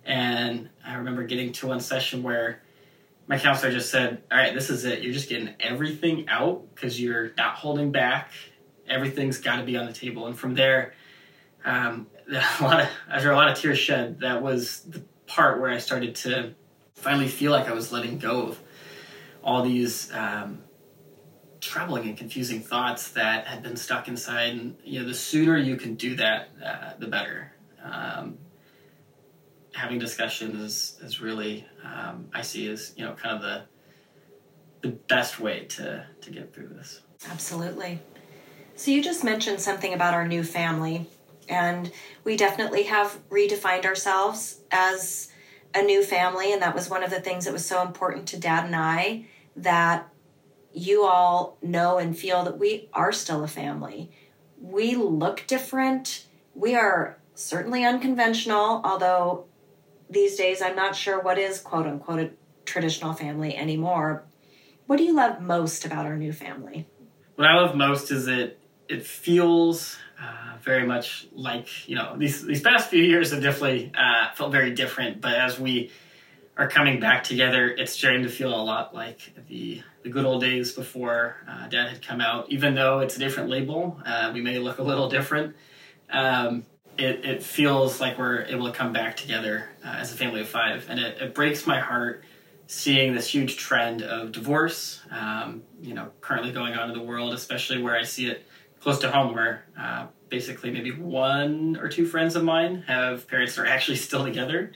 And 0.04 0.70
I 0.86 0.96
remember 0.96 1.24
getting 1.24 1.52
to 1.54 1.68
one 1.68 1.80
session 1.80 2.24
where 2.24 2.62
my 3.28 3.38
counselor 3.38 3.72
just 3.72 3.90
said, 3.90 4.24
"All 4.32 4.38
right, 4.38 4.54
this 4.54 4.70
is 4.70 4.86
it. 4.86 5.02
You're 5.02 5.14
just 5.14 5.30
getting 5.30 5.54
everything 5.60 6.28
out 6.30 6.64
because 6.74 7.00
you're 7.00 7.32
not 7.38 7.56
holding 7.56 7.92
back. 7.92 8.32
Everything's 8.88 9.40
got 9.40 9.58
to 9.58 9.64
be 9.64 9.78
on 9.78 9.86
the 9.86 9.94
table." 9.94 10.28
And 10.28 10.38
from 10.38 10.56
there, 10.56 10.94
um, 11.66 12.08
a 12.30 12.64
lot 12.64 12.82
of 12.82 12.90
after 13.10 13.32
a 13.32 13.36
lot 13.36 13.50
of 13.50 13.58
tears 13.58 13.78
shed, 13.78 14.22
that 14.22 14.42
was 14.42 14.82
the 14.82 15.04
part 15.28 15.60
where 15.60 15.70
I 15.70 15.78
started 15.78 16.16
to 16.16 16.54
finally 16.96 17.28
feel 17.28 17.52
like 17.52 17.68
I 17.68 17.74
was 17.74 17.92
letting 17.92 18.18
go 18.18 18.48
of 18.48 18.60
all 19.44 19.62
these 19.62 20.12
um, 20.14 20.64
troubling 21.60 22.08
and 22.08 22.18
confusing 22.18 22.62
thoughts 22.62 23.10
that 23.12 23.46
had 23.46 23.62
been 23.62 23.76
stuck 23.76 24.08
inside. 24.08 24.54
And 24.54 24.78
you 24.84 25.00
know, 25.00 25.08
the 25.08 25.14
sooner 25.14 25.58
you 25.58 25.76
can 25.76 25.96
do 25.96 26.16
that, 26.16 26.50
uh, 26.66 26.94
the 26.98 27.08
better. 27.08 27.54
Um, 27.84 28.38
having 29.78 30.00
discussions 30.00 30.60
is, 30.60 30.98
is 31.04 31.22
really 31.22 31.64
um, 31.84 32.28
I 32.34 32.42
see 32.42 32.68
as 32.70 32.94
you 32.98 33.06
know 33.06 33.14
kind 33.14 33.36
of 33.36 33.42
the 33.44 33.64
the 34.82 34.96
best 35.08 35.40
way 35.40 35.66
to 35.66 36.06
to 36.20 36.32
get 36.32 36.54
through 36.54 36.70
this. 36.70 37.02
Absolutely. 37.30 38.00
So 38.76 38.92
you 38.92 39.04
just 39.04 39.24
mentioned 39.24 39.62
something 39.62 39.94
about 39.94 40.16
our 40.16 40.28
new 40.28 40.44
family, 40.44 41.08
and 41.48 41.92
we 42.24 42.36
definitely 42.36 42.84
have 42.84 43.20
redefined 43.30 43.86
ourselves 43.86 44.62
as 44.72 45.32
a 45.76 45.84
new 45.84 46.04
family, 46.04 46.52
and 46.54 46.62
that 46.64 46.74
was 46.74 46.90
one 46.90 47.04
of 47.04 47.12
the 47.12 47.22
things 47.22 47.46
that 47.46 47.54
was 47.54 47.66
so 47.66 47.84
important 47.84 48.28
to 48.30 48.40
Dad 48.40 48.66
and 48.66 48.76
I 48.76 49.26
that 49.56 50.10
you 50.74 51.06
all 51.06 51.58
know 51.62 52.00
and 52.00 52.18
feel 52.18 52.44
that 52.44 52.58
we 52.58 52.90
are 52.94 53.12
still 53.12 53.44
a 53.44 53.48
family. 53.48 54.12
We 54.60 54.96
look 54.96 55.46
different. 55.46 56.26
We 56.56 56.76
are 56.76 57.20
certainly 57.36 57.86
unconventional, 57.86 58.82
although 58.84 59.46
these 60.10 60.36
days 60.36 60.62
I'm 60.62 60.76
not 60.76 60.96
sure 60.96 61.22
what 61.22 61.38
is 61.38 61.60
quote 61.60 61.86
unquote 61.86 62.20
a 62.20 62.30
traditional 62.66 63.14
family 63.14 63.56
anymore. 63.56 64.24
What 64.86 64.98
do 64.98 65.04
you 65.04 65.14
love 65.14 65.42
most 65.42 65.86
about 65.86 66.06
our 66.06 66.16
new 66.16 66.32
family? 66.32 66.88
What 67.36 67.48
I 67.48 67.56
love 67.56 67.76
most 67.76 68.12
is 68.12 68.26
that 68.26 68.58
it 68.88 69.06
feels 69.06 69.98
uh, 70.22 70.58
very 70.62 70.86
much 70.86 71.28
like 71.34 71.88
you 71.88 71.96
know 71.96 72.16
these 72.18 72.46
these 72.46 72.62
past 72.62 72.90
few 72.90 73.04
years 73.04 73.32
have 73.32 73.42
definitely 73.42 73.92
uh, 73.98 74.34
felt 74.34 74.52
very 74.52 74.72
different. 74.74 75.22
But 75.22 75.36
as 75.36 75.60
we 75.60 75.92
are 76.58 76.68
coming 76.68 77.00
back 77.00 77.24
together, 77.24 77.70
it's 77.70 77.92
starting 77.92 78.24
to 78.24 78.30
feel 78.30 78.54
a 78.54 78.64
lot 78.64 78.94
like 78.94 79.34
the 79.48 79.82
the 80.04 80.10
good 80.10 80.26
old 80.26 80.42
days 80.42 80.72
before 80.72 81.36
uh, 81.48 81.68
Dad 81.68 81.90
had 81.90 82.02
come 82.02 82.22
out. 82.22 82.50
Even 82.50 82.74
though 82.74 83.00
it's 83.00 83.16
a 83.18 83.20
different 83.20 83.50
label, 83.50 84.00
uh, 84.06 84.32
we 84.34 84.42
may 84.42 84.58
look 84.58 84.80
a 84.80 84.84
little 84.84 85.10
different. 85.10 85.56
Um, 86.10 86.66
it, 86.98 87.26
it 87.26 87.44
feels 87.44 88.02
like 88.02 88.18
we're 88.18 88.44
able 88.44 88.66
to 88.66 88.72
come 88.72 88.92
back 88.92 89.16
together 89.18 89.70
uh, 89.86 89.90
as 89.90 90.12
a 90.12 90.16
family 90.16 90.42
of 90.42 90.48
five, 90.48 90.86
and 90.90 91.00
it, 91.00 91.22
it, 91.22 91.34
breaks 91.34 91.68
my 91.68 91.80
heart 91.80 92.24
seeing 92.68 93.14
this 93.14 93.28
huge 93.28 93.58
trend 93.58 94.02
of 94.02 94.32
divorce. 94.32 95.02
Um, 95.12 95.64
you 95.82 95.94
know, 95.94 96.12
currently 96.22 96.52
going 96.52 96.74
on 96.74 96.90
in 96.90 96.98
the 96.98 97.04
world, 97.04 97.34
especially 97.34 97.82
where 97.82 97.96
I 97.96 98.04
see 98.04 98.30
it 98.30 98.46
close 98.80 99.00
to 99.00 99.12
home, 99.12 99.34
where 99.34 99.66
uh, 99.80 100.08
basically 100.30 100.72
maybe 100.72 100.92
one 100.92 101.78
or 101.78 101.88
two 101.88 102.06
friends 102.06 102.36
of 102.36 102.44
mine 102.44 102.84
have 102.88 103.28
parents 103.28 103.56
that 103.56 103.64
are 103.64 103.68
actually 103.68 103.98
still 103.98 104.24
together, 104.24 104.72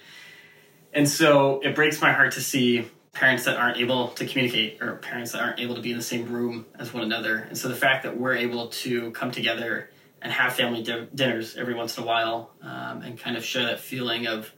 and 0.93 1.07
so 1.07 1.59
it 1.61 1.75
breaks 1.75 2.01
my 2.01 2.11
heart 2.11 2.33
to 2.33 2.41
see 2.41 2.87
parents 3.13 3.43
that 3.43 3.57
aren't 3.57 3.77
able 3.77 4.09
to 4.09 4.25
communicate 4.25 4.81
or 4.81 4.95
parents 4.95 5.33
that 5.33 5.41
aren't 5.41 5.59
able 5.59 5.75
to 5.75 5.81
be 5.81 5.91
in 5.91 5.97
the 5.97 6.03
same 6.03 6.31
room 6.31 6.65
as 6.79 6.93
one 6.93 7.03
another. 7.03 7.45
And 7.49 7.57
so 7.57 7.67
the 7.67 7.75
fact 7.75 8.03
that 8.03 8.17
we're 8.17 8.35
able 8.35 8.67
to 8.69 9.11
come 9.11 9.31
together 9.31 9.89
and 10.21 10.31
have 10.31 10.53
family 10.53 10.83
di- 10.83 11.07
dinners 11.13 11.57
every 11.57 11.73
once 11.73 11.97
in 11.97 12.03
a 12.03 12.05
while 12.05 12.51
um, 12.61 13.01
and 13.01 13.19
kind 13.19 13.35
of 13.35 13.43
share 13.43 13.65
that 13.65 13.79
feeling 13.79 14.27
of 14.27 14.51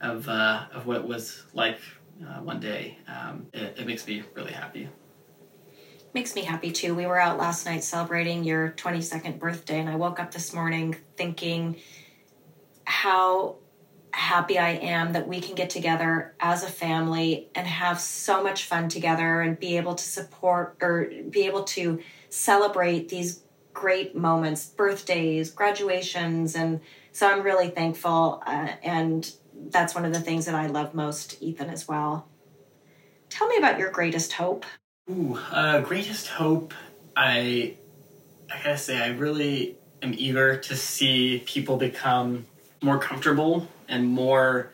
of 0.00 0.28
uh, 0.28 0.66
of 0.72 0.86
what 0.86 0.96
it 0.96 1.04
was 1.04 1.42
like 1.52 1.78
uh, 2.22 2.40
one 2.40 2.60
day. 2.60 2.98
Um, 3.08 3.46
it, 3.52 3.78
it, 3.78 3.86
makes 3.86 4.06
me 4.06 4.22
really 4.34 4.52
happy. 4.52 4.88
Makes 6.12 6.34
me 6.34 6.42
happy 6.42 6.70
too. 6.70 6.94
We 6.94 7.06
were 7.06 7.18
out 7.18 7.38
last 7.38 7.66
night 7.66 7.82
celebrating 7.82 8.44
your 8.44 8.70
22nd 8.72 9.38
birthday, 9.38 9.80
and 9.80 9.88
I 9.88 9.96
woke 9.96 10.20
up 10.20 10.32
this 10.32 10.52
morning 10.52 10.96
thinking 11.16 11.76
how 12.84 13.56
happy 14.12 14.58
I 14.58 14.70
am 14.70 15.12
that 15.12 15.28
we 15.28 15.40
can 15.40 15.54
get 15.54 15.68
together 15.68 16.34
as 16.40 16.62
a 16.62 16.68
family 16.68 17.48
and 17.54 17.66
have 17.66 18.00
so 18.00 18.42
much 18.42 18.64
fun 18.64 18.88
together 18.88 19.42
and 19.42 19.58
be 19.58 19.76
able 19.76 19.94
to 19.94 20.04
support 20.04 20.76
or 20.80 21.10
be 21.28 21.46
able 21.46 21.64
to 21.64 22.00
celebrate 22.30 23.10
these 23.10 23.42
great 23.76 24.16
moments, 24.16 24.64
birthdays, 24.66 25.50
graduations, 25.50 26.56
and 26.56 26.80
so 27.12 27.30
I'm 27.30 27.42
really 27.42 27.68
thankful. 27.68 28.42
Uh, 28.46 28.70
and 28.82 29.30
that's 29.68 29.94
one 29.94 30.06
of 30.06 30.14
the 30.14 30.20
things 30.20 30.46
that 30.46 30.54
I 30.54 30.66
love 30.66 30.94
most, 30.94 31.40
Ethan, 31.42 31.68
as 31.68 31.86
well. 31.86 32.26
Tell 33.28 33.46
me 33.48 33.58
about 33.58 33.78
your 33.78 33.90
greatest 33.90 34.32
hope. 34.32 34.64
Ooh, 35.10 35.38
uh, 35.50 35.80
greatest 35.80 36.28
hope. 36.28 36.72
I, 37.14 37.74
I 38.50 38.56
gotta 38.64 38.78
say, 38.78 38.98
I 38.98 39.08
really 39.08 39.76
am 40.02 40.14
eager 40.16 40.56
to 40.56 40.74
see 40.74 41.42
people 41.44 41.76
become 41.76 42.46
more 42.82 42.98
comfortable 42.98 43.68
and 43.88 44.06
more 44.06 44.70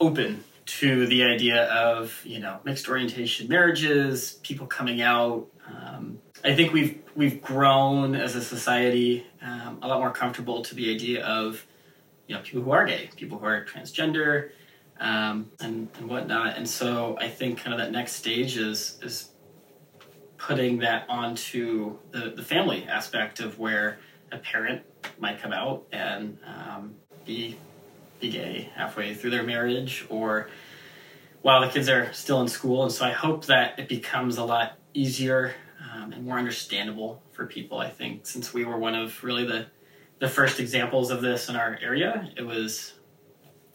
open 0.00 0.42
to 0.64 1.06
the 1.06 1.22
idea 1.22 1.64
of 1.64 2.22
you 2.24 2.40
know 2.40 2.60
mixed 2.64 2.88
orientation 2.88 3.46
marriages, 3.48 4.38
people 4.42 4.66
coming 4.66 5.02
out. 5.02 5.48
Um, 5.68 6.15
I 6.44 6.54
think 6.54 6.72
we've 6.72 6.98
we've 7.14 7.40
grown 7.40 8.14
as 8.14 8.36
a 8.36 8.42
society 8.42 9.26
um, 9.42 9.78
a 9.82 9.88
lot 9.88 10.00
more 10.00 10.10
comfortable 10.10 10.62
to 10.62 10.74
the 10.74 10.94
idea 10.94 11.24
of 11.24 11.66
you 12.26 12.34
know 12.34 12.42
people 12.42 12.62
who 12.62 12.70
are 12.70 12.84
gay, 12.84 13.10
people 13.16 13.38
who 13.38 13.46
are 13.46 13.64
transgender, 13.64 14.50
um, 15.00 15.50
and 15.60 15.88
and 15.98 16.08
whatnot. 16.08 16.56
And 16.56 16.68
so 16.68 17.16
I 17.20 17.28
think 17.28 17.58
kind 17.58 17.72
of 17.72 17.78
that 17.78 17.90
next 17.90 18.12
stage 18.12 18.56
is 18.56 18.98
is 19.02 19.30
putting 20.36 20.78
that 20.78 21.06
onto 21.08 21.98
the 22.10 22.32
the 22.36 22.42
family 22.42 22.84
aspect 22.84 23.40
of 23.40 23.58
where 23.58 23.98
a 24.30 24.38
parent 24.38 24.82
might 25.18 25.40
come 25.40 25.52
out 25.52 25.86
and 25.92 26.38
um, 26.46 26.94
be 27.24 27.56
be 28.20 28.30
gay 28.30 28.70
halfway 28.74 29.14
through 29.14 29.30
their 29.30 29.42
marriage 29.42 30.06
or 30.08 30.48
while 31.42 31.60
the 31.60 31.68
kids 31.68 31.88
are 31.88 32.12
still 32.12 32.40
in 32.40 32.48
school. 32.48 32.82
And 32.82 32.92
so 32.92 33.04
I 33.04 33.12
hope 33.12 33.46
that 33.46 33.78
it 33.78 33.88
becomes 33.88 34.36
a 34.36 34.44
lot 34.44 34.78
easier 34.94 35.54
um, 35.96 36.12
and 36.12 36.24
more 36.24 36.38
understandable 36.38 37.22
for 37.32 37.46
people. 37.46 37.78
I 37.78 37.90
think 37.90 38.26
since 38.26 38.52
we 38.52 38.64
were 38.64 38.78
one 38.78 38.94
of 38.94 39.22
really 39.22 39.44
the 39.44 39.66
the 40.18 40.28
first 40.28 40.60
examples 40.60 41.10
of 41.10 41.20
this 41.20 41.48
in 41.50 41.56
our 41.56 41.78
area, 41.82 42.30
it 42.36 42.42
was 42.42 42.94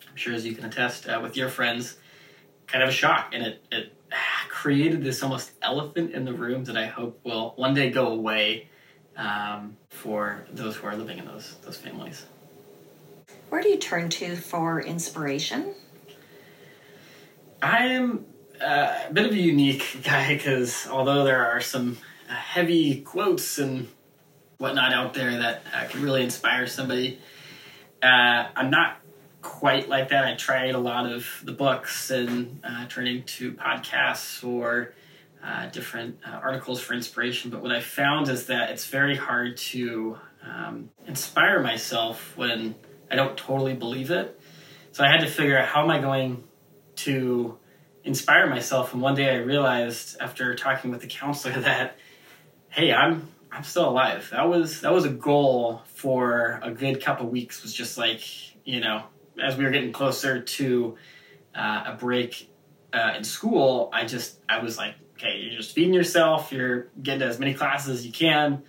I'm 0.09 0.15
sure 0.15 0.33
as 0.33 0.45
you 0.45 0.53
can 0.53 0.65
attest 0.65 1.07
uh, 1.07 1.19
with 1.21 1.37
your 1.37 1.49
friends, 1.49 1.97
kind 2.67 2.83
of 2.83 2.89
a 2.89 2.93
shock, 2.93 3.31
and 3.33 3.43
it 3.43 3.63
it 3.71 3.93
created 4.49 5.03
this 5.03 5.23
almost 5.23 5.51
elephant 5.61 6.13
in 6.13 6.25
the 6.25 6.33
room 6.33 6.65
that 6.65 6.77
I 6.77 6.85
hope 6.85 7.19
will 7.23 7.53
one 7.55 7.73
day 7.73 7.89
go 7.89 8.07
away 8.07 8.69
um, 9.15 9.77
for 9.89 10.45
those 10.51 10.75
who 10.75 10.87
are 10.87 10.95
living 10.95 11.17
in 11.17 11.25
those 11.25 11.55
those 11.63 11.77
families. 11.77 12.25
Where 13.49 13.61
do 13.61 13.69
you 13.69 13.77
turn 13.77 14.09
to 14.09 14.35
for 14.35 14.81
inspiration? 14.81 15.75
I'm 17.61 18.25
uh, 18.61 18.95
a 19.09 19.13
bit 19.13 19.25
of 19.25 19.31
a 19.33 19.37
unique 19.37 19.99
guy 20.03 20.35
because 20.35 20.87
although 20.87 21.23
there 21.23 21.45
are 21.45 21.61
some 21.61 21.97
heavy 22.33 23.01
quotes 23.01 23.57
and 23.57 23.87
whatnot 24.57 24.93
out 24.93 25.13
there 25.13 25.39
that 25.39 25.63
uh, 25.73 25.85
can 25.87 26.01
really 26.01 26.23
inspire 26.23 26.67
somebody, 26.67 27.19
uh, 28.01 28.47
I'm 28.55 28.69
not 28.69 28.97
quite 29.41 29.89
like 29.89 30.09
that. 30.09 30.25
I 30.25 30.35
tried 30.35 30.75
a 30.75 30.79
lot 30.79 31.11
of 31.11 31.41
the 31.43 31.51
books 31.51 32.11
and 32.11 32.61
uh, 32.63 32.85
turning 32.87 33.23
to 33.23 33.53
podcasts 33.53 34.47
or 34.47 34.93
uh, 35.43 35.67
different 35.67 36.19
articles 36.25 36.79
for 36.79 36.93
inspiration. 36.93 37.49
But 37.49 37.63
what 37.63 37.71
I 37.71 37.81
found 37.81 38.29
is 38.29 38.45
that 38.47 38.69
it's 38.69 38.85
very 38.85 39.15
hard 39.15 39.57
to 39.57 40.19
um, 40.43 40.89
inspire 41.07 41.61
myself 41.61 42.37
when 42.37 42.75
I 43.09 43.15
don't 43.15 43.35
totally 43.35 43.73
believe 43.73 44.11
it. 44.11 44.39
So 44.91 45.03
I 45.03 45.07
had 45.07 45.21
to 45.21 45.27
figure 45.27 45.57
out 45.57 45.67
how 45.67 45.83
am 45.83 45.89
I 45.89 45.99
going 45.99 46.43
to 46.97 47.57
inspire 48.03 48.49
myself. 48.49 48.93
And 48.93 49.01
one 49.01 49.15
day 49.15 49.29
I 49.29 49.37
realized 49.37 50.17
after 50.19 50.55
talking 50.55 50.91
with 50.91 51.01
the 51.01 51.07
counselor 51.07 51.59
that, 51.61 51.97
hey, 52.71 52.91
I'm 52.91 53.27
I'm 53.51 53.63
still 53.63 53.87
alive. 53.87 54.29
That 54.31 54.49
was 54.49 54.81
that 54.81 54.91
was 54.91 55.05
a 55.05 55.09
goal 55.09 55.81
for 55.93 56.59
a 56.63 56.71
good 56.71 57.03
couple 57.03 57.27
weeks. 57.27 57.61
Was 57.61 57.73
just 57.73 57.97
like 57.97 58.21
you 58.65 58.79
know, 58.79 59.03
as 59.41 59.55
we 59.55 59.65
were 59.65 59.71
getting 59.71 59.93
closer 59.93 60.41
to 60.41 60.97
uh, 61.53 61.83
a 61.87 61.95
break 61.99 62.49
uh, 62.93 63.13
in 63.17 63.23
school, 63.23 63.89
I 63.93 64.05
just 64.05 64.39
I 64.49 64.59
was 64.59 64.77
like, 64.77 64.95
okay, 65.17 65.37
you're 65.37 65.57
just 65.57 65.75
feeding 65.75 65.93
yourself. 65.93 66.51
You're 66.51 66.87
getting 67.01 67.19
to 67.19 67.27
as 67.27 67.39
many 67.39 67.53
classes 67.53 67.99
as 67.99 68.05
you 68.05 68.11
can, 68.11 68.63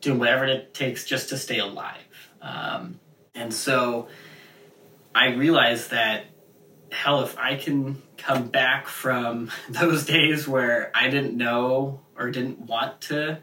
doing 0.00 0.18
whatever 0.18 0.44
it 0.44 0.74
takes 0.74 1.04
just 1.04 1.30
to 1.30 1.38
stay 1.38 1.58
alive. 1.58 2.02
Um, 2.42 3.00
and 3.34 3.54
so 3.54 4.08
I 5.14 5.28
realized 5.34 5.90
that 5.90 6.24
hell, 6.90 7.22
if 7.22 7.38
I 7.38 7.56
can 7.56 8.02
come 8.16 8.48
back 8.48 8.88
from 8.88 9.50
those 9.68 10.04
days 10.04 10.48
where 10.48 10.90
I 10.94 11.08
didn't 11.10 11.36
know 11.36 12.00
or 12.18 12.30
didn't 12.30 12.60
want 12.60 13.00
to 13.02 13.38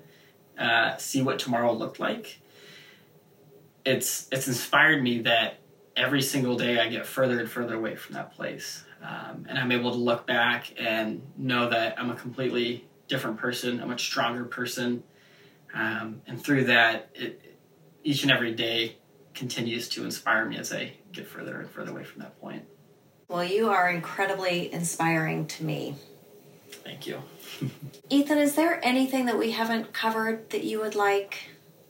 uh, 0.57 0.97
see 0.97 1.21
what 1.21 1.39
tomorrow 1.39 1.73
looked 1.73 1.99
like, 1.99 2.39
it's 3.85 4.27
it's 4.31 4.47
inspired 4.47 5.03
me 5.03 5.21
that 5.21 5.59
every 5.95 6.21
single 6.21 6.57
day 6.57 6.79
I 6.79 6.87
get 6.87 7.05
further 7.05 7.39
and 7.39 7.49
further 7.49 7.75
away 7.75 7.95
from 7.95 8.15
that 8.15 8.35
place. 8.35 8.83
Um, 9.01 9.45
and 9.49 9.59
I'm 9.59 9.71
able 9.71 9.91
to 9.91 9.97
look 9.97 10.25
back 10.25 10.73
and 10.77 11.21
know 11.37 11.69
that 11.69 11.99
I'm 11.99 12.09
a 12.09 12.15
completely 12.15 12.87
different 13.07 13.37
person, 13.37 13.81
a 13.81 13.85
much 13.85 14.01
stronger 14.01 14.45
person. 14.45 15.03
Um, 15.73 16.21
and 16.25 16.41
through 16.41 16.65
that, 16.65 17.09
it, 17.13 17.57
each 18.03 18.23
and 18.23 18.31
every 18.31 18.53
day 18.53 18.97
continues 19.33 19.89
to 19.89 20.05
inspire 20.05 20.45
me 20.45 20.57
as 20.57 20.71
I 20.71 20.93
get 21.11 21.27
further 21.27 21.59
and 21.59 21.69
further 21.69 21.91
away 21.91 22.03
from 22.03 22.21
that 22.21 22.39
point. 22.39 22.63
Well, 23.27 23.43
you 23.43 23.69
are 23.69 23.89
incredibly 23.89 24.71
inspiring 24.71 25.47
to 25.47 25.63
me. 25.63 25.95
Thank 26.73 27.07
you. 27.07 27.21
Ethan, 28.09 28.37
is 28.37 28.55
there 28.55 28.79
anything 28.83 29.25
that 29.25 29.37
we 29.37 29.51
haven't 29.51 29.93
covered 29.93 30.49
that 30.49 30.63
you 30.63 30.79
would 30.81 30.95
like 30.95 31.49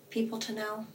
people 0.09 0.39
to 0.39 0.53
know? 0.53 0.87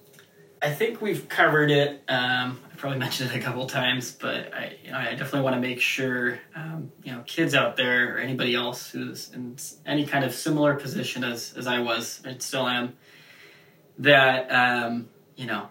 I 0.61 0.71
think 0.71 1.01
we've 1.01 1.29
covered 1.29 1.71
it. 1.71 2.03
Um, 2.09 2.61
I 2.73 2.77
probably 2.77 2.99
mentioned 2.99 3.31
it 3.31 3.37
a 3.37 3.41
couple 3.41 3.67
times, 3.67 4.13
but 4.13 4.53
I, 4.53 4.77
you 4.85 4.91
know, 4.91 4.99
I 4.99 5.11
definitely 5.11 5.43
want 5.43 5.55
to 5.55 5.61
make 5.61 5.81
sure, 5.81 6.41
um, 6.55 6.91
you 7.05 7.13
know, 7.13 7.23
kids 7.27 7.55
out 7.55 7.77
there 7.77 8.17
or 8.17 8.19
anybody 8.19 8.55
else 8.55 8.91
who's 8.91 9.31
in 9.33 9.57
any 9.87 10.05
kind 10.05 10.25
of 10.25 10.35
similar 10.35 10.75
position 10.75 11.23
as, 11.23 11.55
as 11.57 11.67
I 11.67 11.79
was 11.79 12.21
and 12.25 12.43
still 12.43 12.67
am, 12.67 12.97
that, 13.99 14.51
um, 14.51 15.09
you 15.37 15.47
know, 15.47 15.69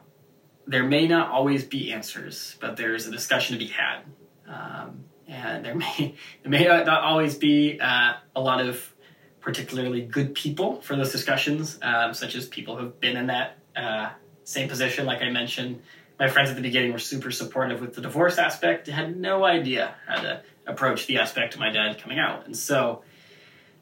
there 0.68 0.84
may 0.84 1.08
not 1.08 1.32
always 1.32 1.64
be 1.66 1.92
answers, 1.92 2.56
but 2.60 2.78
there's 2.78 3.08
a 3.08 3.12
discussion 3.12 3.58
to 3.58 3.60
be 3.60 3.72
had. 3.72 4.02
Um, 4.48 5.06
and 5.28 5.66
there 5.66 5.76
may, 5.76 6.16
there 6.44 6.52
may 6.52 6.66
not 6.66 6.88
always 6.88 7.36
be 7.36 7.80
uh, 7.80 8.14
a 8.36 8.42
lot 8.42 8.66
of 8.66 8.94
particularly 9.42 10.02
good 10.02 10.36
people 10.36 10.82
for 10.82 10.96
those 10.96 11.12
discussions, 11.12 11.80
um, 11.82 12.14
such 12.14 12.36
as 12.36 12.48
people 12.48 12.76
who've 12.76 13.00
been 13.00 13.16
in 13.16 13.28
that 13.28 13.58
uh, 13.76 14.10
same 14.44 14.68
position, 14.68 15.06
like 15.06 15.22
I 15.22 15.30
mentioned. 15.30 15.82
My 16.20 16.28
friends 16.28 16.50
at 16.50 16.56
the 16.56 16.62
beginning 16.62 16.92
were 16.92 17.00
super 17.00 17.32
supportive 17.32 17.80
with 17.80 17.94
the 17.94 18.02
divorce 18.02 18.40
aspect, 18.40 18.88
had 18.88 19.16
no 19.16 19.46
idea 19.46 19.96
how 20.08 20.22
to 20.22 20.42
approach 20.66 21.06
the 21.06 21.20
aspect 21.20 21.54
of 21.54 21.60
my 21.60 21.72
dad 21.72 22.02
coming 22.02 22.20
out. 22.20 22.46
And 22.46 22.58
so 22.58 23.04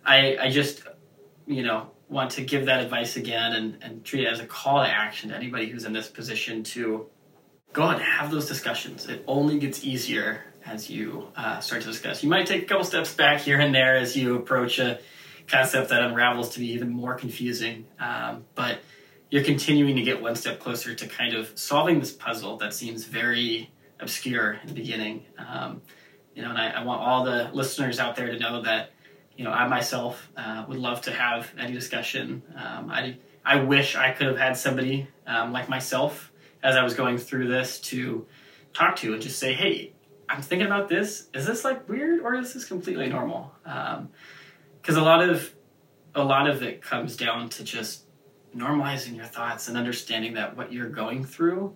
I, 0.06 0.38
I 0.40 0.50
just, 0.50 0.84
you 1.48 1.64
know, 1.64 1.90
want 2.10 2.32
to 2.32 2.44
give 2.44 2.66
that 2.66 2.84
advice 2.84 3.16
again 3.16 3.54
and, 3.54 3.78
and 3.82 4.04
treat 4.04 4.26
it 4.26 4.32
as 4.32 4.40
a 4.40 4.46
call 4.46 4.84
to 4.84 4.90
action 4.90 5.30
to 5.30 5.36
anybody 5.36 5.68
who's 5.68 5.86
in 5.86 5.94
this 5.94 6.08
position 6.08 6.64
to 6.64 7.08
go 7.74 7.90
and 7.90 8.02
have 8.02 8.32
those 8.32 8.48
discussions. 8.48 9.08
It 9.08 9.24
only 9.28 9.58
gets 9.58 9.84
easier 9.84 10.44
as 10.66 10.90
you 10.90 11.28
uh, 11.36 11.60
start 11.60 11.82
to 11.84 11.88
discuss. 11.88 12.24
You 12.24 12.30
might 12.30 12.48
take 12.48 12.64
a 12.64 12.66
couple 12.66 12.84
steps 12.84 13.14
back 13.14 13.42
here 13.42 13.60
and 13.60 13.74
there 13.74 13.96
as 13.96 14.16
you 14.16 14.36
approach 14.36 14.80
a 14.80 15.00
concept 15.48 15.90
that 15.90 16.02
unravels 16.02 16.50
to 16.52 16.60
be 16.60 16.72
even 16.72 16.90
more 16.90 17.14
confusing. 17.16 17.86
Um, 18.00 18.46
but 18.56 18.80
you're 19.30 19.44
continuing 19.44 19.96
to 19.96 20.02
get 20.02 20.22
one 20.22 20.36
step 20.36 20.60
closer 20.60 20.96
to 20.96 21.08
kind 21.08 21.34
of 21.34 21.52
solving 21.56 22.00
this 22.00 22.12
puzzle 22.12 22.58
that 22.58 22.74
seems 22.74 23.06
very 23.06 23.72
obscure 24.00 24.54
in 24.54 24.68
the 24.68 24.74
beginning. 24.74 25.26
Um, 25.38 25.82
you 26.34 26.42
know, 26.42 26.50
and 26.50 26.58
I, 26.58 26.70
I, 26.72 26.84
want 26.84 27.02
all 27.02 27.24
the 27.24 27.50
listeners 27.54 28.00
out 28.00 28.16
there 28.16 28.28
to 28.28 28.38
know 28.38 28.62
that, 28.64 28.92
you 29.38 29.44
know, 29.44 29.52
I 29.52 29.68
myself 29.68 30.30
uh, 30.36 30.66
would 30.68 30.78
love 30.78 31.02
to 31.02 31.12
have 31.12 31.50
any 31.58 31.74
discussion. 31.74 32.44
Um, 32.56 32.90
I 32.90 33.18
I 33.46 33.58
wish 33.64 33.96
I 33.96 34.12
could 34.12 34.28
have 34.28 34.38
had 34.38 34.58
somebody 34.58 35.08
um, 35.28 35.54
like 35.54 35.70
myself 35.70 36.32
as 36.64 36.76
I 36.76 36.84
was 36.84 36.96
going 36.96 37.18
through 37.18 37.48
this 37.48 37.80
to 37.82 38.26
talk 38.74 38.96
to 38.98 39.14
and 39.14 39.22
just 39.22 39.40
say, 39.40 39.54
hey, 39.54 39.94
I'm 40.30 40.42
thinking 40.42 40.68
about 40.68 40.90
this. 40.90 41.28
Is 41.34 41.46
this 41.46 41.64
like 41.64 41.88
weird 41.88 42.22
or 42.22 42.36
is 42.36 42.54
this 42.54 42.66
completely 42.66 43.08
normal? 43.08 43.52
Because 43.64 44.98
um, 44.98 44.98
a 44.98 45.02
lot 45.02 45.22
of 45.28 45.54
a 46.14 46.24
lot 46.24 46.48
of 46.48 46.64
it 46.64 46.82
comes 46.82 47.18
down 47.18 47.50
to 47.50 47.64
just 47.64 48.06
normalizing 48.56 49.16
your 49.16 49.26
thoughts 49.26 49.68
and 49.68 49.78
understanding 49.78 50.34
that 50.36 50.56
what 50.56 50.72
you're 50.72 50.90
going 50.90 51.26
through 51.26 51.76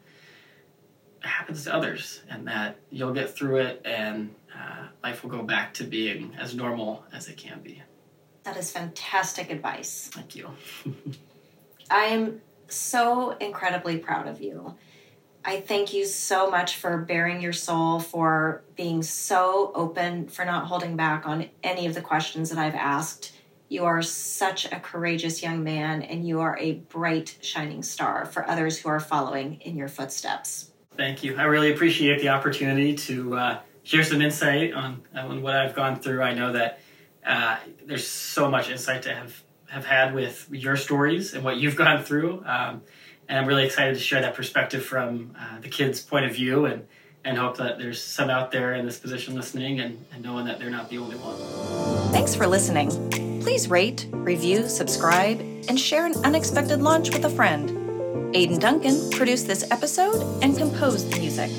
happens 1.21 1.65
to 1.65 1.73
others 1.73 2.21
and 2.29 2.47
that 2.47 2.77
you'll 2.89 3.13
get 3.13 3.35
through 3.35 3.57
it 3.57 3.81
and 3.83 4.33
uh, 4.57 4.87
life 5.03 5.21
will 5.21 5.29
go 5.29 5.43
back 5.43 5.73
to 5.73 5.83
being 5.83 6.33
as 6.39 6.55
normal 6.55 7.03
as 7.11 7.27
it 7.27 7.35
can 7.35 7.59
be. 7.61 7.83
That 8.43 8.55
is 8.55 8.71
fantastic 8.71 9.51
advice. 9.51 10.09
Thank 10.13 10.35
you. 10.35 10.49
I 11.91 12.05
am 12.05 12.41
so 12.69 13.31
incredibly 13.31 13.97
proud 13.97 14.27
of 14.27 14.41
you. 14.41 14.75
I 15.49 15.61
thank 15.61 15.93
you 15.93 16.05
so 16.05 16.51
much 16.51 16.75
for 16.75 16.99
baring 16.99 17.41
your 17.41 17.53
soul, 17.53 17.99
for 17.99 18.63
being 18.75 19.01
so 19.01 19.71
open, 19.73 20.27
for 20.27 20.45
not 20.45 20.67
holding 20.67 20.95
back 20.95 21.25
on 21.25 21.49
any 21.63 21.87
of 21.87 21.95
the 21.95 22.01
questions 22.01 22.51
that 22.51 22.59
I've 22.59 22.75
asked 22.75 23.33
you 23.67 23.85
are 23.85 24.01
such 24.01 24.65
a 24.71 24.79
courageous 24.79 25.43
young 25.43 25.63
man, 25.63 26.01
and 26.01 26.27
you 26.27 26.39
are 26.41 26.57
a 26.59 26.73
bright, 26.73 27.37
shining 27.41 27.83
star 27.83 28.25
for 28.25 28.47
others 28.49 28.79
who 28.79 28.89
are 28.89 28.99
following 28.99 29.61
in 29.61 29.75
your 29.75 29.87
footsteps. 29.87 30.71
Thank 30.97 31.23
you. 31.23 31.35
I 31.35 31.43
really 31.43 31.71
appreciate 31.71 32.19
the 32.19 32.29
opportunity 32.29 32.95
to 32.95 33.35
uh, 33.35 33.59
share 33.83 34.03
some 34.03 34.21
insight 34.21 34.73
on, 34.73 35.03
on 35.15 35.43
what 35.43 35.55
I've 35.55 35.75
gone 35.75 35.99
through. 35.99 36.23
I 36.23 36.33
know 36.33 36.53
that 36.53 36.79
uh, 37.25 37.57
there's 37.85 38.07
so 38.07 38.49
much 38.49 38.71
insight 38.71 39.03
to 39.03 39.13
have, 39.13 39.43
have 39.67 39.85
had 39.85 40.15
with 40.15 40.47
your 40.51 40.75
stories 40.75 41.35
and 41.35 41.43
what 41.43 41.57
you've 41.57 41.75
gone 41.75 42.03
through. 42.03 42.43
Um, 42.47 42.81
and 43.29 43.37
I'm 43.37 43.45
really 43.45 43.63
excited 43.63 43.93
to 43.93 44.01
share 44.01 44.21
that 44.21 44.33
perspective 44.33 44.83
from 44.83 45.35
uh, 45.39 45.59
the 45.61 45.69
kids' 45.69 46.01
point 46.01 46.25
of 46.25 46.33
view 46.33 46.65
and, 46.65 46.85
and 47.23 47.37
hope 47.37 47.57
that 47.57 47.77
there's 47.77 48.01
some 48.01 48.29
out 48.29 48.51
there 48.51 48.73
in 48.73 48.87
this 48.87 48.99
position 48.99 49.35
listening 49.35 49.79
and, 49.79 50.03
and 50.11 50.23
knowing 50.23 50.45
that 50.45 50.57
they're 50.57 50.71
not 50.71 50.89
the 50.89 50.97
only 50.97 51.15
one. 51.15 52.11
Thanks 52.11 52.33
for 52.33 52.47
listening. 52.47 52.89
Please 53.41 53.69
rate, 53.69 54.07
review, 54.11 54.67
subscribe, 54.67 55.39
and 55.69 55.79
share 55.79 56.07
an 56.07 56.15
unexpected 56.25 56.81
launch 56.81 57.13
with 57.13 57.23
a 57.23 57.29
friend. 57.29 58.35
Aidan 58.35 58.59
Duncan 58.59 59.09
produced 59.11 59.45
this 59.45 59.69
episode 59.71 60.43
and 60.43 60.57
composed 60.57 61.11
the 61.11 61.19
music. 61.19 61.51